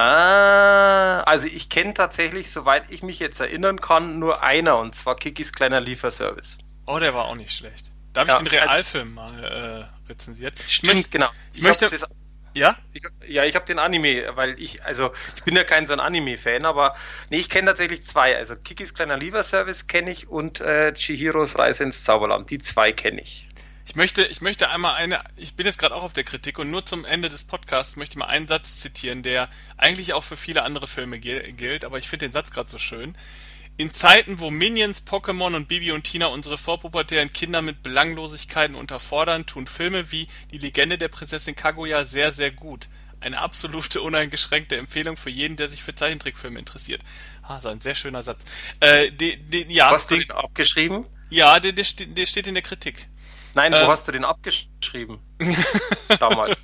[0.00, 5.14] Ah, also ich kenne tatsächlich, soweit ich mich jetzt erinnern kann, nur einer und zwar
[5.14, 6.58] Kikis kleiner Lieferservice.
[6.86, 7.90] Oh, der war auch nicht schlecht.
[8.14, 10.54] Da habe ich ja, den Realfilm mal äh, rezensiert.
[10.66, 11.28] Stimmt, ich genau.
[11.52, 11.88] Ich, ich möchte.
[11.88, 12.06] Das,
[12.54, 12.76] ja?
[12.94, 16.00] Ich, ja, ich habe den Anime, weil ich, also ich bin ja kein so ein
[16.00, 16.96] Anime-Fan, aber
[17.28, 18.36] nee, ich kenne tatsächlich zwei.
[18.36, 22.50] Also Kikis kleiner Lieferservice kenne ich und äh, Chihiros Reise ins Zauberland.
[22.50, 23.49] Die zwei kenne ich.
[23.90, 26.70] Ich möchte, ich möchte einmal eine, ich bin jetzt gerade auch auf der Kritik und
[26.70, 30.36] nur zum Ende des Podcasts möchte ich mal einen Satz zitieren, der eigentlich auch für
[30.36, 33.16] viele andere Filme gilt, aber ich finde den Satz gerade so schön.
[33.78, 39.44] In Zeiten, wo Minions, Pokémon und Bibi und Tina unsere vorpubertären Kinder mit Belanglosigkeiten unterfordern,
[39.44, 42.88] tun Filme wie Die Legende der Prinzessin Kaguya sehr, sehr gut.
[43.18, 47.02] Eine absolute uneingeschränkte Empfehlung für jeden, der sich für Zeichentrickfilme interessiert.
[47.42, 48.44] Ah, so ein sehr schöner Satz.
[48.78, 51.06] Äh, de, de, ja, Hast den, du den abgeschrieben?
[51.28, 53.08] Ja, der, der, der steht in der Kritik.
[53.54, 55.18] Nein, wo äh, hast du den abgeschrieben?
[56.20, 56.56] Damals.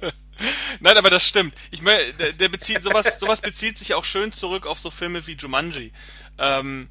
[0.80, 1.54] Nein, aber das stimmt.
[1.70, 5.26] Ich meine, der, der bezieht sowas, sowas bezieht sich auch schön zurück auf so Filme
[5.26, 5.92] wie Jumanji.
[6.38, 6.88] Ähm,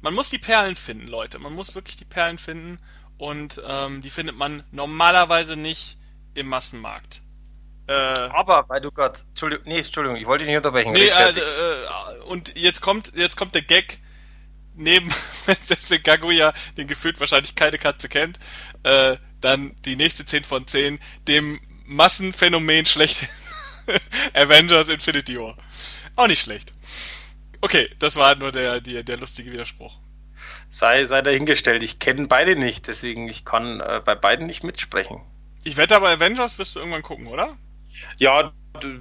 [0.00, 1.38] man muss die Perlen finden, Leute.
[1.38, 2.78] Man muss wirklich die Perlen finden
[3.16, 5.98] und ähm, die findet man normalerweise nicht
[6.34, 7.22] im Massenmarkt.
[7.88, 10.92] Äh, aber weil du gerade, Entschuldigung, nee, Entschuldigung, ich wollte dich nicht unterbrechen.
[10.92, 14.00] Nee, äh, äh, und jetzt kommt, jetzt kommt der Gag
[14.74, 15.08] neben
[15.46, 18.38] Prinzessin Kaguya, den gefühlt wahrscheinlich keine Katze kennt,
[18.82, 23.28] äh, dann die nächste 10 von 10, dem Massenphänomen schlecht
[24.34, 25.56] Avengers Infinity War.
[26.16, 26.74] Auch nicht schlecht.
[27.60, 29.98] Okay, das war nur der, der, der lustige Widerspruch.
[30.68, 35.20] Sei, sei dahingestellt, ich kenne beide nicht, deswegen ich kann äh, bei beiden nicht mitsprechen.
[35.64, 37.56] Ich wette aber Avengers wirst du irgendwann gucken, oder?
[38.16, 38.52] Ja,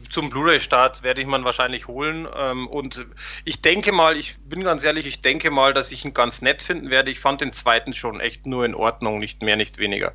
[0.09, 2.27] zum Blu-ray-Start werde ich man wahrscheinlich holen.
[2.35, 3.05] Ähm, und
[3.45, 6.61] ich denke mal, ich bin ganz ehrlich, ich denke mal, dass ich ihn ganz nett
[6.61, 7.11] finden werde.
[7.11, 10.13] Ich fand den zweiten schon echt nur in Ordnung, nicht mehr, nicht weniger.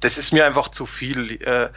[0.00, 1.40] Das ist mir einfach zu viel.
[1.42, 1.70] Äh,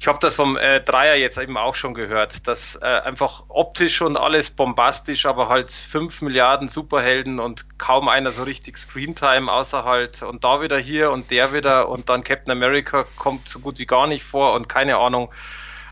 [0.00, 4.00] ich habe das vom äh, Dreier jetzt eben auch schon gehört, dass äh, einfach optisch
[4.00, 9.84] und alles bombastisch, aber halt fünf Milliarden Superhelden und kaum einer so richtig Screentime, außer
[9.84, 13.78] halt und da wieder hier und der wieder und dann Captain America kommt so gut
[13.78, 15.30] wie gar nicht vor und keine Ahnung.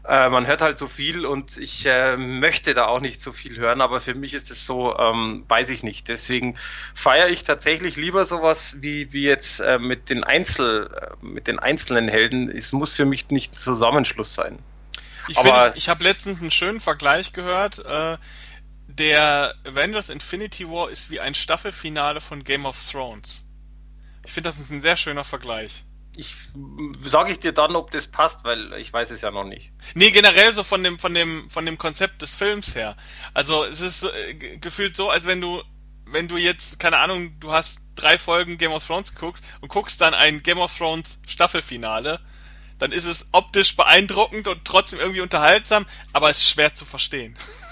[0.08, 3.58] Äh, man hört halt so viel und ich äh, möchte da auch nicht so viel
[3.58, 6.08] hören, aber für mich ist es so, ähm, weiß ich nicht.
[6.08, 6.56] Deswegen
[6.94, 11.58] feiere ich tatsächlich lieber sowas wie, wie jetzt äh, mit den Einzel, äh, mit den
[11.58, 12.50] einzelnen Helden.
[12.50, 14.58] Es muss für mich nicht ein Zusammenschluss sein.
[15.28, 17.84] Ich, aber ich, ich habe letztens einen schönen Vergleich gehört.
[17.84, 18.16] Äh,
[18.86, 23.44] der Avengers Infinity War ist wie ein Staffelfinale von Game of Thrones.
[24.24, 25.84] Ich finde, das ist ein sehr schöner Vergleich
[26.18, 26.34] ich
[27.02, 29.70] sage ich dir dann, ob das passt, weil ich weiß es ja noch nicht.
[29.94, 32.96] Nee, generell so von dem von dem von dem Konzept des Films her.
[33.34, 35.62] Also es ist äh, gefühlt so, als wenn du
[36.06, 40.00] wenn du jetzt keine Ahnung, du hast drei Folgen Game of Thrones geguckt und guckst
[40.00, 42.18] dann ein Game of Thrones Staffelfinale,
[42.78, 47.36] dann ist es optisch beeindruckend und trotzdem irgendwie unterhaltsam, aber es ist schwer zu verstehen.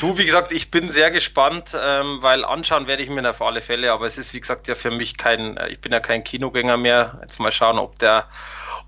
[0.00, 3.60] Du, wie gesagt, ich bin sehr gespannt, ähm, weil anschauen werde ich mir auf alle
[3.60, 6.24] Fälle, aber es ist, wie gesagt, ja für mich kein, äh, ich bin ja kein
[6.24, 7.18] Kinogänger mehr.
[7.22, 8.28] Jetzt mal schauen, ob der,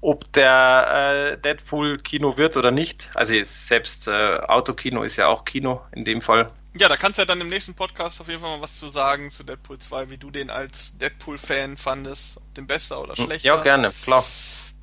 [0.00, 3.10] ob der äh, Deadpool Kino wird oder nicht.
[3.14, 6.46] Also selbst äh, Autokino ist ja auch Kino in dem Fall.
[6.74, 8.88] Ja, da kannst du ja dann im nächsten Podcast auf jeden Fall mal was zu
[8.88, 13.46] sagen zu Deadpool 2, wie du den als Deadpool-Fan fandest, ob den besser oder schlechter.
[13.48, 14.24] Ja, gerne, klar.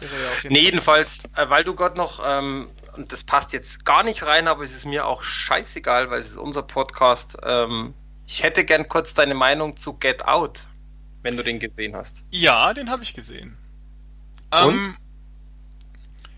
[0.01, 4.23] Ja nee, jedenfalls, äh, weil du gerade noch, ähm, und das passt jetzt gar nicht
[4.23, 7.37] rein, aber es ist mir auch scheißegal, weil es ist unser Podcast.
[7.43, 7.93] Ähm,
[8.27, 10.65] ich hätte gern kurz deine Meinung zu Get Out,
[11.21, 12.25] wenn du den gesehen hast.
[12.31, 13.57] Ja, den habe ich gesehen.
[14.51, 14.73] Und?
[14.73, 14.97] Ähm,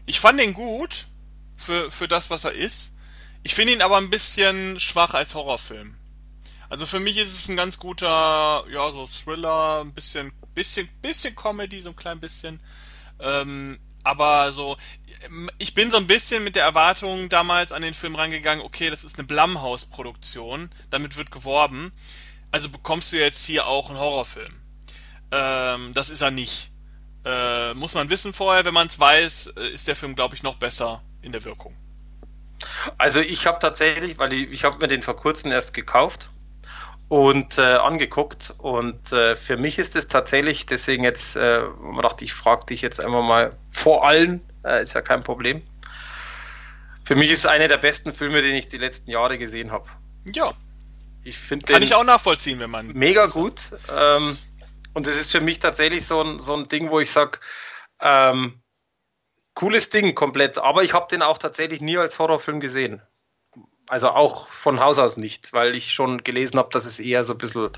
[0.05, 1.07] ich fand den gut
[1.57, 2.93] für, für das, was er ist.
[3.43, 5.95] Ich finde ihn aber ein bisschen schwach als Horrorfilm.
[6.69, 11.35] Also für mich ist es ein ganz guter, ja, so Thriller, ein bisschen, bisschen, bisschen
[11.35, 12.59] Comedy, so ein klein bisschen.
[13.19, 14.77] Ähm, aber so,
[15.57, 19.03] ich bin so ein bisschen mit der Erwartung damals an den Film rangegangen, okay, das
[19.03, 21.91] ist eine Blumhouse-Produktion, damit wird geworben,
[22.51, 24.53] also bekommst du jetzt hier auch einen Horrorfilm.
[25.31, 26.71] Ähm, das ist er nicht.
[27.25, 30.43] Äh, muss man wissen vorher, wenn man es weiß, äh, ist der Film, glaube ich,
[30.43, 31.75] noch besser in der Wirkung.
[32.97, 36.29] Also ich habe tatsächlich, weil ich, ich habe mir den vor kurzem erst gekauft
[37.09, 38.53] und äh, angeguckt.
[38.57, 42.81] Und äh, für mich ist es tatsächlich, deswegen jetzt, äh, man dachte ich, frage dich
[42.81, 45.61] jetzt einmal mal vor allen, Äh, ist ja kein Problem.
[47.05, 49.87] Für mich ist es einer der besten Filme, den ich die letzten Jahre gesehen habe.
[50.33, 50.51] Ja.
[51.23, 52.87] Ich finde Kann ich auch nachvollziehen, wenn man.
[52.87, 53.71] Mega gut.
[53.97, 54.37] Ähm,
[54.93, 57.39] und es ist für mich tatsächlich so ein, so ein Ding, wo ich sage,
[58.01, 58.61] ähm,
[59.53, 60.57] cooles Ding komplett.
[60.57, 63.01] Aber ich habe den auch tatsächlich nie als Horrorfilm gesehen.
[63.89, 67.33] Also auch von Haus aus nicht, weil ich schon gelesen habe, dass es eher so
[67.33, 67.69] ein bisschen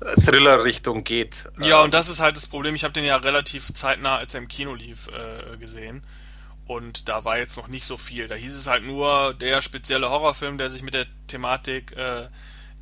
[0.00, 1.48] äh, Thriller-Richtung geht.
[1.58, 2.74] Ja, ähm, und das ist halt das Problem.
[2.74, 6.02] Ich habe den ja relativ zeitnah, als er im Kino lief, äh, gesehen.
[6.66, 8.28] Und da war jetzt noch nicht so viel.
[8.28, 12.28] Da hieß es halt nur der spezielle Horrorfilm, der sich mit der Thematik äh,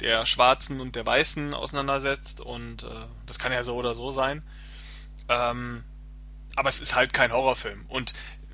[0.00, 2.42] der Schwarzen und der Weißen auseinandersetzt.
[2.42, 4.42] Und äh, das kann ja so oder so sein.
[5.28, 5.82] Ähm,
[6.56, 7.86] aber es ist halt kein Horrorfilm.
[7.88, 8.12] Und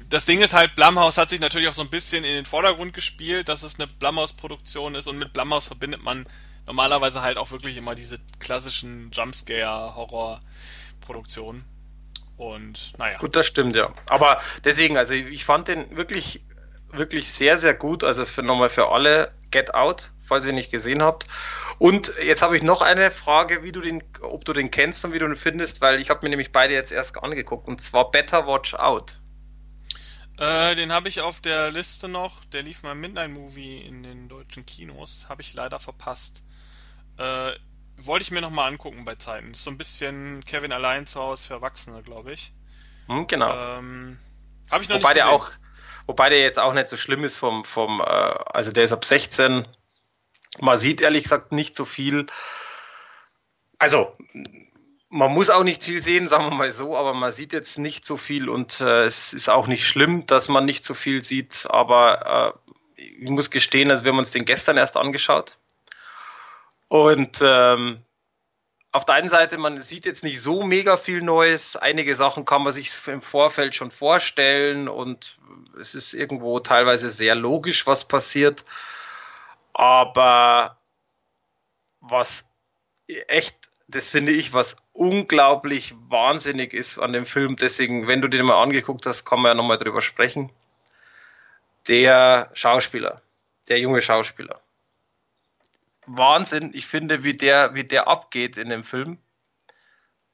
[0.09, 2.95] das Ding ist halt, Blumhouse hat sich natürlich auch so ein bisschen in den Vordergrund
[2.95, 6.27] gespielt, dass es eine Blumhouse-Produktion ist und mit Blumhouse verbindet man
[6.67, 11.65] normalerweise halt auch wirklich immer diese klassischen Jumpscare-Horror-Produktionen.
[12.37, 13.19] Und naja.
[13.19, 13.95] Gut, das stimmt, ja.
[14.11, 16.43] Aber deswegen, also ich fand den wirklich,
[16.93, 18.05] wirklich sehr, sehr gut.
[18.05, 21.27] Also für nochmal für alle Get Out, falls ihr nicht gesehen habt.
[21.79, 25.13] Und jetzt habe ich noch eine Frage, wie du den, ob du den kennst und
[25.13, 27.67] wie du ihn findest, weil ich habe mir nämlich beide jetzt erst angeguckt.
[27.69, 29.19] Und zwar Better Watch Out.
[30.39, 32.45] Äh, den habe ich auf der Liste noch.
[32.47, 35.27] Der lief mal im Midnight Movie in den deutschen Kinos.
[35.29, 36.43] Habe ich leider verpasst.
[37.19, 37.53] Äh,
[37.99, 39.55] wollte ich mir nochmal angucken bei Zeiten.
[39.55, 42.53] so ein bisschen Kevin allein zu Hause für Erwachsene, glaube ich.
[43.07, 43.79] Hm, genau.
[43.79, 44.19] Ähm,
[44.71, 45.29] Habe ich noch wobei nicht gesehen.
[45.29, 45.51] Der auch,
[46.07, 49.05] wobei der jetzt auch nicht so schlimm ist vom, vom äh, also der ist ab
[49.05, 49.67] 16.
[50.61, 52.27] Man sieht ehrlich gesagt nicht so viel.
[53.79, 54.17] Also,
[55.17, 58.05] man muss auch nicht viel sehen, sagen wir mal so, aber man sieht jetzt nicht
[58.05, 61.67] so viel und äh, es ist auch nicht schlimm, dass man nicht so viel sieht,
[61.71, 62.57] aber
[62.97, 65.59] äh, ich muss gestehen, also wir haben uns den gestern erst angeschaut
[66.89, 68.03] und ähm,
[68.93, 71.77] auf der einen Seite, man sieht jetzt nicht so mega viel Neues.
[71.77, 75.37] Einige Sachen kann man sich im Vorfeld schon vorstellen und
[75.79, 78.65] es ist irgendwo teilweise sehr logisch, was passiert.
[79.75, 80.79] Aber
[82.01, 82.49] was
[83.07, 87.57] echt, das finde ich, was unglaublich wahnsinnig ist an dem Film.
[87.57, 90.51] Deswegen, wenn du den mal angeguckt hast, kann man ja nochmal drüber sprechen.
[91.87, 93.23] Der Schauspieler,
[93.69, 94.61] der junge Schauspieler.
[96.07, 96.71] Wahnsinn.
[96.75, 99.19] Ich finde, wie der, wie der abgeht in dem Film.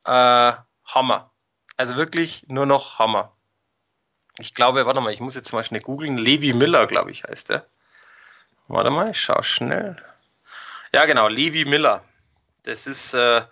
[0.05, 0.53] Äh,
[0.87, 1.31] Hammer.
[1.77, 3.33] Also wirklich nur noch Hammer.
[4.39, 6.17] Ich glaube, warte mal, ich muss jetzt mal schnell googeln.
[6.17, 7.67] Levi Miller, glaube ich, heißt der.
[8.69, 10.03] Warte mal, ich schau schnell.
[10.93, 12.03] Ja, genau, Levi Miller.
[12.63, 13.43] Das ist, äh,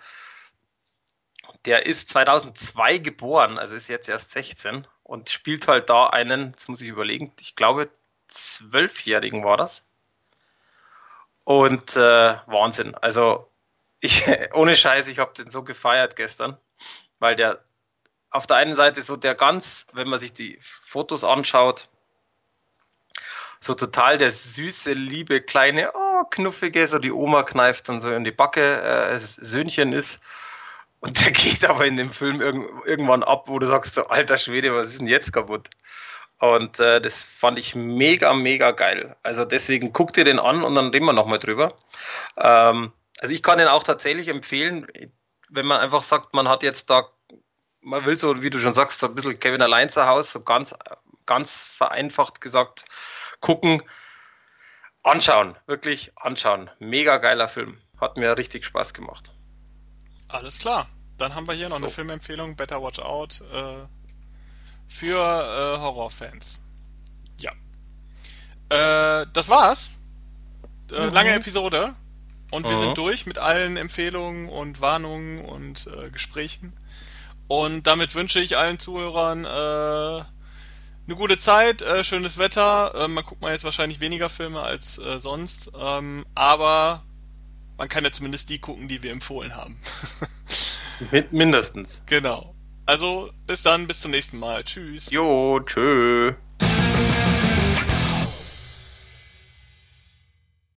[1.65, 6.69] der ist 2002 geboren, also ist jetzt erst 16 und spielt halt da einen, jetzt
[6.69, 7.91] muss ich überlegen, ich glaube,
[8.29, 9.85] zwölfjährigen war das.
[11.45, 12.95] Und äh, Wahnsinn.
[12.95, 13.51] Also
[14.01, 14.25] ich,
[14.55, 16.57] ohne Scheiß, ich habe den so gefeiert gestern,
[17.19, 17.63] weil der
[18.31, 21.89] auf der einen Seite so der ganz, wenn man sich die Fotos anschaut,
[23.63, 28.25] so total der süße, liebe, kleine, oh, knuffige, so die Oma kneift und so in
[28.25, 30.23] die Backe, äh, Söhnchen ist.
[31.01, 32.57] Und der geht aber in dem Film irg
[32.87, 35.69] irgendwann ab, wo du sagst, so, alter Schwede, was ist denn jetzt kaputt?
[36.39, 39.15] Und äh, das fand ich mega, mega geil.
[39.23, 41.75] Also deswegen guck dir den an und dann reden wir nochmal drüber.
[42.39, 44.87] Ähm, also ich kann den auch tatsächlich empfehlen,
[45.51, 47.11] wenn man einfach sagt, man hat jetzt da,
[47.83, 50.41] man will so, wie du schon sagst, so ein bisschen Kevin allein zu Hause, so
[50.41, 50.75] ganz,
[51.27, 52.87] ganz vereinfacht gesagt,
[53.41, 53.83] gucken,
[55.03, 56.71] anschauen, wirklich anschauen.
[56.79, 57.79] Mega geiler Film.
[58.01, 59.33] Hat mir richtig Spaß gemacht.
[60.29, 60.89] Alles klar.
[61.19, 61.85] Dann haben wir hier noch so.
[61.85, 63.43] eine Filmempfehlung, Better Watch Out.
[63.53, 63.87] Äh
[64.91, 66.61] für äh, Horrorfans.
[67.39, 67.53] Ja.
[68.69, 69.95] Äh, das war's.
[70.91, 71.13] Äh, mhm.
[71.13, 71.95] Lange Episode.
[72.51, 72.81] Und wir mhm.
[72.81, 76.77] sind durch mit allen Empfehlungen und Warnungen und äh, Gesprächen.
[77.47, 80.25] Und damit wünsche ich allen Zuhörern äh,
[81.11, 82.95] eine gute Zeit, äh, schönes Wetter.
[82.95, 87.03] Äh, man guckt mal jetzt wahrscheinlich weniger Filme als äh, sonst, ähm, aber
[87.77, 89.77] man kann ja zumindest die gucken, die wir empfohlen haben.
[91.33, 92.05] Mindestens.
[92.07, 92.55] Genau.
[92.87, 94.63] Also bis dann, bis zum nächsten Mal.
[94.63, 95.11] Tschüss.
[95.11, 96.35] Jo, tschö.